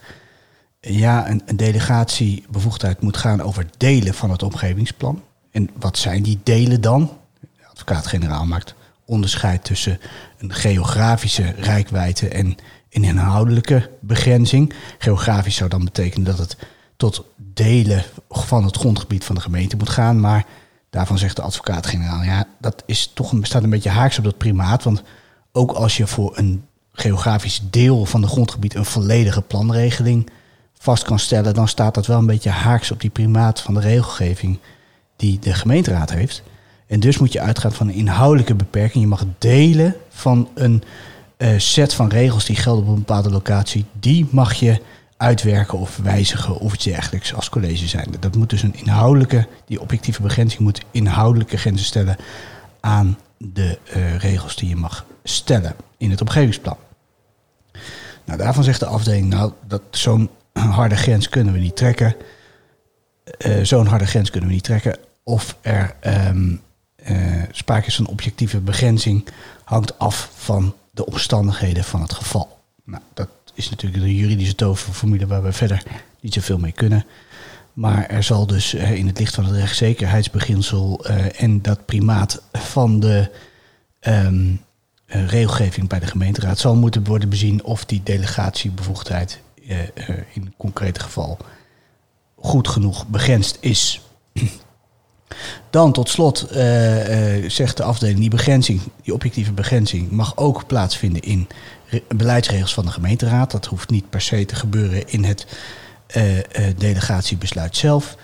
Ja, 0.80 1.28
een 1.28 1.42
delegatiebevoegdheid 1.56 3.02
moet 3.02 3.16
gaan 3.16 3.42
over 3.42 3.66
delen 3.76 4.14
van 4.14 4.30
het 4.30 4.42
omgevingsplan. 4.42 5.22
En 5.52 5.70
wat 5.78 5.98
zijn 5.98 6.22
die 6.22 6.40
delen 6.42 6.80
dan? 6.80 7.10
De 7.40 7.66
advocaat-generaal 7.70 8.44
maakt 8.44 8.74
onderscheid 9.04 9.64
tussen 9.64 10.00
een 10.38 10.52
geografische 10.52 11.54
rijkwijde 11.56 12.28
en 12.28 12.56
een 12.90 13.04
inhoudelijke 13.04 13.90
begrenzing. 14.00 14.72
Geografisch 14.98 15.56
zou 15.56 15.70
dan 15.70 15.84
betekenen 15.84 16.24
dat 16.24 16.38
het 16.38 16.56
tot 16.96 17.24
delen 17.36 18.04
van 18.28 18.64
het 18.64 18.76
grondgebied 18.76 19.24
van 19.24 19.34
de 19.34 19.40
gemeente 19.40 19.76
moet 19.76 19.88
gaan. 19.88 20.20
Maar 20.20 20.46
daarvan 20.90 21.18
zegt 21.18 21.36
de 21.36 21.42
advocaat-generaal, 21.42 22.22
ja, 22.22 22.46
dat 22.60 22.82
is 22.86 23.10
toch 23.14 23.32
een, 23.32 23.44
staat 23.44 23.62
een 23.62 23.70
beetje 23.70 23.90
haaks 23.90 24.18
op 24.18 24.24
dat 24.24 24.38
primaat. 24.38 24.82
Want 24.82 25.02
ook 25.52 25.70
als 25.70 25.96
je 25.96 26.06
voor 26.06 26.38
een 26.38 26.64
geografisch 26.92 27.62
deel 27.70 28.04
van 28.04 28.20
de 28.20 28.26
grondgebied 28.26 28.74
een 28.74 28.84
volledige 28.84 29.42
planregeling 29.42 30.30
vast 30.78 31.04
kan 31.04 31.18
stellen, 31.18 31.54
dan 31.54 31.68
staat 31.68 31.94
dat 31.94 32.06
wel 32.06 32.18
een 32.18 32.26
beetje 32.26 32.50
haaks 32.50 32.90
op 32.90 33.00
die 33.00 33.10
primaat 33.10 33.60
van 33.60 33.74
de 33.74 33.80
regelgeving 33.80 34.58
die 35.22 35.38
de 35.38 35.54
gemeenteraad 35.54 36.12
heeft. 36.12 36.42
En 36.86 37.00
dus 37.00 37.18
moet 37.18 37.32
je 37.32 37.40
uitgaan 37.40 37.72
van 37.72 37.88
een 37.88 37.94
inhoudelijke 37.94 38.54
beperking. 38.54 39.02
Je 39.02 39.08
mag 39.08 39.24
delen 39.38 39.94
van 40.08 40.48
een 40.54 40.82
eh, 41.36 41.58
set 41.58 41.94
van 41.94 42.08
regels 42.08 42.44
die 42.44 42.56
gelden 42.56 42.84
op 42.84 42.88
een 42.88 42.94
bepaalde 42.94 43.30
locatie. 43.30 43.84
Die 43.92 44.26
mag 44.30 44.54
je 44.54 44.80
uitwerken 45.16 45.78
of 45.78 45.96
wijzigen 46.02 46.58
of 46.58 46.74
iets 46.74 46.84
dergelijks 46.84 47.34
als 47.34 47.48
college 47.48 47.88
zijn. 47.88 48.14
Dat 48.20 48.36
moet 48.36 48.50
dus 48.50 48.62
een 48.62 48.74
inhoudelijke, 48.74 49.46
die 49.66 49.80
objectieve 49.80 50.22
begrenzing 50.22 50.60
moet 50.62 50.80
inhoudelijke 50.90 51.56
grenzen 51.56 51.86
stellen 51.86 52.16
aan 52.80 53.18
de 53.38 53.78
eh, 53.84 54.16
regels 54.16 54.56
die 54.56 54.68
je 54.68 54.76
mag 54.76 55.04
stellen 55.24 55.74
in 55.96 56.10
het 56.10 56.20
omgevingsplan. 56.20 56.76
Nou, 58.24 58.38
daarvan 58.38 58.64
zegt 58.64 58.80
de 58.80 58.86
afdeling, 58.86 59.28
nou, 59.28 59.52
dat 59.66 59.82
zo'n 59.90 60.30
harde 60.52 60.96
grens 60.96 61.28
kunnen 61.28 61.52
we 61.52 61.58
niet 61.58 61.76
trekken. 61.76 62.16
Eh, 63.38 63.62
zo'n 63.62 63.86
harde 63.86 64.06
grens 64.06 64.30
kunnen 64.30 64.48
we 64.48 64.54
niet 64.54 64.64
trekken. 64.64 64.96
Of 65.22 65.56
er 65.60 65.96
um, 66.30 66.60
sprake 67.50 67.86
is 67.86 67.96
van 67.96 68.06
objectieve 68.06 68.60
begrenzing, 68.60 69.28
hangt 69.64 69.98
af 69.98 70.30
van 70.34 70.74
de 70.90 71.06
omstandigheden 71.06 71.84
van 71.84 72.00
het 72.02 72.12
geval. 72.12 72.58
Nou, 72.84 73.02
dat 73.14 73.28
is 73.54 73.70
natuurlijk 73.70 74.02
de 74.02 74.16
juridische 74.16 74.54
toverformule 74.54 75.26
waar 75.26 75.42
we 75.42 75.52
verder 75.52 75.82
niet 76.20 76.34
zoveel 76.34 76.58
mee 76.58 76.72
kunnen. 76.72 77.04
Maar 77.72 78.06
er 78.06 78.22
zal 78.22 78.46
dus 78.46 78.74
uh, 78.74 78.92
in 78.92 79.06
het 79.06 79.18
licht 79.18 79.34
van 79.34 79.44
het 79.44 79.54
rechtszekerheidsbeginsel 79.54 81.04
en 81.36 81.62
dat 81.62 81.86
primaat 81.86 82.42
van 82.52 83.00
de 83.00 83.30
um, 84.00 84.60
regelgeving 85.06 85.88
bij 85.88 85.98
de 85.98 86.06
gemeenteraad 86.06 86.58
zal 86.58 86.76
moeten 86.76 87.04
worden 87.04 87.28
bezien 87.28 87.64
of 87.64 87.84
die 87.84 88.00
delegatiebevoegdheid 88.02 89.40
in 90.32 90.54
concreet 90.56 91.00
geval 91.00 91.38
goed 92.36 92.68
genoeg 92.68 93.06
begrensd 93.06 93.58
is. 93.60 94.00
Dan 95.70 95.92
tot 95.92 96.08
slot 96.08 96.48
uh, 96.52 97.42
uh, 97.42 97.50
zegt 97.50 97.76
de 97.76 97.82
afdeling, 97.82 98.18
die 98.18 98.30
begrenzing, 98.30 98.80
die 99.02 99.14
objectieve 99.14 99.52
begrenzing, 99.52 100.10
mag 100.10 100.36
ook 100.36 100.66
plaatsvinden 100.66 101.22
in 101.22 101.48
beleidsregels 102.16 102.74
van 102.74 102.84
de 102.84 102.90
gemeenteraad. 102.90 103.50
Dat 103.50 103.66
hoeft 103.66 103.90
niet 103.90 104.10
per 104.10 104.20
se 104.20 104.44
te 104.44 104.54
gebeuren 104.54 105.08
in 105.08 105.24
het 105.24 105.46
uh, 106.16 106.24
delegatiebesluit 106.76 107.76
zelf. 107.76 108.16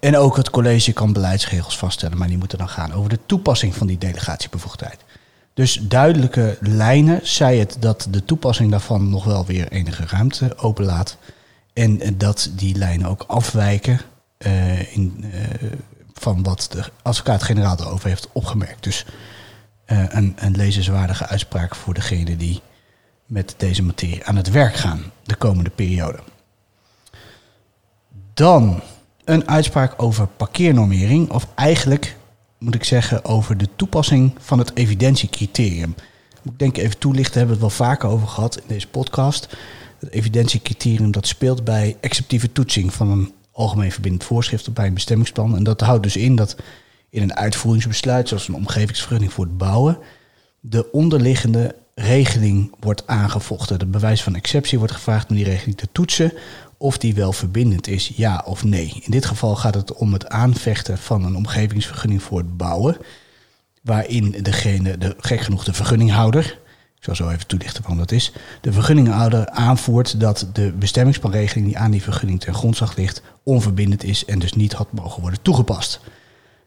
En 0.00 0.16
ook 0.16 0.36
het 0.36 0.50
college 0.50 0.92
kan 0.92 1.12
beleidsregels 1.12 1.78
vaststellen, 1.78 2.18
maar 2.18 2.28
die 2.28 2.38
moeten 2.38 2.58
dan 2.58 2.68
gaan 2.68 2.92
over 2.92 3.10
de 3.10 3.18
toepassing 3.26 3.74
van 3.74 3.86
die 3.86 3.98
delegatiebevoegdheid. 3.98 4.96
Dus 5.54 5.80
duidelijke 5.82 6.56
lijnen, 6.60 7.20
zij 7.22 7.56
het 7.56 7.76
dat 7.80 8.06
de 8.10 8.24
toepassing 8.24 8.70
daarvan 8.70 9.10
nog 9.10 9.24
wel 9.24 9.46
weer 9.46 9.68
enige 9.68 10.06
ruimte 10.06 10.58
openlaat. 10.58 11.16
En 11.72 12.18
dat 12.18 12.50
die 12.56 12.76
lijnen 12.76 13.08
ook 13.08 13.24
afwijken 13.26 14.00
uh, 14.46 14.94
in, 14.94 15.24
van 16.14 16.42
wat 16.42 16.68
de 16.70 16.84
advocaat-generaal 17.02 17.80
erover 17.80 18.08
heeft 18.08 18.28
opgemerkt. 18.32 18.82
Dus 18.82 19.04
uh, 19.86 20.04
een, 20.08 20.32
een 20.36 20.56
lezenswaardige 20.56 21.26
uitspraak 21.26 21.74
voor 21.74 21.94
degene 21.94 22.36
die 22.36 22.60
met 23.26 23.54
deze 23.56 23.82
materie 23.82 24.24
aan 24.24 24.36
het 24.36 24.50
werk 24.50 24.74
gaan 24.74 25.02
de 25.22 25.34
komende 25.34 25.70
periode. 25.70 26.18
Dan 28.34 28.82
een 29.24 29.48
uitspraak 29.48 30.02
over 30.02 30.26
parkeernormering, 30.26 31.30
of 31.30 31.46
eigenlijk 31.54 32.16
moet 32.58 32.74
ik 32.74 32.84
zeggen 32.84 33.24
over 33.24 33.56
de 33.56 33.68
toepassing 33.76 34.34
van 34.38 34.58
het 34.58 34.76
evidentiecriterium. 34.76 35.94
Ik 36.42 36.58
denk 36.58 36.76
even 36.76 36.98
toelichten, 36.98 37.38
hebben 37.38 37.58
we 37.58 37.64
het 37.64 37.76
wel 37.76 37.86
vaker 37.86 38.08
over 38.08 38.28
gehad 38.28 38.56
in 38.56 38.64
deze 38.66 38.88
podcast. 38.88 39.56
Het 39.98 40.10
evidentiecriterium 40.10 41.10
dat 41.10 41.26
speelt 41.26 41.64
bij 41.64 41.96
exceptieve 42.00 42.52
toetsing 42.52 42.92
van 42.92 43.10
een 43.10 43.32
algemeen 43.54 43.92
verbindend 43.92 44.24
voorschrift 44.24 44.74
bij 44.74 44.86
een 44.86 44.94
bestemmingsplan. 44.94 45.56
En 45.56 45.64
dat 45.64 45.80
houdt 45.80 46.02
dus 46.02 46.16
in 46.16 46.36
dat 46.36 46.56
in 47.10 47.22
een 47.22 47.34
uitvoeringsbesluit, 47.34 48.28
zoals 48.28 48.48
een 48.48 48.54
omgevingsvergunning 48.54 49.32
voor 49.32 49.44
het 49.44 49.56
bouwen, 49.56 49.98
de 50.60 50.92
onderliggende 50.92 51.74
regeling 51.94 52.72
wordt 52.80 53.06
aangevochten. 53.06 53.78
Het 53.78 53.90
bewijs 53.90 54.22
van 54.22 54.34
exceptie 54.34 54.78
wordt 54.78 54.92
gevraagd 54.92 55.30
om 55.30 55.36
die 55.36 55.44
regeling 55.44 55.76
te 55.76 55.88
toetsen 55.92 56.32
of 56.76 56.98
die 56.98 57.14
wel 57.14 57.32
verbindend 57.32 57.86
is, 57.86 58.12
ja 58.14 58.42
of 58.46 58.64
nee. 58.64 59.00
In 59.00 59.10
dit 59.10 59.24
geval 59.24 59.56
gaat 59.56 59.74
het 59.74 59.92
om 59.92 60.12
het 60.12 60.28
aanvechten 60.28 60.98
van 60.98 61.24
een 61.24 61.36
omgevingsvergunning 61.36 62.22
voor 62.22 62.38
het 62.38 62.56
bouwen, 62.56 62.96
waarin 63.82 64.30
degene, 64.42 64.98
de, 64.98 65.14
gek 65.18 65.40
genoeg 65.40 65.64
de 65.64 65.72
vergunninghouder, 65.72 66.58
ik 67.04 67.14
zal 67.14 67.26
zo 67.26 67.32
even 67.32 67.46
toelichten 67.46 67.82
waarom 67.82 67.98
dat 67.98 68.12
is, 68.12 68.32
de 68.60 68.72
vergunninghouder 68.72 69.48
aanvoert 69.48 70.20
dat 70.20 70.46
de 70.52 70.72
bestemmingsplanregeling 70.72 71.66
die 71.66 71.78
aan 71.78 71.90
die 71.90 72.02
vergunning 72.02 72.40
ten 72.40 72.54
grondslag 72.54 72.96
ligt, 72.96 73.22
onverbindend 73.42 74.04
is 74.04 74.24
en 74.24 74.38
dus 74.38 74.52
niet 74.52 74.72
had 74.72 74.92
mogen 74.92 75.20
worden 75.20 75.42
toegepast. 75.42 76.00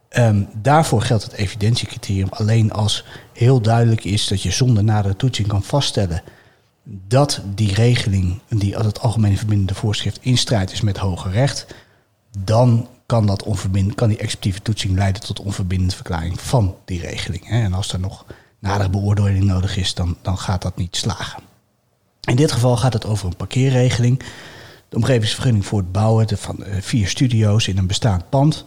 Um, 0.09 0.47
daarvoor 0.61 1.01
geldt 1.01 1.23
het 1.23 1.33
evidentiecriterium 1.33 2.27
alleen 2.29 2.71
als 2.71 3.03
heel 3.33 3.61
duidelijk 3.61 4.03
is 4.03 4.27
dat 4.27 4.41
je 4.41 4.51
zonder 4.51 4.83
nadere 4.83 5.15
toetsing 5.15 5.47
kan 5.47 5.63
vaststellen 5.63 6.21
dat 6.83 7.41
die 7.55 7.73
regeling, 7.73 8.39
die 8.49 8.75
het 8.75 8.99
algemene 8.99 9.37
verbindende 9.37 9.75
voorschrift 9.75 10.19
in 10.21 10.37
strijd 10.37 10.71
is 10.71 10.81
met 10.81 10.97
hoger 10.97 11.31
recht, 11.31 11.65
dan 12.43 12.87
kan, 13.05 13.25
dat 13.25 13.45
kan 13.95 14.09
die 14.09 14.17
exceptieve 14.17 14.61
toetsing 14.61 14.95
leiden 14.95 15.21
tot 15.21 15.39
onverbindende 15.39 15.95
verklaring 15.95 16.41
van 16.41 16.75
die 16.85 16.99
regeling. 16.99 17.49
En 17.49 17.73
als 17.73 17.93
er 17.93 17.99
nog 17.99 18.25
nadere 18.59 18.89
beoordeling 18.89 19.43
nodig 19.43 19.77
is, 19.77 19.93
dan, 19.93 20.17
dan 20.21 20.37
gaat 20.37 20.61
dat 20.61 20.77
niet 20.77 20.95
slagen. 20.95 21.43
In 22.21 22.35
dit 22.35 22.51
geval 22.51 22.77
gaat 22.77 22.93
het 22.93 23.05
over 23.05 23.27
een 23.27 23.35
parkeerregeling. 23.35 24.23
De 24.89 24.95
omgevingsvergunning 24.95 25.65
voor 25.65 25.79
het 25.79 25.91
bouwen 25.91 26.37
van 26.37 26.63
vier 26.79 27.07
studio's 27.07 27.67
in 27.67 27.77
een 27.77 27.87
bestaand 27.87 28.29
pand. 28.29 28.65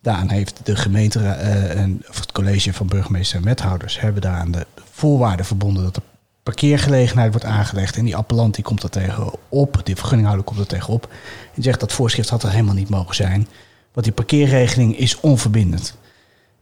Daaraan 0.00 0.28
heeft 0.28 0.60
de 0.64 0.76
gemeente 0.76 1.28
en, 1.28 2.04
of 2.08 2.20
het 2.20 2.32
college 2.32 2.72
van 2.72 2.86
burgemeester 2.86 3.38
en 3.38 3.44
wethouders 3.44 4.00
hebben 4.00 4.22
daar 4.22 4.38
aan 4.38 4.50
de 4.50 4.66
voorwaarden 4.92 5.46
verbonden 5.46 5.82
dat 5.82 5.96
er 5.96 6.02
parkeergelegenheid 6.42 7.30
wordt 7.30 7.46
aangelegd. 7.46 7.96
En 7.96 8.04
die 8.04 8.16
appellant 8.16 8.54
die 8.54 8.64
komt 8.64 8.82
er 8.82 8.90
tegenop, 8.90 9.80
die 9.84 9.96
vergunninghouder 9.96 10.44
komt 10.44 10.58
er 10.58 10.66
tegenop. 10.66 11.12
En 11.54 11.62
zegt 11.62 11.80
dat 11.80 11.92
voorschrift 11.92 12.28
had 12.28 12.42
er 12.42 12.50
helemaal 12.50 12.74
niet 12.74 12.88
mogen 12.88 13.14
zijn. 13.14 13.48
Want 13.92 14.06
die 14.06 14.14
parkeerregeling 14.14 14.96
is 14.96 15.20
onverbindend. 15.20 15.96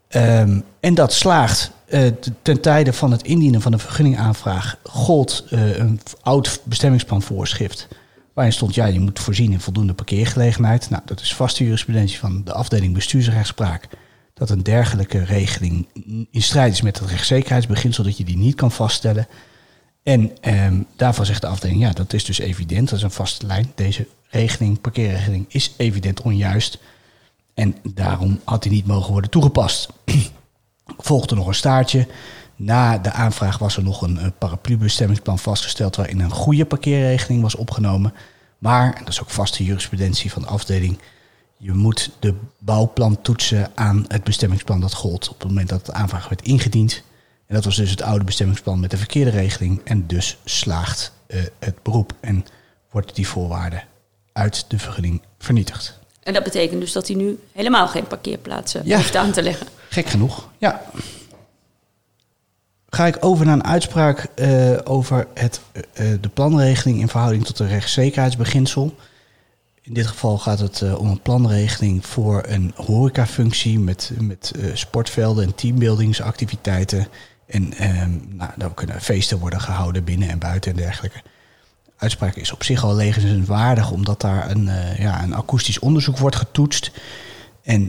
Um, 0.08 0.64
en 0.80 0.94
dat 0.94 1.12
slaagt 1.12 1.70
ten 2.42 2.60
tijde 2.60 2.92
van 2.92 3.10
het 3.10 3.22
indienen 3.22 3.60
van 3.60 3.72
een 3.72 3.78
vergunningaanvraag 3.78 4.78
gold 4.82 5.44
uh, 5.50 5.78
een 5.78 6.00
oud 6.22 6.60
bestemmingsplan 6.64 7.22
voorschrift. 7.22 7.88
Waarin 8.34 8.52
stond, 8.52 8.74
ja, 8.74 8.86
je 8.86 9.00
moet 9.00 9.18
voorzien 9.18 9.52
in 9.52 9.60
voldoende 9.60 9.94
parkeergelegenheid. 9.94 10.90
Nou, 10.90 11.02
dat 11.04 11.20
is 11.20 11.34
vaste 11.34 11.64
jurisprudentie 11.64 12.18
van 12.18 12.44
de 12.44 12.52
afdeling 12.52 12.94
bestuursrechtspraak. 12.94 13.88
Dat 14.34 14.50
een 14.50 14.62
dergelijke 14.62 15.24
regeling 15.24 15.88
in 16.30 16.42
strijd 16.42 16.72
is 16.72 16.82
met 16.82 16.98
het 16.98 17.08
rechtszekerheidsbeginsel, 17.08 18.04
dat 18.04 18.16
je 18.16 18.24
die 18.24 18.36
niet 18.36 18.54
kan 18.54 18.72
vaststellen. 18.72 19.28
En 20.02 20.30
um, 20.42 20.86
daarvan 20.96 21.26
zegt 21.26 21.40
de 21.40 21.46
afdeling, 21.46 21.80
ja, 21.80 21.92
dat 21.92 22.12
is 22.12 22.24
dus 22.24 22.38
evident, 22.38 22.88
dat 22.88 22.98
is 22.98 23.04
een 23.04 23.10
vaste 23.10 23.46
lijn. 23.46 23.72
Deze 23.74 24.06
regeling, 24.28 24.80
parkeerregeling, 24.80 25.44
is 25.48 25.74
evident 25.76 26.22
onjuist. 26.22 26.78
En 27.54 27.76
daarom 27.94 28.40
had 28.44 28.64
hij 28.64 28.72
niet 28.72 28.86
mogen 28.86 29.12
worden 29.12 29.30
toegepast. 29.30 29.88
Volgde 30.98 31.34
nog 31.34 31.46
een 31.46 31.54
staartje. 31.54 32.06
Na 32.56 32.98
de 32.98 33.12
aanvraag 33.12 33.58
was 33.58 33.76
er 33.76 33.82
nog 33.82 34.02
een, 34.02 34.32
paraplu-bestemmingsplan 34.38 35.38
vastgesteld 35.38 35.96
waarin 35.96 36.20
een 36.20 36.30
goede 36.30 36.64
parkeerregeling 36.64 37.42
was 37.42 37.54
opgenomen. 37.54 38.14
Maar, 38.58 38.92
en 38.94 38.98
dat 38.98 39.08
is 39.08 39.20
ook 39.20 39.30
vaste 39.30 39.64
jurisprudentie 39.64 40.32
van 40.32 40.42
de 40.42 40.48
afdeling, 40.48 40.98
je 41.56 41.72
moet 41.72 42.10
de 42.18 42.34
bouwplan 42.58 43.22
toetsen 43.22 43.70
aan 43.74 44.04
het 44.08 44.24
bestemmingsplan 44.24 44.80
dat 44.80 44.94
gold 44.94 45.28
op 45.28 45.38
het 45.38 45.48
moment 45.48 45.68
dat 45.68 45.86
de 45.86 45.92
aanvraag 45.92 46.28
werd 46.28 46.42
ingediend. 46.42 47.02
En 47.46 47.54
dat 47.54 47.64
was 47.64 47.76
dus 47.76 47.90
het 47.90 48.02
oude 48.02 48.24
bestemmingsplan 48.24 48.80
met 48.80 48.90
de 48.90 48.96
verkeerde 48.96 49.30
regeling. 49.30 49.80
En 49.84 50.06
dus 50.06 50.38
slaagt 50.44 51.12
uh, 51.26 51.40
het 51.58 51.82
beroep 51.82 52.12
en 52.20 52.44
wordt 52.90 53.14
die 53.14 53.28
voorwaarde 53.28 53.82
uit 54.32 54.64
de 54.68 54.78
vergunning 54.78 55.22
vernietigd. 55.38 55.98
En 56.22 56.32
dat 56.32 56.44
betekent 56.44 56.80
dus 56.80 56.92
dat 56.92 57.06
hij 57.06 57.16
nu 57.16 57.38
helemaal 57.52 57.88
geen 57.88 58.06
parkeerplaatsen 58.06 58.82
ja. 58.84 58.96
hoeft 58.96 59.16
aan 59.16 59.32
te 59.32 59.42
leggen. 59.42 59.66
Gek 59.90 60.06
genoeg, 60.06 60.48
ja. 60.58 60.82
Ga 62.88 63.06
ik 63.06 63.24
over 63.24 63.46
naar 63.46 63.54
een 63.54 63.64
uitspraak 63.64 64.26
uh, 64.36 64.78
over 64.84 65.26
het, 65.34 65.60
uh, 65.72 65.82
de 66.20 66.28
planregeling 66.28 67.00
in 67.00 67.08
verhouding 67.08 67.44
tot 67.44 67.56
de 67.56 67.66
rechtszekerheidsbeginsel. 67.66 68.94
In 69.82 69.94
dit 69.94 70.06
geval 70.06 70.38
gaat 70.38 70.58
het 70.58 70.96
om 70.96 71.08
een 71.08 71.20
planregeling 71.20 72.06
voor 72.06 72.42
een 72.46 72.72
horecafunctie 72.76 73.78
met, 73.78 74.12
met 74.20 74.52
sportvelden 74.74 75.44
en 75.44 75.54
teambuildingsactiviteiten. 75.54 77.08
En 77.46 77.62
um, 78.02 78.28
nou, 78.28 78.50
daar 78.56 78.74
kunnen 78.74 79.00
feesten 79.00 79.38
worden 79.38 79.60
gehouden 79.60 80.04
binnen 80.04 80.28
en 80.28 80.38
buiten 80.38 80.70
en 80.70 80.76
dergelijke 80.76 81.22
uitspraak 81.96 82.34
is 82.34 82.52
op 82.52 82.62
zich 82.62 82.84
al 82.84 82.94
levenswaardig, 82.94 83.90
omdat 83.90 84.20
daar 84.20 84.50
een, 84.50 84.70
ja, 84.98 85.22
een 85.22 85.34
akoestisch 85.34 85.78
onderzoek 85.78 86.18
wordt 86.18 86.36
getoetst. 86.36 86.90
En 87.62 87.86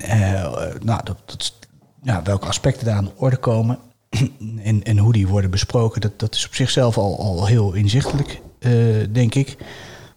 nou, 0.81 1.03
dat, 1.03 1.17
dat, 1.25 1.53
ja, 2.01 2.23
welke 2.23 2.47
aspecten 2.47 2.85
daar 2.85 2.95
aan 2.95 3.05
de 3.05 3.11
orde 3.15 3.37
komen 3.37 3.79
en, 4.63 4.83
en 4.83 4.97
hoe 4.97 5.13
die 5.13 5.27
worden 5.27 5.51
besproken, 5.51 6.01
dat, 6.01 6.19
dat 6.19 6.35
is 6.35 6.45
op 6.45 6.55
zichzelf 6.55 6.97
al, 6.97 7.19
al 7.19 7.45
heel 7.45 7.73
inzichtelijk, 7.73 8.41
uh, 8.59 9.05
denk 9.11 9.35
ik. 9.35 9.57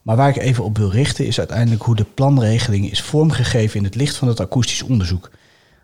Maar 0.03 0.17
waar 0.17 0.29
ik 0.29 0.37
even 0.37 0.65
op 0.65 0.79
wil 0.79 0.91
richten 0.91 1.27
is 1.27 1.39
uiteindelijk 1.39 1.83
hoe 1.83 1.97
de 1.97 2.07
planregeling 2.15 2.91
is 2.91 3.03
vormgegeven 3.03 3.79
in 3.79 3.85
het 3.85 3.95
licht 3.95 4.17
van 4.17 4.29
het 4.29 4.41
akoestisch 4.41 4.83
onderzoek. 4.83 5.31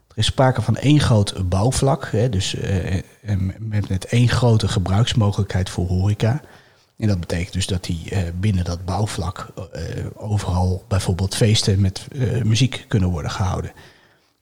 Er 0.08 0.18
is 0.18 0.26
sprake 0.26 0.62
van 0.62 0.76
één 0.76 1.00
groot 1.00 1.48
bouwvlak, 1.48 2.08
hè, 2.12 2.28
dus 2.28 2.54
eh, 2.54 3.00
met, 3.58 3.88
met 3.88 4.04
één 4.04 4.28
grote 4.28 4.68
gebruiksmogelijkheid 4.68 5.70
voor 5.70 5.86
horeca. 5.86 6.42
En 7.00 7.08
dat 7.08 7.20
betekent 7.20 7.52
dus 7.52 7.66
dat 7.66 7.84
die 7.84 8.10
eh, 8.10 8.22
binnen 8.34 8.64
dat 8.64 8.84
bouwvlak 8.84 9.46
eh, 9.72 9.82
overal 10.14 10.84
bijvoorbeeld 10.88 11.34
feesten 11.34 11.80
met 11.80 12.06
eh, 12.12 12.42
muziek 12.42 12.84
kunnen 12.88 13.08
worden 13.08 13.30
gehouden. 13.30 13.72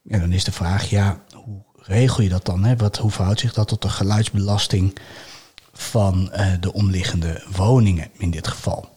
En 0.09 0.21
dan 0.21 0.33
is 0.33 0.45
de 0.45 0.53
vraag, 0.53 0.91
ja, 0.91 1.21
regel 1.89 2.23
je 2.23 2.29
dat 2.29 2.45
dan? 2.45 2.65
Hè? 2.65 2.77
Wat, 2.77 2.97
hoe 2.97 3.11
verhoudt 3.11 3.41
zich 3.41 3.53
dat 3.53 3.69
tot 3.69 3.83
de 3.83 3.89
geluidsbelasting 3.89 4.99
van 5.73 6.33
eh, 6.33 6.53
de 6.61 6.73
omliggende 6.73 7.43
woningen 7.57 8.11
in 8.17 8.31
dit 8.31 8.49
geval? 8.49 8.89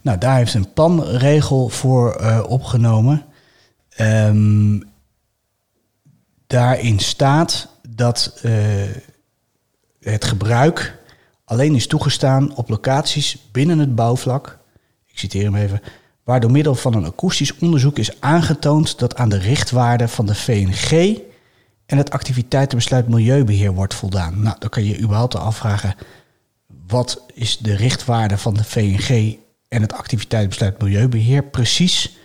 Nou, 0.00 0.18
daar 0.18 0.36
heeft 0.36 0.54
een 0.54 0.72
planregel 0.72 1.68
voor 1.68 2.14
eh, 2.14 2.44
opgenomen. 2.48 3.24
Ehm, 3.88 4.80
daarin 6.46 6.98
staat 6.98 7.68
dat 7.88 8.38
eh, 8.42 8.52
het 10.00 10.24
gebruik 10.24 10.98
alleen 11.44 11.74
is 11.74 11.86
toegestaan 11.86 12.56
op 12.56 12.68
locaties 12.68 13.48
binnen 13.52 13.78
het 13.78 13.94
bouwvlak. 13.94 14.58
Ik 15.06 15.18
citeer 15.18 15.44
hem 15.44 15.54
even. 15.54 15.82
Waar 16.24 16.40
door 16.40 16.50
middel 16.50 16.74
van 16.74 16.94
een 16.94 17.04
akoestisch 17.04 17.58
onderzoek 17.58 17.98
is 17.98 18.20
aangetoond 18.20 18.98
dat 18.98 19.16
aan 19.16 19.28
de 19.28 19.38
richtwaarden 19.38 20.08
van 20.08 20.26
de 20.26 20.34
VNG 20.34 21.20
en 21.92 21.98
het 21.98 22.10
activiteitenbesluit 22.10 23.08
milieubeheer 23.08 23.72
wordt 23.72 23.94
voldaan. 23.94 24.42
Nou, 24.42 24.56
dan 24.58 24.68
kan 24.68 24.84
je 24.84 25.00
überhaupt 25.00 25.34
afvragen, 25.34 25.94
wat 26.86 27.22
is 27.34 27.58
de 27.58 27.76
richtwaarde 27.76 28.38
van 28.38 28.54
de 28.54 28.64
VNG 28.64 29.36
en 29.68 29.82
het 29.82 29.92
activiteitenbesluit 29.92 30.82
milieubeheer 30.82 31.42
precies? 31.42 32.18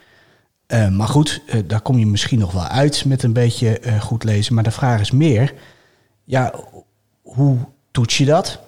Uh, 0.68 0.89
maar 0.89 1.07
goed, 1.07 1.41
uh, 1.45 1.61
daar 1.65 1.82
kom 1.82 1.97
je 1.97 2.05
misschien 2.05 2.39
nog 2.39 2.51
wel 2.51 2.68
uit 2.68 3.05
met 3.05 3.24
een 3.24 3.34
beetje 3.34 3.82
uh, 3.82 4.01
goed 4.01 4.24
lezen. 4.24 4.53
Maar 4.53 4.63
de 4.63 4.72
vraag 4.72 4.99
is 4.99 5.11
meer, 5.11 5.53
ja, 6.24 6.53
hoe 7.22 7.57
toets 7.91 8.18
je 8.18 8.26
dat? 8.26 8.59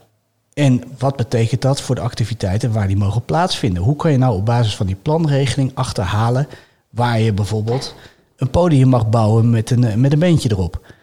En 0.54 0.84
wat 0.98 1.16
betekent 1.16 1.62
dat 1.62 1.82
voor 1.82 1.96
de 1.96 2.02
activiteiten 2.02 2.72
waar 2.72 2.88
die 2.88 2.98
mogen 2.98 3.26
plaatsvinden? 3.26 3.84
Hoe 3.84 3.96
kan 3.96 4.12
je 4.12 4.18
nou 4.18 4.36
op 4.36 4.46
basis 4.46 4.76
van 4.76 4.86
die 4.86 4.96
planregeling 5.02 5.72
achterhalen 5.74 6.48
waar 6.90 7.20
je 7.20 7.34
bijvoorbeeld 7.34 7.96
een 8.40 8.50
podium 8.50 8.90
mag 8.90 9.10
bouwen 9.10 9.50
met 9.50 9.70
een, 9.70 10.02
met 10.02 10.14
een 10.14 10.20
beentje 10.20 10.52
erop? 10.52 10.94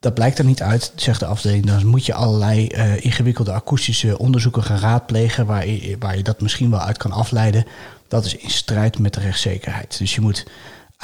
Dat 0.00 0.14
blijkt 0.14 0.38
er 0.38 0.44
niet 0.44 0.62
uit, 0.62 0.92
zegt 0.96 1.20
de 1.20 1.26
afdeling. 1.26 1.66
Dan 1.66 1.86
moet 1.86 2.06
je 2.06 2.14
allerlei 2.14 2.68
uh, 2.72 3.04
ingewikkelde 3.04 3.52
akoestische 3.52 4.18
onderzoeken 4.18 4.62
gaan 4.62 4.78
raadplegen 4.78 5.46
waar 5.46 5.66
je, 5.66 5.96
waar 5.98 6.16
je 6.16 6.22
dat 6.22 6.40
misschien 6.40 6.70
wel 6.70 6.80
uit 6.80 6.96
kan 6.96 7.12
afleiden. 7.12 7.64
Dat 8.08 8.24
is 8.24 8.36
in 8.36 8.50
strijd 8.50 8.98
met 8.98 9.14
de 9.14 9.20
rechtszekerheid. 9.20 9.98
Dus 9.98 10.14
je 10.14 10.20
moet 10.20 10.46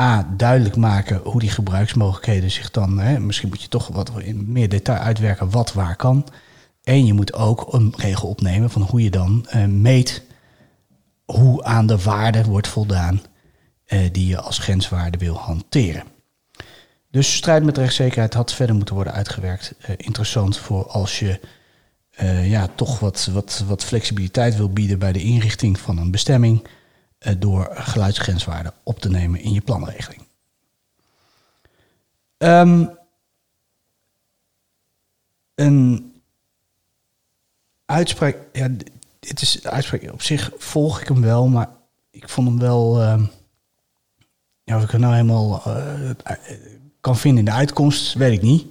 A, 0.00 0.28
duidelijk 0.36 0.76
maken 0.76 1.20
hoe 1.24 1.40
die 1.40 1.50
gebruiksmogelijkheden 1.50 2.50
zich 2.50 2.70
dan... 2.70 2.98
Hè, 2.98 3.18
misschien 3.18 3.48
moet 3.48 3.62
je 3.62 3.68
toch 3.68 3.88
wat 3.88 4.10
in 4.18 4.52
meer 4.52 4.68
detail 4.68 4.98
uitwerken 4.98 5.50
wat 5.50 5.72
waar 5.72 5.96
kan... 5.96 6.26
En 6.84 7.06
je 7.06 7.12
moet 7.12 7.32
ook 7.32 7.72
een 7.72 7.94
regel 7.96 8.28
opnemen 8.28 8.70
van 8.70 8.82
hoe 8.82 9.02
je 9.02 9.10
dan 9.10 9.46
uh, 9.54 9.64
meet 9.64 10.22
hoe 11.24 11.64
aan 11.64 11.86
de 11.86 11.98
waarde 11.98 12.44
wordt 12.44 12.68
voldaan 12.68 13.20
die 14.12 14.26
je 14.26 14.40
als 14.40 14.58
grenswaarde 14.58 15.18
wil 15.18 15.38
hanteren. 15.38 16.04
Dus 17.10 17.34
strijd 17.34 17.64
met 17.64 17.78
rechtszekerheid 17.78 18.34
had 18.34 18.52
verder 18.52 18.76
moeten 18.76 18.94
worden 18.94 19.12
uitgewerkt. 19.12 19.74
Uh, 19.78 19.88
interessant 19.96 20.56
voor 20.58 20.86
als 20.86 21.18
je 21.18 21.40
ja, 22.42 22.68
toch 22.74 22.98
wat, 22.98 23.28
wat, 23.32 23.64
wat 23.66 23.84
flexibiliteit 23.84 24.56
wil 24.56 24.68
bieden 24.70 24.98
bij 24.98 25.12
de 25.12 25.22
inrichting 25.22 25.78
van 25.78 25.98
een 25.98 26.10
bestemming 26.10 26.66
door 27.38 27.68
geluidsgrenswaarden 27.72 28.72
op 28.82 29.00
te 29.00 29.10
nemen 29.10 29.40
in 29.40 29.52
je 29.52 29.60
planregeling. 29.60 30.22
Um, 32.38 32.98
een 35.54 36.12
uitspraak, 37.84 38.36
ja, 38.52 38.68
dit 39.20 39.42
is 39.42 39.66
uitspraak. 39.66 40.12
Op 40.12 40.22
zich 40.22 40.50
volg 40.56 41.00
ik 41.00 41.08
hem 41.08 41.20
wel, 41.20 41.46
maar 41.46 41.68
ik 42.10 42.28
vond 42.28 42.48
hem 42.48 42.58
wel. 42.58 43.02
Uh, 43.02 43.22
ja, 44.64 44.76
of 44.76 44.82
ik 44.82 44.90
het 44.90 45.00
nou 45.00 45.12
helemaal 45.12 45.62
uh, 45.66 46.10
kan 47.00 47.16
vinden 47.16 47.38
in 47.38 47.44
de 47.44 47.56
uitkomst, 47.56 48.14
weet 48.14 48.32
ik 48.32 48.42
niet. 48.42 48.66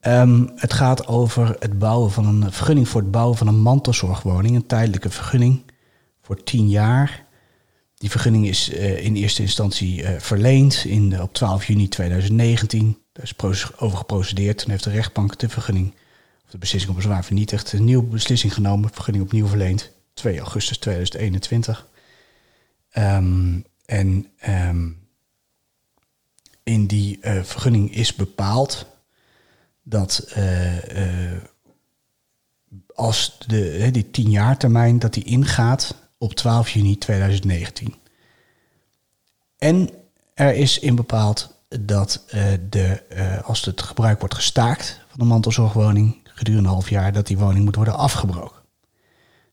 Um, 0.00 0.52
het 0.54 0.72
gaat 0.72 1.06
over 1.06 1.56
het 1.58 1.78
bouwen 1.78 2.10
van 2.10 2.26
een 2.26 2.52
vergunning 2.52 2.88
voor 2.88 3.00
het 3.00 3.10
bouwen 3.10 3.36
van 3.36 3.46
een 3.46 3.60
mantelzorgwoning, 3.60 4.56
een 4.56 4.66
tijdelijke 4.66 5.10
vergunning 5.10 5.62
voor 6.22 6.42
tien 6.42 6.68
jaar. 6.68 7.24
Die 7.94 8.10
vergunning 8.10 8.46
is 8.46 8.72
uh, 8.72 9.04
in 9.04 9.16
eerste 9.16 9.42
instantie 9.42 10.04
verleend 10.18 10.84
in, 10.84 11.22
op 11.22 11.34
12 11.34 11.66
juni 11.66 11.88
2019. 11.88 12.98
Daar 13.12 13.50
is 13.50 13.78
over 13.78 13.98
geprocedeerd. 13.98 14.58
Toen 14.58 14.70
heeft 14.70 14.84
de 14.84 14.90
rechtbank 14.90 15.38
de 15.38 15.48
vergunning 15.48 15.94
de 16.50 16.58
beslissing 16.58 16.90
op 16.90 16.96
bezwaar 16.96 17.24
vernietigd. 17.24 17.72
Een 17.72 17.84
nieuwe 17.84 18.04
beslissing 18.04 18.54
genomen, 18.54 18.90
vergunning 18.92 19.24
opnieuw 19.24 19.46
verleend. 19.46 19.92
2 20.14 20.38
augustus 20.38 20.78
2021. 20.78 21.88
Um, 22.98 23.64
en 23.84 24.26
um, 24.48 25.05
in 26.68 26.86
die 26.86 27.18
uh, 27.22 27.42
vergunning 27.42 27.94
is 27.94 28.14
bepaald 28.14 28.86
dat 29.82 30.32
uh, 30.36 30.84
uh, 30.84 31.40
als 32.94 33.38
de, 33.46 33.88
die 33.92 34.10
10 34.10 34.30
jaar 34.30 34.56
termijn 34.58 34.98
dat 34.98 35.14
die 35.14 35.24
ingaat 35.24 35.94
op 36.18 36.34
12 36.34 36.70
juni 36.70 36.98
2019. 36.98 37.94
En 39.58 39.90
er 40.34 40.54
is 40.54 40.78
in 40.78 40.94
bepaald 40.94 41.54
dat 41.80 42.24
de, 42.68 43.02
als 43.44 43.64
het 43.64 43.82
gebruik 43.82 44.18
wordt 44.18 44.34
gestaakt 44.34 45.00
van 45.08 45.18
de 45.18 45.24
mantelzorgwoning, 45.24 46.16
gedurende 46.24 46.68
een 46.68 46.74
half 46.74 46.90
jaar 46.90 47.12
dat 47.12 47.26
die 47.26 47.38
woning 47.38 47.64
moet 47.64 47.76
worden 47.76 47.96
afgebroken. 47.96 48.62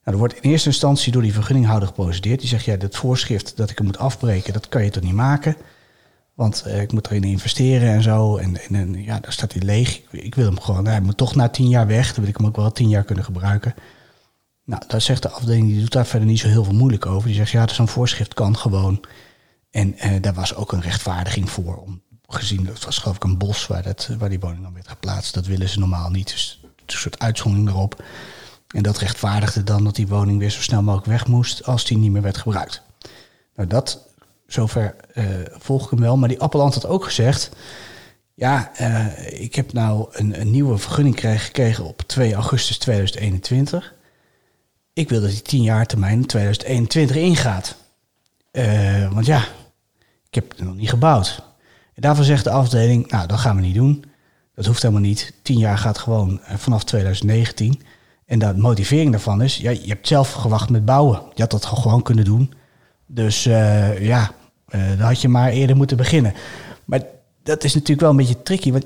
Nou, 0.03 0.16
er 0.16 0.18
wordt 0.18 0.36
in 0.36 0.49
eerste 0.49 0.68
instantie 0.68 1.11
door 1.11 1.22
die 1.22 1.34
vergunninghouder 1.34 1.88
geprocedeerd. 1.88 2.39
Die 2.39 2.49
zegt, 2.49 2.66
ja, 2.66 2.76
dat 2.76 2.95
voorschrift 2.95 3.57
dat 3.57 3.70
ik 3.70 3.78
hem 3.78 3.86
moet 3.86 3.97
afbreken, 3.97 4.53
dat 4.53 4.70
kan 4.70 4.84
je 4.84 4.89
toch 4.89 5.03
niet 5.03 5.14
maken? 5.14 5.55
Want 6.34 6.62
eh, 6.62 6.82
ik 6.82 6.92
moet 6.92 7.08
erin 7.08 7.24
investeren 7.24 7.90
en 7.90 8.04
zo. 8.04 8.38
En, 8.38 9.04
ja, 9.04 9.20
daar 9.20 9.34
staat 9.34 9.54
hij 9.54 9.62
leeg. 9.62 9.98
Ik, 9.98 10.12
ik, 10.12 10.36
wil 10.36 10.46
hem 10.46 10.60
gewoon, 10.60 10.86
hij 10.86 11.02
moet 11.02 11.18
toch 11.18 11.36
na 11.36 11.50
tien 11.50 11.70
jaar 11.70 11.88
weg. 11.88 12.08
Dan 12.08 12.20
wil 12.20 12.30
ik 12.30 12.38
hem 12.38 12.46
ook 12.46 12.56
wel 12.56 12.72
tien 12.72 12.90
jaar 12.90 13.04
kunnen 13.04 13.24
gebruiken. 13.24 13.74
Nou, 14.66 14.84
daar 14.88 15.02
zegt 15.02 15.22
de 15.22 15.30
afdeling, 15.30 15.68
die 15.68 15.80
doet 15.80 15.92
daar 15.92 16.06
verder 16.06 16.28
niet 16.28 16.40
zo 16.40 16.48
heel 16.48 16.64
veel 16.64 16.74
moeilijk 16.74 17.06
over. 17.06 17.28
Die 17.28 17.38
zegt, 17.38 17.52
ja, 17.52 17.68
zo'n 17.68 17.88
voorschrift 17.88 18.34
kan 18.34 18.58
gewoon. 18.58 19.02
En 19.72 19.98
eh, 19.98 20.22
daar 20.22 20.34
was 20.34 20.56
ook 20.56 20.72
een 20.72 20.82
rechtvaardiging 20.82 21.50
voor. 21.50 21.76
Om, 21.76 22.02
gezien, 22.28 22.64
dat 22.66 22.86
was 22.86 22.98
geloof 22.98 23.16
ik 23.16 23.24
een 23.24 23.38
bos 23.38 23.68
waar, 23.68 23.84
dat, 23.84 24.10
waar 24.18 24.30
die 24.30 24.40
woning 24.40 24.64
dan 24.64 24.74
werd 24.74 24.88
geplaatst. 24.88 25.34
Dat 25.34 25.46
willen 25.46 25.70
ze 25.70 25.80
normaal 25.80 26.10
niet. 26.10 26.32
Dus 26.32 26.60
een 26.64 27.00
soort 27.00 27.20
uitzondering 27.20 27.70
erop. 27.70 28.04
En 28.68 28.84
dat 28.84 28.98
rechtvaardigde 28.98 29.64
dan 29.64 29.84
dat 29.84 29.96
die 29.96 30.08
woning 30.08 30.40
weer 30.40 30.50
zo 30.50 30.62
snel 30.62 30.82
mogelijk 30.82 31.08
weg 31.08 31.28
moest 31.28 31.66
als 31.66 31.86
die 31.86 31.98
niet 31.98 32.12
meer 32.12 32.22
werd 32.22 32.38
gebruikt. 32.38 32.82
Nou, 33.56 33.70
dat 33.70 34.08
zover 34.54 34.95
uh, 35.14 35.26
volg 35.51 35.84
ik 35.84 35.89
hem 35.89 35.99
wel. 35.99 36.18
Maar 36.18 36.30
die 36.30 36.41
Appeland 36.41 36.74
had 36.74 36.88
ook 36.88 37.04
gezegd. 37.04 37.51
Ja, 38.36 38.72
uh, 38.82 39.41
ik 39.41 39.56
heb 39.56 39.74
nou 39.74 40.08
een, 40.12 40.39
een 40.39 40.51
nieuwe 40.51 40.78
vergunning 40.78 41.20
gekregen 41.20 41.86
op 41.86 42.01
2 42.01 42.34
augustus 42.34 42.78
2021. 42.78 43.93
Ik 44.93 45.10
wil 45.10 45.22
dat 45.22 45.30
die 45.30 45.41
10 45.41 45.62
jaar 45.62 45.86
termijn 45.86 46.26
2021 46.26 47.16
ingaat. 47.16 47.76
Uh, 48.51 49.14
want 49.14 49.26
ja, 49.26 49.45
ik 50.28 50.36
heb 50.36 50.49
het 50.49 50.62
nog 50.62 50.76
niet 50.76 50.89
gebouwd. 50.89 51.43
En 51.93 52.01
daarvan 52.01 52.26
zegt 52.26 52.43
de 52.43 52.49
afdeling, 52.49 53.12
nou, 53.12 53.28
dat 53.28 53.39
gaan 53.39 53.56
we 53.56 53.62
niet 53.62 53.76
doen. 53.76 54.06
Dat 54.56 54.66
hoeft 54.66 54.82
helemaal 54.82 55.04
niet. 55.04 55.34
Tien 55.41 55.58
jaar 55.58 55.78
gaat 55.78 55.97
gewoon 55.97 56.39
vanaf 56.43 56.84
2019. 56.84 57.82
En 58.26 58.39
de 58.39 58.54
motivering 58.58 59.12
daarvan 59.12 59.41
is, 59.41 59.58
ja, 59.58 59.70
je 59.70 59.88
hebt 59.88 60.08
zelf 60.08 60.32
gewacht 60.32 60.70
met 60.70 60.86
bouwen. 60.86 61.22
Je 61.34 61.41
had 61.41 61.51
dat 61.51 61.66
gewoon 61.66 62.01
kunnen 62.01 62.26
doen. 62.26 62.54
Dus 63.06 63.43
ja, 63.99 64.32
dan 64.80 65.07
had 65.07 65.21
je 65.21 65.28
maar 65.28 65.51
eerder 65.51 65.76
moeten 65.76 65.97
beginnen. 65.97 66.34
Maar 66.86 67.01
dat 67.43 67.63
is 67.63 67.74
natuurlijk 67.74 68.01
wel 68.01 68.09
een 68.09 68.15
beetje 68.15 68.43
tricky. 68.43 68.71
Want 68.71 68.86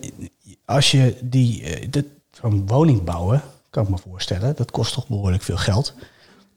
als 0.65 0.91
je 0.91 1.17
die, 1.21 1.81
uh, 1.91 2.03
van 2.31 2.67
woning 2.67 3.03
bouwen, 3.03 3.41
kan 3.69 3.83
ik 3.83 3.89
me 3.89 3.97
voorstellen, 3.97 4.55
dat 4.55 4.71
kost 4.71 4.93
toch 4.93 5.07
behoorlijk 5.07 5.43
veel 5.43 5.57
geld. 5.57 5.93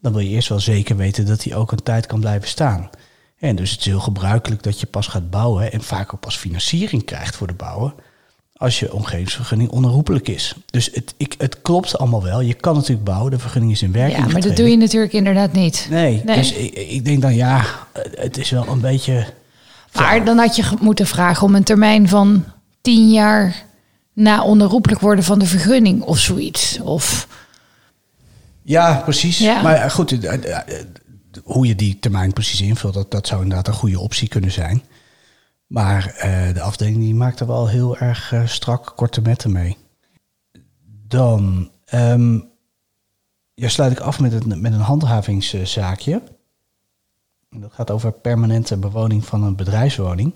Dan 0.00 0.12
wil 0.12 0.20
je 0.20 0.28
eerst 0.28 0.48
wel 0.48 0.60
zeker 0.60 0.96
weten 0.96 1.26
dat 1.26 1.40
die 1.40 1.54
ook 1.54 1.72
een 1.72 1.82
tijd 1.82 2.06
kan 2.06 2.20
blijven 2.20 2.48
staan. 2.48 2.90
En 3.38 3.56
dus 3.56 3.70
het 3.70 3.80
is 3.80 3.86
heel 3.86 4.00
gebruikelijk 4.00 4.62
dat 4.62 4.80
je 4.80 4.86
pas 4.86 5.06
gaat 5.06 5.30
bouwen 5.30 5.72
en 5.72 5.82
vaak 5.82 6.14
ook 6.14 6.20
pas 6.20 6.36
financiering 6.36 7.04
krijgt 7.04 7.36
voor 7.36 7.46
de 7.46 7.54
bouwen 7.54 7.94
als 8.60 8.78
je 8.80 8.92
omgevingsvergunning 8.92 9.70
onherroepelijk 9.70 10.28
is. 10.28 10.54
Dus 10.70 10.90
het, 10.92 11.14
ik, 11.16 11.34
het 11.38 11.62
klopt 11.62 11.98
allemaal 11.98 12.22
wel. 12.22 12.40
Je 12.40 12.54
kan 12.54 12.74
natuurlijk 12.74 13.04
bouwen, 13.04 13.30
de 13.30 13.38
vergunning 13.38 13.72
is 13.72 13.82
in 13.82 13.92
werking. 13.92 14.16
Ja, 14.16 14.22
maar 14.22 14.30
getreden. 14.30 14.56
dat 14.56 14.64
doe 14.64 14.70
je 14.70 14.76
natuurlijk 14.76 15.12
inderdaad 15.12 15.52
niet. 15.52 15.86
Nee, 15.90 16.22
nee. 16.24 16.36
dus 16.36 16.52
ik, 16.52 16.74
ik, 16.74 17.04
denk 17.04 17.22
dan 17.22 17.34
ja, 17.34 17.64
het 18.14 18.38
is 18.38 18.50
wel 18.50 18.66
een 18.68 18.80
beetje. 18.80 19.26
Maar 19.94 20.24
dan 20.24 20.38
had 20.38 20.56
je 20.56 20.64
moeten 20.80 21.06
vragen 21.06 21.46
om 21.46 21.54
een 21.54 21.62
termijn 21.62 22.08
van 22.08 22.44
tien 22.80 23.10
jaar 23.10 23.64
na 24.12 24.42
onherroepelijk 24.42 25.00
worden 25.00 25.24
van 25.24 25.38
de 25.38 25.46
vergunning 25.46 26.02
of 26.02 26.18
zoiets. 26.18 26.80
Of... 26.80 27.28
Ja, 28.62 29.02
precies. 29.04 29.38
Ja. 29.38 29.62
Maar 29.62 29.90
goed, 29.90 30.18
hoe 31.44 31.66
je 31.66 31.74
die 31.74 31.98
termijn 32.00 32.32
precies 32.32 32.60
invult, 32.60 32.94
dat, 32.94 33.10
dat 33.10 33.26
zou 33.26 33.42
inderdaad 33.42 33.68
een 33.68 33.80
goede 33.80 34.00
optie 34.00 34.28
kunnen 34.28 34.52
zijn. 34.52 34.82
Maar 35.70 36.06
eh, 36.06 36.54
de 36.54 36.60
afdeling 36.60 36.96
die 36.96 37.14
maakt 37.14 37.40
er 37.40 37.46
wel 37.46 37.68
heel 37.68 37.96
erg 37.98 38.32
eh, 38.32 38.46
strak 38.46 38.92
korte 38.96 39.20
metten 39.20 39.52
mee. 39.52 39.76
Dan 41.06 41.70
ehm, 41.84 42.40
ja, 43.54 43.68
sluit 43.68 43.92
ik 43.92 44.00
af 44.00 44.20
met, 44.20 44.32
een 44.32 44.60
met 44.60 44.72
een 44.72 44.80
handhavingszaakje. 44.80 46.22
Dat 47.50 47.72
gaat 47.72 47.90
over 47.90 48.12
permanente 48.12 48.76
bewoning 48.76 49.24
van 49.24 49.42
een 49.42 49.56
bedrijfswoning. 49.56 50.34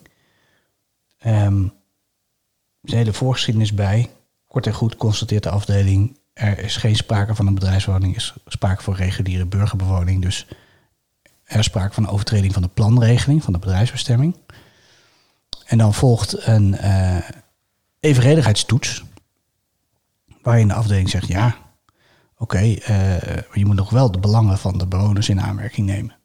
Ehm, 1.18 1.62
er 1.62 1.70
is 2.82 2.92
een 2.92 2.98
hele 2.98 3.12
voorgeschiedenis 3.12 3.74
bij. 3.74 4.10
Kort 4.46 4.66
en 4.66 4.74
goed 4.74 4.96
constateert 4.96 5.42
de 5.42 5.50
afdeling... 5.50 6.18
er 6.32 6.58
is 6.58 6.76
geen 6.76 6.96
sprake 6.96 7.34
van 7.34 7.46
een 7.46 7.54
bedrijfswoning, 7.54 8.12
er 8.12 8.20
is 8.20 8.34
sprake 8.46 8.82
van 8.82 8.94
reguliere 8.94 9.46
burgerbewoning. 9.46 10.22
Dus 10.22 10.46
er 11.44 11.58
is 11.58 11.64
sprake 11.64 11.94
van 11.94 12.08
overtreding 12.08 12.52
van 12.52 12.62
de 12.62 12.68
planregeling 12.68 13.42
van 13.42 13.52
de 13.52 13.58
bedrijfsbestemming. 13.58 14.36
En 15.66 15.78
dan 15.78 15.94
volgt 15.94 16.46
een 16.46 16.76
eh, 16.76 17.16
evenredigheidstoets... 18.00 19.04
waarin 20.42 20.68
de 20.68 20.74
afdeling 20.74 21.10
zegt... 21.10 21.26
ja, 21.26 21.56
oké, 22.38 22.58
eh, 22.58 23.36
je 23.52 23.64
moet 23.64 23.76
nog 23.76 23.90
wel 23.90 24.10
de 24.10 24.18
belangen 24.18 24.58
van 24.58 24.78
de 24.78 24.86
bewoners 24.86 25.28
in 25.28 25.40
aanmerking 25.40 25.86
nemen. 25.86 26.16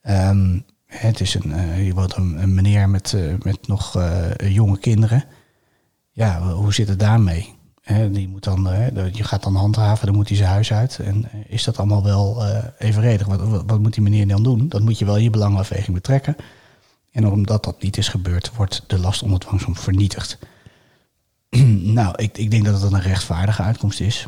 Ehm, 0.00 0.58
het 0.86 1.20
is 1.20 1.34
een, 1.34 1.52
eh, 1.52 1.72
hier 1.72 1.94
woont 1.94 2.16
een, 2.16 2.54
meneer 2.54 2.88
met, 2.88 3.12
eh, 3.12 3.34
met 3.42 3.66
nog 3.66 3.96
eh, 3.96 4.30
jonge 4.38 4.78
kinderen. 4.78 5.24
Ja, 6.10 6.40
hoe 6.52 6.74
zit 6.74 6.88
het 6.88 6.98
daarmee? 6.98 7.54
Hè, 7.84 8.10
die 8.10 8.28
moet 8.28 8.44
dan, 8.44 8.68
eh, 8.70 9.12
je 9.12 9.24
gaat 9.24 9.42
dan 9.42 9.56
handhaven, 9.56 10.06
dan 10.06 10.14
moet 10.14 10.28
hij 10.28 10.36
zijn 10.36 10.50
huis 10.50 10.72
uit. 10.72 10.98
En 10.98 11.24
eh, 11.30 11.40
is 11.46 11.64
dat 11.64 11.78
allemaal 11.78 12.02
wel 12.02 12.44
eh, 12.44 12.64
evenredig? 12.78 13.26
Wat, 13.26 13.64
wat, 13.66 13.80
moet 13.80 13.94
die 13.94 14.02
meneer 14.02 14.28
dan 14.28 14.42
doen? 14.42 14.68
Dan 14.68 14.82
moet 14.82 14.98
je 14.98 15.04
wel 15.04 15.16
je 15.16 15.30
belangenafweging 15.30 15.94
betrekken. 15.94 16.36
En 17.14 17.26
omdat 17.26 17.64
dat 17.64 17.82
niet 17.82 17.96
is 17.96 18.08
gebeurd, 18.08 18.54
wordt 18.54 18.84
de 18.86 18.98
last 18.98 19.22
onder 19.22 19.38
dwangsom 19.38 19.76
vernietigd. 19.76 20.38
nou, 21.98 22.14
ik, 22.16 22.38
ik 22.38 22.50
denk 22.50 22.64
dat 22.64 22.82
het 22.82 22.92
een 22.92 23.00
rechtvaardige 23.00 23.62
uitkomst 23.62 24.00
is. 24.00 24.26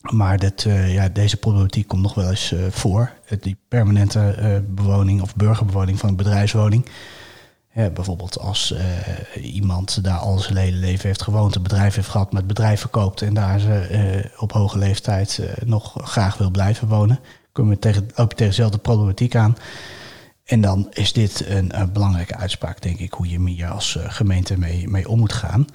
Maar 0.00 0.38
dat, 0.38 0.64
eh, 0.64 0.94
ja, 0.94 1.08
deze 1.08 1.36
problematiek 1.36 1.88
komt 1.88 2.02
nog 2.02 2.14
wel 2.14 2.30
eens 2.30 2.52
eh, 2.52 2.60
voor. 2.70 3.12
Die 3.40 3.56
permanente 3.68 4.30
eh, 4.30 4.58
bewoning 4.68 5.22
of 5.22 5.36
burgerbewoning 5.36 5.98
van 5.98 6.08
een 6.08 6.16
bedrijfswoning. 6.16 6.86
Ja, 7.72 7.90
bijvoorbeeld 7.90 8.38
als 8.38 8.74
iemand 9.42 10.04
daar 10.04 10.18
al 10.18 10.38
zijn 10.38 10.56
hele 10.56 10.76
leven 10.76 11.06
heeft 11.06 11.22
gewoond, 11.22 11.54
een 11.54 11.62
bedrijf 11.62 11.94
heeft 11.94 12.08
gehad, 12.08 12.32
met 12.32 12.46
bedrijf 12.46 12.80
verkoopt 12.80 13.22
en 13.22 13.34
daar 13.34 13.60
ze 13.60 14.30
op 14.38 14.52
hoge 14.52 14.78
leeftijd 14.78 15.40
nog 15.64 15.94
graag 15.96 16.38
wil 16.38 16.50
blijven 16.50 16.88
wonen, 16.88 17.20
kom 17.52 17.70
je 17.70 17.78
tegen, 17.78 18.02
loop 18.14 18.30
je 18.30 18.36
tegen 18.36 18.52
dezelfde 18.52 18.78
problematiek 18.78 19.34
aan. 19.34 19.56
En 20.46 20.60
dan 20.60 20.86
is 20.90 21.12
dit 21.12 21.46
een, 21.46 21.80
een 21.80 21.92
belangrijke 21.92 22.36
uitspraak, 22.36 22.82
denk 22.82 22.98
ik, 22.98 23.12
hoe 23.12 23.28
je 23.28 23.48
hier 23.48 23.68
als 23.68 23.96
eh, 23.96 24.04
gemeente 24.08 24.58
mee, 24.58 25.08
om 25.08 25.18
moet 25.18 25.32
gaan. 25.32 25.66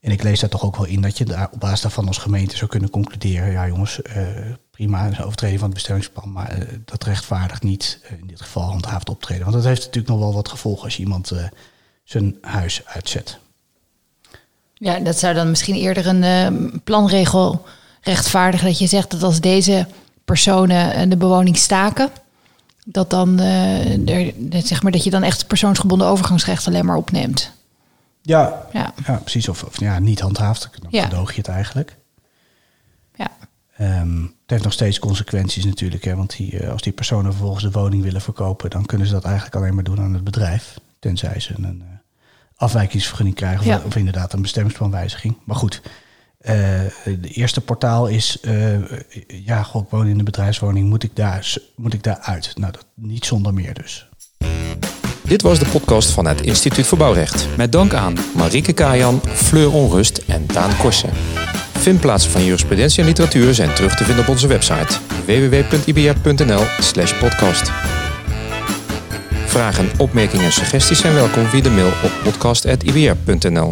En 0.00 0.10
ik 0.10 0.22
lees 0.22 0.40
daar 0.40 0.50
toch 0.50 0.64
ook 0.64 0.76
wel 0.76 0.86
in 0.86 1.00
dat 1.00 1.18
je 1.18 1.24
daar 1.24 1.48
op 1.52 1.60
basis 1.60 1.80
daarvan 1.80 2.06
als 2.06 2.18
gemeente 2.18 2.56
zou 2.56 2.70
kunnen 2.70 2.90
concluderen: 2.90 3.52
ja, 3.52 3.66
jongens, 3.66 4.02
eh, 4.02 4.26
prima, 4.70 5.06
een 5.06 5.24
overtreding 5.24 5.58
van 5.58 5.68
het 5.68 5.76
bestemmingsplan, 5.76 6.32
maar 6.32 6.48
eh, 6.48 6.68
dat 6.84 7.04
rechtvaardigt 7.04 7.62
niet 7.62 8.00
eh, 8.02 8.18
in 8.18 8.26
dit 8.26 8.40
geval 8.40 8.62
handhaafd 8.62 9.08
optreden. 9.08 9.42
Want 9.42 9.56
dat 9.56 9.64
heeft 9.64 9.84
natuurlijk 9.84 10.08
nog 10.08 10.18
wel 10.18 10.34
wat 10.34 10.48
gevolgen 10.48 10.84
als 10.84 10.98
iemand 10.98 11.30
eh, 11.30 11.44
zijn 12.04 12.36
huis 12.40 12.82
uitzet. 12.84 13.38
Ja, 14.78 14.98
dat 14.98 15.18
zou 15.18 15.34
dan 15.34 15.50
misschien 15.50 15.74
eerder 15.74 16.06
een 16.06 16.22
eh, 16.22 16.78
planregel 16.84 17.64
rechtvaardigen. 18.00 18.66
Dat 18.66 18.78
je 18.78 18.86
zegt 18.86 19.10
dat 19.10 19.22
als 19.22 19.40
deze 19.40 19.86
personen 20.24 20.92
eh, 20.92 21.10
de 21.10 21.16
bewoning 21.16 21.56
staken, 21.56 22.10
dat, 22.88 23.10
dan, 23.10 23.38
eh, 23.40 24.08
er, 24.08 24.32
zeg 24.62 24.82
maar, 24.82 24.92
dat 24.92 25.04
je 25.04 25.10
dan 25.10 25.22
echt 25.22 25.46
persoonsgebonden 25.46 26.06
overgangsrecht 26.06 26.66
alleen 26.66 26.86
maar 26.86 26.96
opneemt. 26.96 27.52
Ja, 28.22 28.66
Ja, 28.72 28.92
ja 29.06 29.16
precies. 29.16 29.48
Of, 29.48 29.62
of 29.62 29.80
ja, 29.80 29.98
niet 29.98 30.20
handhaafd, 30.20 30.68
dan 30.80 30.88
Ja. 30.90 31.00
verdoog 31.00 31.30
je 31.32 31.36
het 31.38 31.48
eigenlijk. 31.48 31.96
ja. 33.14 33.30
Ehm, 33.76 34.22
het 34.22 34.30
heeft 34.50 34.62
nog 34.64 34.72
steeds 34.72 34.98
consequenties 34.98 35.64
natuurlijk. 35.64 36.04
Hè, 36.04 36.14
want 36.16 36.36
die, 36.36 36.58
eh, 36.58 36.70
als 36.70 36.82
die 36.82 36.92
personen 36.92 37.32
vervolgens 37.32 37.64
de 37.64 37.70
woning 37.70 38.02
willen 38.02 38.20
verkopen, 38.20 38.70
dan 38.70 38.86
kunnen 38.86 39.06
ze 39.06 39.12
dat 39.12 39.24
eigenlijk 39.24 39.56
alleen 39.56 39.74
maar 39.74 39.84
doen 39.84 40.00
aan 40.00 40.14
het 40.14 40.24
bedrijf. 40.24 40.78
Tenzij 40.98 41.40
ze 41.40 41.54
een 41.56 41.82
eh, 41.82 41.96
afwijkingsvergunning 42.56 43.36
krijgen 43.36 43.60
of, 43.60 43.66
Ja. 43.66 43.80
of 43.86 43.96
inderdaad 43.96 44.32
een 44.32 44.42
bestemmingsplanwijziging. 44.42 45.36
Maar 45.44 45.56
goed, 45.56 45.82
eh, 46.46 47.14
de 47.20 47.28
eerste 47.28 47.60
portaal 47.60 48.06
is, 48.06 48.38
eh, 48.40 48.54
ja, 49.44 49.62
goh, 49.62 49.82
ik 49.82 49.90
woon 49.90 50.06
in 50.06 50.18
een 50.18 50.24
bedrijfswoning, 50.24 50.88
moet 50.88 51.02
ik 51.02 51.10
daar, 51.14 51.54
moet 51.76 51.92
ik 51.92 52.02
daar 52.02 52.18
uit? 52.18 52.52
Nou, 52.54 52.72
dat, 52.72 52.86
niet 52.94 53.26
zonder 53.26 53.54
meer 53.54 53.74
dus. 53.74 54.08
Dit 55.22 55.42
was 55.42 55.58
de 55.58 55.66
podcast 55.66 56.10
van 56.10 56.26
het 56.26 56.40
Instituut 56.40 56.86
voor 56.86 56.98
Bouwrecht. 56.98 57.48
Met 57.56 57.72
dank 57.72 57.94
aan 57.94 58.14
Marieke 58.34 58.72
Kajan, 58.72 59.20
Fleur 59.24 59.72
Onrust 59.72 60.18
en 60.18 60.46
Daan 60.46 60.76
Korsen. 60.76 61.10
Vindplaatsen 61.72 62.30
van 62.30 62.44
jurisprudentie 62.44 63.00
en 63.00 63.06
literatuur 63.06 63.54
zijn 63.54 63.74
terug 63.74 63.94
te 63.94 64.04
vinden 64.04 64.24
op 64.24 64.30
onze 64.30 64.46
website 64.46 64.98
www.ibr.nl 65.24 66.62
podcast. 67.20 67.72
Vragen, 69.46 69.90
opmerkingen 69.98 70.44
en 70.44 70.52
suggesties 70.52 71.00
zijn 71.00 71.14
welkom 71.14 71.44
via 71.44 71.62
de 71.62 71.70
mail 71.70 71.86
op 72.04 72.12
podcast.ibr.nl. 72.22 73.70